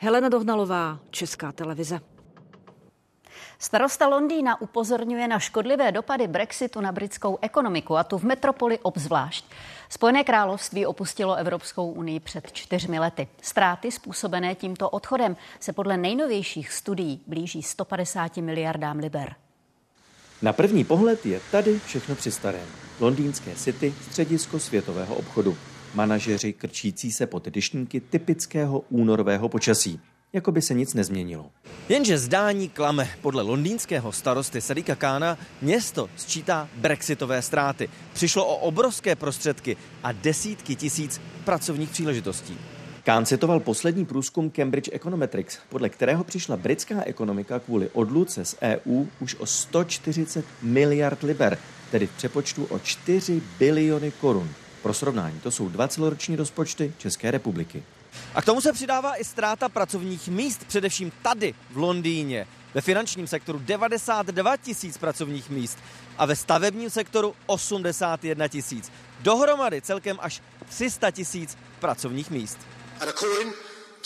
Helena 0.02 0.30
Dohnalová, 0.30 1.00
Česká 1.12 1.52
televize. 1.52 2.00
Starosta 3.60 4.08
Londýna 4.08 4.62
upozorňuje 4.62 5.28
na 5.28 5.40
škodlivé 5.40 5.92
dopady 5.92 6.28
Brexitu 6.28 6.82
na 6.82 6.92
britskou 6.92 7.38
ekonomiku, 7.42 7.98
a 7.98 8.04
tu 8.04 8.18
v 8.18 8.24
metropoli 8.24 8.80
obzvlášť. 8.80 9.46
Spojené 9.90 10.24
království 10.24 10.86
opustilo 10.86 11.36
Evropskou 11.36 11.92
unii 11.92 12.20
před 12.20 12.52
čtyřmi 12.52 13.00
lety. 13.00 13.28
Ztráty 13.42 13.92
způsobené 13.92 14.56
tímto 14.56 14.90
odchodem 14.90 15.38
se 15.60 15.74
podle 15.74 15.98
nejnovějších 15.98 16.72
studií 16.72 17.22
blíží 17.28 17.64
150 17.64 18.38
miliardám 18.38 19.00
liber. 19.00 19.36
Na 20.42 20.54
první 20.54 20.84
pohled 20.84 21.26
je 21.26 21.42
tady 21.52 21.80
všechno 21.80 22.16
při 22.16 22.32
starém. 22.32 22.68
Londýnské 23.00 23.56
City, 23.56 23.94
středisko 24.02 24.60
světového 24.60 25.16
obchodu. 25.16 25.58
Manažeři 25.94 26.54
krčící 26.54 27.12
se 27.12 27.28
pod 27.28 27.48
dyšníky 27.48 28.00
typického 28.00 28.80
únorového 28.90 29.50
počasí 29.50 30.00
jako 30.34 30.52
by 30.52 30.62
se 30.62 30.74
nic 30.74 30.94
nezměnilo. 30.94 31.52
Jenže 31.90 32.18
zdání 32.18 32.70
klame. 32.70 33.10
Podle 33.22 33.44
londýnského 33.44 34.12
starosty 34.12 34.62
Sadika 34.62 34.96
Kána 34.96 35.38
město 35.62 36.10
sčítá 36.16 36.70
brexitové 36.76 37.42
ztráty. 37.42 37.90
Přišlo 38.14 38.46
o 38.46 38.58
obrovské 38.58 39.16
prostředky 39.16 39.78
a 40.04 40.12
desítky 40.12 40.76
tisíc 40.76 41.22
pracovních 41.46 41.90
příležitostí. 41.90 42.58
Kán 43.04 43.26
citoval 43.26 43.60
poslední 43.60 44.06
průzkum 44.06 44.50
Cambridge 44.50 44.90
Econometrics, 44.94 45.60
podle 45.70 45.90
kterého 45.90 46.24
přišla 46.24 46.58
britská 46.58 47.04
ekonomika 47.04 47.60
kvůli 47.60 47.90
odluce 47.90 48.46
z 48.46 48.56
EU 48.62 49.06
už 49.20 49.36
o 49.36 49.46
140 49.46 50.46
miliard 50.62 51.24
liber, 51.24 51.58
tedy 51.92 52.08
v 52.08 52.12
přepočtu 52.12 52.66
o 52.66 52.80
4 52.80 53.42
biliony 53.60 54.12
korun. 54.12 54.50
Pro 54.82 54.94
srovnání 54.94 55.40
to 55.40 55.52
jsou 55.52 55.70
dva 55.70 55.88
celoroční 55.88 56.36
rozpočty 56.36 56.94
České 56.98 57.32
republiky. 57.32 57.84
A 58.36 58.42
k 58.42 58.46
tomu 58.46 58.62
se 58.62 58.74
přidává 58.74 59.16
i 59.16 59.24
ztráta 59.24 59.70
pracovních 59.70 60.28
míst, 60.28 60.66
především 60.68 61.12
tady 61.22 61.54
v 61.72 61.78
Londýně. 61.78 62.48
Ve 62.74 62.82
finančním 62.82 63.28
sektoru 63.28 63.60
92 63.60 64.58
tisíc 64.58 64.98
pracovních 64.98 65.50
míst 65.50 65.78
a 66.18 66.26
ve 66.26 66.36
stavebním 66.36 66.90
sektoru 66.90 67.36
81 67.46 68.48
tisíc. 68.48 68.92
Dohromady 69.20 69.82
celkem 69.82 70.18
až 70.22 70.42
300 70.70 71.12
tisíc 71.12 71.58
pracovních 71.80 72.30
míst. 72.30 72.58
And 73.00 73.10
according 73.10 73.56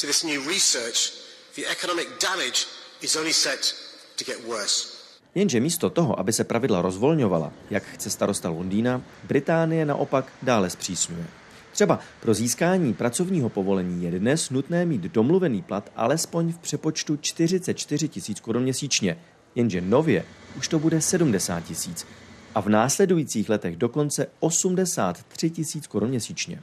to 0.02 0.08
this 0.08 0.24
new 0.24 0.48
research, 0.48 1.14
the 1.56 1.66
economic 1.68 2.08
damage 2.22 2.66
is 3.02 3.16
only 3.16 3.34
set 3.34 3.76
to 4.16 4.26
get 4.26 4.48
worse. 4.48 4.93
Jenže 5.36 5.60
místo 5.60 5.90
toho, 5.90 6.20
aby 6.20 6.34
se 6.34 6.44
pravidla 6.44 6.82
rozvolňovala, 6.82 7.54
jak 7.70 7.84
chce 7.84 8.10
starosta 8.10 8.50
Londýna, 8.50 9.02
Británie 9.24 9.86
naopak 9.86 10.34
dále 10.44 10.70
zpřísňuje. 10.70 11.26
Třeba 11.72 12.00
pro 12.20 12.34
získání 12.34 12.94
pracovního 12.94 13.50
povolení 13.50 14.04
je 14.04 14.12
dnes 14.12 14.50
nutné 14.50 14.86
mít 14.86 15.02
domluvený 15.02 15.62
plat 15.62 15.92
alespoň 15.96 16.54
v 16.54 16.58
přepočtu 16.58 17.18
44 17.18 18.08
tisíc 18.08 18.40
korun 18.40 18.64
měsíčně, 18.64 19.18
jenže 19.56 19.82
nově 19.82 20.26
už 20.58 20.68
to 20.68 20.80
bude 20.80 21.02
70 21.02 21.60
tisíc 21.60 22.08
a 22.56 22.62
v 22.62 22.70
následujících 22.70 23.50
letech 23.50 23.78
dokonce 23.78 24.28
83 24.40 25.50
tisíc 25.50 25.88
korun 25.88 26.10
měsíčně. 26.10 26.62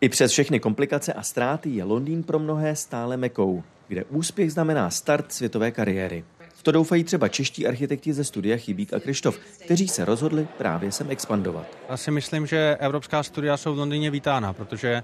I 0.00 0.08
přes 0.08 0.32
všechny 0.32 0.60
komplikace 0.60 1.12
a 1.12 1.22
ztráty 1.22 1.70
je 1.70 1.84
Londýn 1.84 2.22
pro 2.22 2.38
mnohé 2.38 2.76
stále 2.76 3.16
mekou, 3.16 3.62
kde 3.88 4.04
úspěch 4.04 4.52
znamená 4.52 4.90
start 4.90 5.32
světové 5.32 5.70
kariéry. 5.70 6.24
V 6.54 6.62
to 6.62 6.72
doufají 6.72 7.04
třeba 7.04 7.28
čeští 7.28 7.66
architekti 7.66 8.12
ze 8.12 8.24
studia 8.24 8.56
Chybík 8.56 8.92
a 8.92 9.00
Krištof, 9.00 9.38
kteří 9.64 9.88
se 9.88 10.04
rozhodli 10.04 10.48
právě 10.58 10.92
sem 10.92 11.10
expandovat. 11.10 11.66
Já 11.88 11.96
si 11.96 12.10
myslím, 12.10 12.46
že 12.46 12.76
evropská 12.80 13.22
studia 13.22 13.56
jsou 13.56 13.74
v 13.74 13.78
Londýně 13.78 14.10
vítána, 14.10 14.52
protože, 14.52 15.02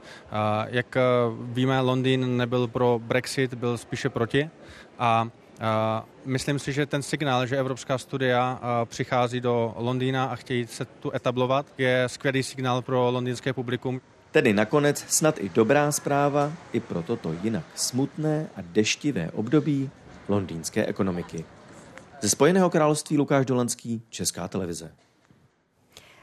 jak 0.67 0.97
víme, 1.41 1.81
Londýn 1.81 2.37
nebyl 2.37 2.67
pro 2.67 3.01
Brexit, 3.03 3.55
byl 3.55 3.79
spíše 3.79 4.09
proti. 4.09 4.51
A 4.99 5.29
myslím 6.25 6.59
si, 6.59 6.73
že 6.73 6.87
ten 6.87 7.03
signál, 7.03 7.47
že 7.47 7.59
evropská 7.59 7.99
studia 7.99 8.61
přichází 8.85 9.41
do 9.41 9.75
Londýna 9.77 10.25
a 10.25 10.37
chtějí 10.37 10.67
se 10.67 10.85
tu 10.85 11.15
etablovat, 11.15 11.67
je 11.79 12.05
skvělý 12.07 12.43
signál 12.43 12.83
pro 12.83 13.11
londýnské 13.11 13.53
publikum. 13.53 14.01
Tedy 14.31 14.53
nakonec 14.53 15.05
snad 15.09 15.39
i 15.39 15.49
dobrá 15.49 15.93
zpráva 15.93 16.53
i 16.73 16.81
pro 16.81 17.03
toto 17.03 17.35
jinak 17.43 17.65
smutné 17.75 18.47
a 18.57 18.61
deštivé 18.61 19.31
období 19.31 19.91
londýnské 20.29 20.87
ekonomiky. 20.87 21.45
Ze 22.21 22.29
Spojeného 22.29 22.71
království 22.71 23.19
Lukáš 23.19 23.47
Dolanský, 23.47 24.03
Česká 24.11 24.49
televize. 24.49 24.93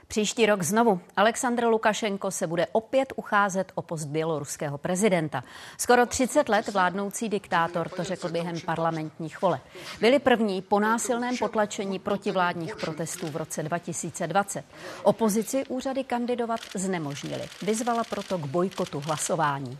Příští 0.07 0.45
rok 0.45 0.63
znovu 0.63 0.99
Aleksandr 1.15 1.63
Lukašenko 1.63 2.31
se 2.31 2.47
bude 2.47 2.67
opět 2.71 3.13
ucházet 3.15 3.71
o 3.75 3.81
post 3.81 4.05
běloruského 4.05 4.77
prezidenta. 4.77 5.43
Skoro 5.77 6.05
30 6.05 6.49
let 6.49 6.67
vládnoucí 6.67 7.29
diktátor 7.29 7.89
to 7.89 8.03
řekl 8.03 8.29
během 8.29 8.59
parlamentních 8.65 9.41
voleb. 9.41 9.61
Byli 9.99 10.19
první 10.19 10.61
po 10.61 10.79
násilném 10.79 11.37
potlačení 11.37 11.99
protivládních 11.99 12.75
protestů 12.75 13.27
v 13.27 13.35
roce 13.35 13.63
2020. 13.63 14.65
Opozici 15.03 15.63
úřady 15.65 16.03
kandidovat 16.03 16.59
znemožnili. 16.75 17.43
Vyzvala 17.61 18.03
proto 18.03 18.37
k 18.37 18.45
bojkotu 18.45 18.99
hlasování. 18.99 19.77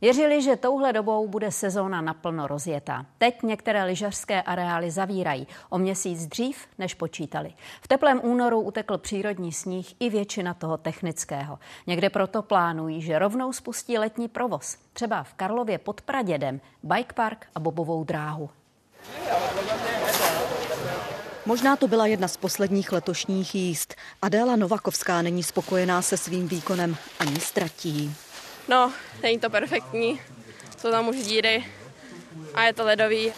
Věřili, 0.00 0.42
že 0.42 0.56
touhle 0.56 0.92
dobou 0.92 1.28
bude 1.28 1.52
sezóna 1.52 2.00
naplno 2.00 2.46
rozjetá. 2.46 3.06
Teď 3.18 3.42
některé 3.42 3.84
lyžařské 3.84 4.42
areály 4.42 4.90
zavírají 4.90 5.46
o 5.70 5.78
měsíc 5.78 6.26
dřív, 6.26 6.66
než 6.78 6.94
počítali. 6.94 7.52
V 7.82 7.88
teplém 7.88 8.20
únoru 8.22 8.60
utekl 8.60 8.98
přírodní 8.98 9.52
sníh 9.52 9.94
i 10.00 10.10
většina 10.10 10.54
toho 10.54 10.76
technického. 10.76 11.58
Někde 11.86 12.10
proto 12.10 12.42
plánují, 12.42 13.02
že 13.02 13.18
rovnou 13.18 13.52
spustí 13.52 13.98
letní 13.98 14.28
provoz. 14.28 14.76
Třeba 14.92 15.22
v 15.22 15.34
Karlově 15.34 15.78
pod 15.78 16.00
Pradědem, 16.00 16.60
bike 16.82 17.14
park 17.14 17.46
a 17.54 17.60
bobovou 17.60 18.04
dráhu. 18.04 18.50
Možná 21.46 21.76
to 21.76 21.88
byla 21.88 22.06
jedna 22.06 22.28
z 22.28 22.36
posledních 22.36 22.92
letošních 22.92 23.54
jízd. 23.54 23.94
Adéla 24.22 24.56
Novakovská 24.56 25.22
není 25.22 25.42
spokojená 25.42 26.02
se 26.02 26.16
svým 26.16 26.48
výkonem 26.48 26.96
ani 27.20 27.40
ztratí. 27.40 28.14
No, 28.68 28.92
není 29.22 29.38
to 29.38 29.50
perfektní, 29.50 30.20
jsou 30.78 30.90
tam 30.90 31.08
už 31.08 31.16
díry 31.16 31.64
a 32.54 32.64
je 32.64 32.72
to 32.72 32.84
ledový. 32.84 33.32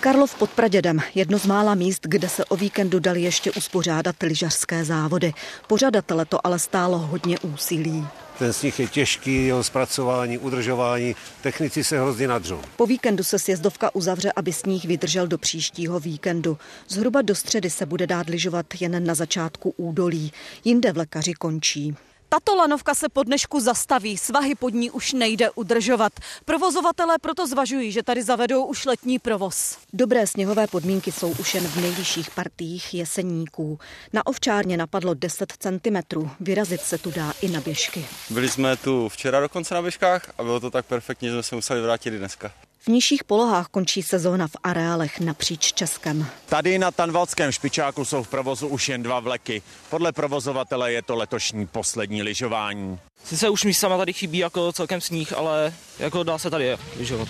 Karlov 0.00 0.34
pod 0.34 0.50
Pradědem, 0.50 1.00
jedno 1.14 1.38
z 1.38 1.46
mála 1.46 1.74
míst, 1.74 2.00
kde 2.06 2.28
se 2.28 2.44
o 2.44 2.56
víkendu 2.56 2.98
dali 2.98 3.22
ještě 3.22 3.50
uspořádat 3.50 4.16
lyžařské 4.22 4.84
závody. 4.84 5.32
Pořadatele 5.66 6.24
to 6.24 6.46
ale 6.46 6.58
stálo 6.58 6.98
hodně 6.98 7.38
úsilí. 7.38 8.06
Ten 8.38 8.52
sníh 8.52 8.80
je 8.80 8.86
těžký, 8.86 9.46
jeho 9.46 9.64
zpracování, 9.64 10.38
udržování, 10.38 11.16
technici 11.42 11.84
se 11.84 12.00
hrozně 12.00 12.28
nadřou. 12.28 12.60
Po 12.76 12.86
víkendu 12.86 13.24
se 13.24 13.38
sjezdovka 13.38 13.94
uzavře, 13.94 14.32
aby 14.36 14.52
sníh 14.52 14.84
vydržel 14.84 15.26
do 15.26 15.38
příštího 15.38 16.00
víkendu. 16.00 16.58
Zhruba 16.88 17.22
do 17.22 17.34
středy 17.34 17.70
se 17.70 17.86
bude 17.86 18.06
dát 18.06 18.28
lyžovat 18.28 18.66
jen 18.80 19.06
na 19.06 19.14
začátku 19.14 19.74
údolí, 19.76 20.32
jinde 20.64 20.92
vlekaři 20.92 21.34
končí. 21.34 21.96
Tato 22.32 22.54
lanovka 22.54 22.94
se 22.94 23.08
po 23.08 23.22
dnešku 23.22 23.60
zastaví, 23.60 24.18
svahy 24.18 24.54
pod 24.54 24.74
ní 24.74 24.90
už 24.90 25.12
nejde 25.12 25.50
udržovat. 25.50 26.12
Provozovatelé 26.44 27.18
proto 27.18 27.46
zvažují, 27.46 27.92
že 27.92 28.02
tady 28.02 28.22
zavedou 28.22 28.64
už 28.64 28.84
letní 28.84 29.18
provoz. 29.18 29.78
Dobré 29.92 30.26
sněhové 30.26 30.66
podmínky 30.66 31.12
jsou 31.12 31.30
už 31.30 31.54
jen 31.54 31.64
v 31.64 31.76
nejvyšších 31.76 32.30
partiích 32.30 32.94
jeseníků. 32.94 33.78
Na 34.12 34.26
ovčárně 34.26 34.76
napadlo 34.76 35.14
10 35.14 35.52
cm, 35.58 36.20
vyrazit 36.40 36.80
se 36.80 36.98
tu 36.98 37.10
dá 37.10 37.32
i 37.40 37.48
na 37.48 37.60
běžky. 37.60 38.06
Byli 38.30 38.48
jsme 38.48 38.76
tu 38.76 39.08
včera 39.08 39.40
dokonce 39.40 39.74
na 39.74 39.82
běžkách 39.82 40.32
a 40.38 40.42
bylo 40.42 40.60
to 40.60 40.70
tak 40.70 40.86
perfektní, 40.86 41.28
že 41.28 41.34
jsme 41.34 41.42
se 41.42 41.54
museli 41.54 41.80
vrátit 41.80 42.14
i 42.14 42.18
dneska. 42.18 42.52
V 42.84 42.88
nižších 42.88 43.24
polohách 43.24 43.68
končí 43.68 44.02
sezóna 44.02 44.46
v 44.46 44.56
areálech 44.62 45.20
napříč 45.20 45.72
Českem. 45.72 46.26
Tady 46.46 46.78
na 46.78 46.90
Tanvalském 46.90 47.52
špičáku 47.52 48.04
jsou 48.04 48.22
v 48.22 48.28
provozu 48.28 48.68
už 48.68 48.88
jen 48.88 49.02
dva 49.02 49.20
vleky. 49.20 49.62
Podle 49.90 50.12
provozovatele 50.12 50.92
je 50.92 51.02
to 51.02 51.16
letošní 51.16 51.66
poslední 51.66 52.22
lyžování. 52.22 52.98
Sice 53.24 53.48
už 53.48 53.64
místama 53.64 53.96
tady 53.96 54.12
chybí 54.12 54.38
jako 54.38 54.72
celkem 54.72 55.00
sníh, 55.00 55.32
ale 55.32 55.74
jako 55.98 56.22
dá 56.22 56.38
se 56.38 56.50
tady 56.50 56.76
lyžovat. 56.96 57.28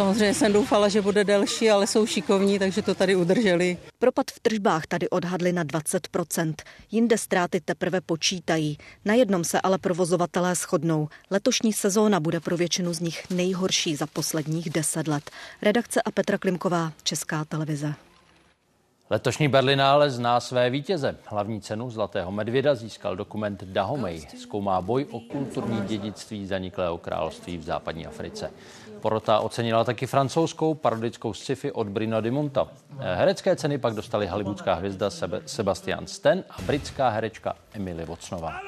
Samozřejmě 0.00 0.34
jsem 0.34 0.52
doufala, 0.52 0.88
že 0.88 1.02
bude 1.02 1.24
delší, 1.24 1.70
ale 1.70 1.86
jsou 1.86 2.06
šikovní, 2.06 2.58
takže 2.58 2.82
to 2.82 2.94
tady 2.94 3.16
udrželi. 3.16 3.76
Propad 3.98 4.26
v 4.30 4.40
tržbách 4.40 4.86
tady 4.86 5.08
odhadli 5.10 5.52
na 5.52 5.64
20%. 5.64 6.54
Jinde 6.90 7.18
ztráty 7.18 7.60
teprve 7.60 8.00
počítají. 8.00 8.78
Na 9.04 9.14
jednom 9.14 9.44
se 9.44 9.60
ale 9.60 9.78
provozovatelé 9.78 10.54
shodnou. 10.54 11.08
Letošní 11.30 11.72
sezóna 11.72 12.20
bude 12.20 12.40
pro 12.40 12.56
většinu 12.56 12.92
z 12.92 13.00
nich 13.00 13.30
nejhorší 13.30 13.96
za 13.96 14.06
posledních 14.06 14.70
deset 14.70 15.08
let. 15.08 15.30
Redakce 15.62 16.02
a 16.02 16.10
Petra 16.10 16.38
Klimková, 16.38 16.92
Česká 17.02 17.44
televize. 17.44 17.94
Letošní 19.10 19.48
Berlinále 19.48 20.10
zná 20.10 20.40
své 20.40 20.70
vítěze. 20.70 21.16
Hlavní 21.24 21.60
cenu 21.60 21.90
Zlatého 21.90 22.32
medvěda 22.32 22.74
získal 22.74 23.16
dokument 23.16 23.64
Dahomey. 23.64 24.26
Zkoumá 24.38 24.80
boj 24.80 25.06
o 25.10 25.20
kulturní 25.20 25.80
dědictví 25.80 26.46
zaniklého 26.46 26.98
království 26.98 27.58
v 27.58 27.62
západní 27.62 28.06
Africe. 28.06 28.50
Porota 29.00 29.40
ocenila 29.40 29.84
taky 29.84 30.06
francouzskou 30.06 30.74
parodickou 30.74 31.34
sci-fi 31.34 31.72
od 31.72 31.88
Brina 31.88 32.20
Dimonta. 32.20 32.68
Herecké 32.98 33.56
ceny 33.56 33.78
pak 33.78 33.94
dostali 33.94 34.26
hollywoodská 34.26 34.74
hvězda 34.74 35.10
Sebastian 35.46 36.06
Stan 36.06 36.38
a 36.50 36.62
britská 36.62 37.08
herečka 37.08 37.56
Emily 37.72 38.04
Watsonová. 38.04 38.60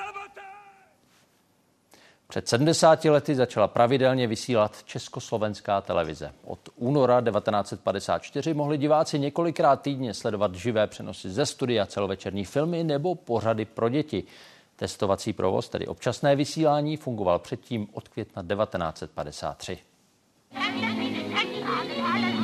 Před 2.28 2.48
70 2.48 3.04
lety 3.04 3.34
začala 3.34 3.68
pravidelně 3.68 4.26
vysílat 4.26 4.84
československá 4.84 5.80
televize. 5.80 6.32
Od 6.44 6.68
února 6.76 7.20
1954 7.20 8.54
mohli 8.54 8.78
diváci 8.78 9.18
několikrát 9.18 9.82
týdně 9.82 10.14
sledovat 10.14 10.54
živé 10.54 10.86
přenosy 10.86 11.30
ze 11.30 11.46
studia, 11.46 11.86
celovečerní 11.86 12.44
filmy 12.44 12.84
nebo 12.84 13.14
pořady 13.14 13.64
pro 13.64 13.88
děti. 13.88 14.24
Testovací 14.76 15.32
provoz, 15.32 15.68
tedy 15.68 15.86
občasné 15.86 16.36
vysílání, 16.36 16.96
fungoval 16.96 17.38
předtím 17.38 17.88
od 17.92 18.08
května 18.08 18.42
1953. 18.42 19.78
Happy, 20.54 20.80
happy. 20.80 21.11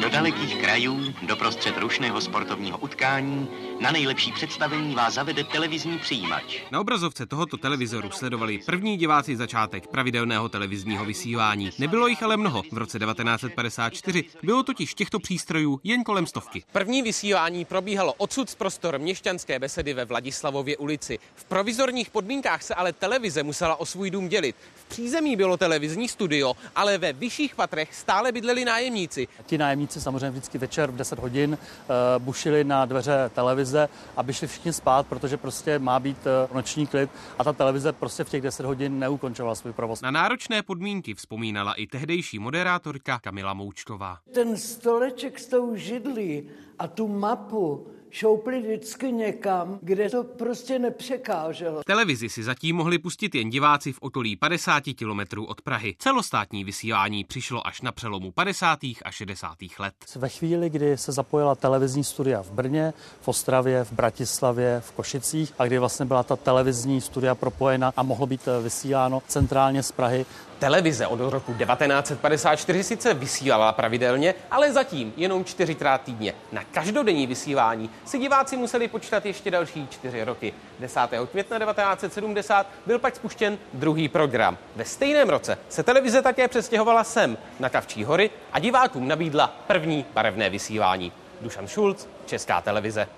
Do 0.08 0.12
dalekých 0.12 0.56
krajů, 0.56 1.14
do 1.22 1.36
prostřed 1.36 1.76
rušného 1.78 2.20
sportovního 2.20 2.78
utkání, 2.78 3.48
na 3.80 3.90
nejlepší 3.90 4.32
představení 4.32 4.94
vás 4.94 5.14
zavede 5.14 5.44
televizní 5.44 5.98
přijímač. 5.98 6.62
Na 6.70 6.80
obrazovce 6.80 7.26
tohoto 7.26 7.56
televizoru 7.56 8.10
sledovali 8.10 8.58
první 8.66 8.96
diváci 8.96 9.36
začátek 9.36 9.86
pravidelného 9.86 10.48
televizního 10.48 11.04
vysílání. 11.04 11.70
Nebylo 11.78 12.06
jich 12.06 12.22
ale 12.22 12.36
mnoho. 12.36 12.62
V 12.72 12.78
roce 12.78 12.98
1954 12.98 14.24
bylo 14.42 14.62
totiž 14.62 14.94
těchto 14.94 15.18
přístrojů 15.18 15.80
jen 15.84 16.04
kolem 16.04 16.26
stovky. 16.26 16.64
První 16.72 17.02
vysílání 17.02 17.64
probíhalo 17.64 18.12
odsud 18.12 18.50
z 18.50 18.54
prostor 18.54 18.98
měšťanské 18.98 19.58
besedy 19.58 19.94
ve 19.94 20.04
Vladislavově 20.04 20.76
ulici. 20.76 21.18
V 21.34 21.44
provizorních 21.44 22.10
podmínkách 22.10 22.62
se 22.62 22.74
ale 22.74 22.92
televize 22.92 23.42
musela 23.42 23.80
o 23.80 23.86
svůj 23.86 24.10
dům 24.10 24.28
dělit. 24.28 24.56
V 24.74 24.84
přízemí 24.84 25.36
bylo 25.36 25.56
televizní 25.56 26.08
studio, 26.08 26.54
ale 26.76 26.98
ve 26.98 27.12
vyšších 27.12 27.54
patrech 27.54 27.94
stále 27.94 28.32
bydleli 28.32 28.64
nájemníci. 28.64 29.28
Ti 29.46 29.58
nájemníci 29.58 29.97
samozřejmě 30.00 30.30
vždycky 30.30 30.58
večer 30.58 30.90
v 30.90 30.96
10 30.96 31.18
hodin 31.18 31.58
uh, 31.58 32.24
bušili 32.24 32.64
na 32.64 32.84
dveře 32.84 33.30
televize, 33.34 33.88
aby 34.16 34.34
šli 34.34 34.46
všichni 34.46 34.72
spát, 34.72 35.06
protože 35.06 35.36
prostě 35.36 35.78
má 35.78 36.00
být 36.00 36.18
uh, 36.26 36.56
noční 36.56 36.86
klid 36.86 37.10
a 37.38 37.44
ta 37.44 37.52
televize 37.52 37.92
prostě 37.92 38.24
v 38.24 38.30
těch 38.30 38.42
10 38.42 38.66
hodin 38.66 38.98
neukončovala 38.98 39.54
svůj 39.54 39.72
provoz. 39.72 40.00
Na 40.00 40.10
náročné 40.10 40.62
podmínky 40.62 41.14
vzpomínala 41.14 41.74
i 41.74 41.86
tehdejší 41.86 42.38
moderátorka 42.38 43.18
Kamila 43.18 43.54
Moučtová. 43.54 44.18
Ten 44.34 44.56
stoleček 44.56 45.38
s 45.38 45.46
tou 45.46 45.76
židlí 45.76 46.48
a 46.78 46.88
tu 46.88 47.08
mapu, 47.08 47.86
šoupli 48.10 48.60
vždycky 48.60 49.12
někam, 49.12 49.78
kde 49.82 50.10
to 50.10 50.24
prostě 50.24 50.78
nepřekáželo. 50.78 51.82
Televizi 51.86 52.28
si 52.28 52.42
zatím 52.42 52.76
mohli 52.76 52.98
pustit 52.98 53.34
jen 53.34 53.50
diváci 53.50 53.92
v 53.92 53.98
okolí 54.00 54.36
50 54.36 54.84
kilometrů 54.94 55.44
od 55.44 55.62
Prahy. 55.62 55.94
Celostátní 55.98 56.64
vysílání 56.64 57.24
přišlo 57.24 57.66
až 57.66 57.80
na 57.80 57.92
přelomu 57.92 58.32
50. 58.32 58.78
a 59.04 59.10
60. 59.10 59.56
let. 59.78 59.94
Ve 60.16 60.28
chvíli, 60.28 60.70
kdy 60.70 60.96
se 60.96 61.12
zapojila 61.12 61.54
televizní 61.54 62.04
studia 62.04 62.42
v 62.42 62.50
Brně, 62.50 62.92
v 63.20 63.28
Ostravě, 63.28 63.84
v 63.84 63.92
Bratislavě, 63.92 64.80
v 64.80 64.92
Košicích 64.92 65.52
a 65.58 65.66
kdy 65.66 65.78
vlastně 65.78 66.06
byla 66.06 66.22
ta 66.22 66.36
televizní 66.36 67.00
studia 67.00 67.34
propojena 67.34 67.92
a 67.96 68.02
mohlo 68.02 68.26
být 68.26 68.48
vysíláno 68.62 69.22
centrálně 69.28 69.82
z 69.82 69.92
Prahy, 69.92 70.26
Televize 70.58 71.06
od 71.06 71.20
roku 71.20 71.54
1954 71.54 72.84
sice 72.84 73.14
vysílala 73.14 73.72
pravidelně, 73.72 74.34
ale 74.50 74.72
zatím 74.72 75.12
jenom 75.16 75.44
čtyřikrát 75.44 76.02
týdně. 76.02 76.34
Na 76.52 76.64
každodenní 76.64 77.26
vysílání 77.26 77.90
si 78.04 78.18
diváci 78.18 78.56
museli 78.56 78.88
počítat 78.88 79.26
ještě 79.26 79.50
další 79.50 79.88
čtyři 79.90 80.24
roky. 80.24 80.54
10. 80.80 81.00
května 81.30 81.58
1970 81.58 82.66
byl 82.86 82.98
pak 82.98 83.16
spuštěn 83.16 83.58
druhý 83.72 84.08
program. 84.08 84.58
Ve 84.76 84.84
stejném 84.84 85.28
roce 85.28 85.58
se 85.68 85.82
televize 85.82 86.22
také 86.22 86.48
přestěhovala 86.48 87.04
sem, 87.04 87.38
na 87.60 87.68
Kavčí 87.68 88.04
hory 88.04 88.30
a 88.52 88.58
divákům 88.58 89.08
nabídla 89.08 89.46
první 89.66 90.04
barevné 90.14 90.50
vysílání. 90.50 91.12
Dušan 91.40 91.66
Šulc, 91.66 92.06
Česká 92.26 92.60
televize. 92.60 93.08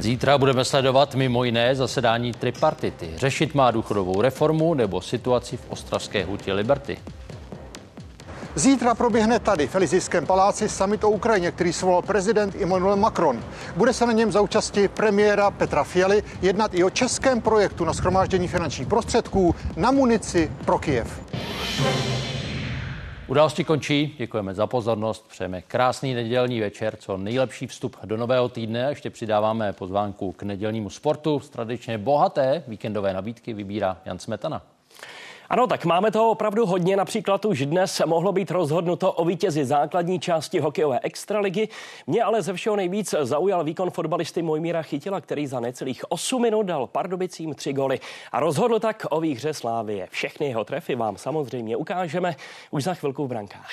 Zítra 0.00 0.38
budeme 0.38 0.64
sledovat 0.64 1.14
mimo 1.14 1.44
jiné 1.44 1.74
zasedání 1.74 2.32
tripartity. 2.32 3.10
Řešit 3.16 3.54
má 3.54 3.70
důchodovou 3.70 4.22
reformu 4.22 4.74
nebo 4.74 5.00
situaci 5.00 5.56
v 5.56 5.60
Ostravské 5.68 6.24
hutě 6.24 6.52
Liberty. 6.52 6.98
Zítra 8.54 8.94
proběhne 8.94 9.38
tady 9.38 9.66
v 9.66 9.74
Elizijském 9.74 10.26
paláci 10.26 10.68
summit 10.68 11.04
o 11.04 11.10
Ukrajině, 11.10 11.50
který 11.50 11.72
svolal 11.72 12.02
prezident 12.02 12.56
Emmanuel 12.62 12.96
Macron. 12.96 13.44
Bude 13.76 13.92
se 13.92 14.06
na 14.06 14.12
něm 14.12 14.32
za 14.32 14.40
účasti 14.40 14.88
premiéra 14.88 15.50
Petra 15.50 15.84
Fialy 15.84 16.22
jednat 16.42 16.74
i 16.74 16.84
o 16.84 16.90
českém 16.90 17.40
projektu 17.40 17.84
na 17.84 17.92
schromáždění 17.92 18.48
finančních 18.48 18.88
prostředků 18.88 19.54
na 19.76 19.90
munici 19.90 20.50
pro 20.64 20.78
Kijev. 20.78 21.20
Události 23.30 23.64
končí, 23.64 24.14
děkujeme 24.18 24.54
za 24.54 24.66
pozornost, 24.66 25.28
přejeme 25.28 25.62
krásný 25.62 26.14
nedělní 26.14 26.60
večer, 26.60 26.96
co 26.96 27.16
nejlepší 27.16 27.66
vstup 27.66 27.96
do 28.04 28.16
nového 28.16 28.48
týdne 28.48 28.86
a 28.86 28.88
ještě 28.88 29.10
přidáváme 29.10 29.72
pozvánku 29.72 30.32
k 30.32 30.42
nedělnímu 30.42 30.90
sportu. 30.90 31.40
Z 31.40 31.48
tradičně 31.48 31.98
bohaté 31.98 32.62
víkendové 32.68 33.12
nabídky 33.12 33.52
vybírá 33.52 34.00
Jan 34.04 34.18
Smetana. 34.18 34.62
Ano, 35.50 35.66
tak 35.66 35.84
máme 35.84 36.10
toho 36.10 36.30
opravdu 36.30 36.66
hodně. 36.66 36.96
Například 36.96 37.44
už 37.44 37.66
dnes 37.66 38.02
mohlo 38.06 38.32
být 38.32 38.50
rozhodnuto 38.50 39.12
o 39.12 39.24
vítězi 39.24 39.64
základní 39.64 40.20
části 40.20 40.60
hokejové 40.60 41.00
extraligy. 41.02 41.68
Mě 42.06 42.22
ale 42.22 42.42
ze 42.42 42.52
všeho 42.52 42.76
nejvíc 42.76 43.14
zaujal 43.22 43.64
výkon 43.64 43.90
fotbalisty 43.90 44.42
Mojmíra 44.42 44.82
Chytila, 44.82 45.20
který 45.20 45.46
za 45.46 45.60
necelých 45.60 46.04
8 46.08 46.42
minut 46.42 46.62
dal 46.62 46.86
Pardubicím 46.86 47.54
tři 47.54 47.72
goly 47.72 48.00
a 48.32 48.40
rozhodl 48.40 48.80
tak 48.80 49.06
o 49.10 49.20
výhře 49.20 49.54
Slávie. 49.54 50.08
Všechny 50.10 50.46
jeho 50.46 50.64
trefy 50.64 50.94
vám 50.94 51.16
samozřejmě 51.16 51.76
ukážeme 51.76 52.36
už 52.70 52.84
za 52.84 52.94
chvilku 52.94 53.24
v 53.24 53.28
brankách. 53.28 53.70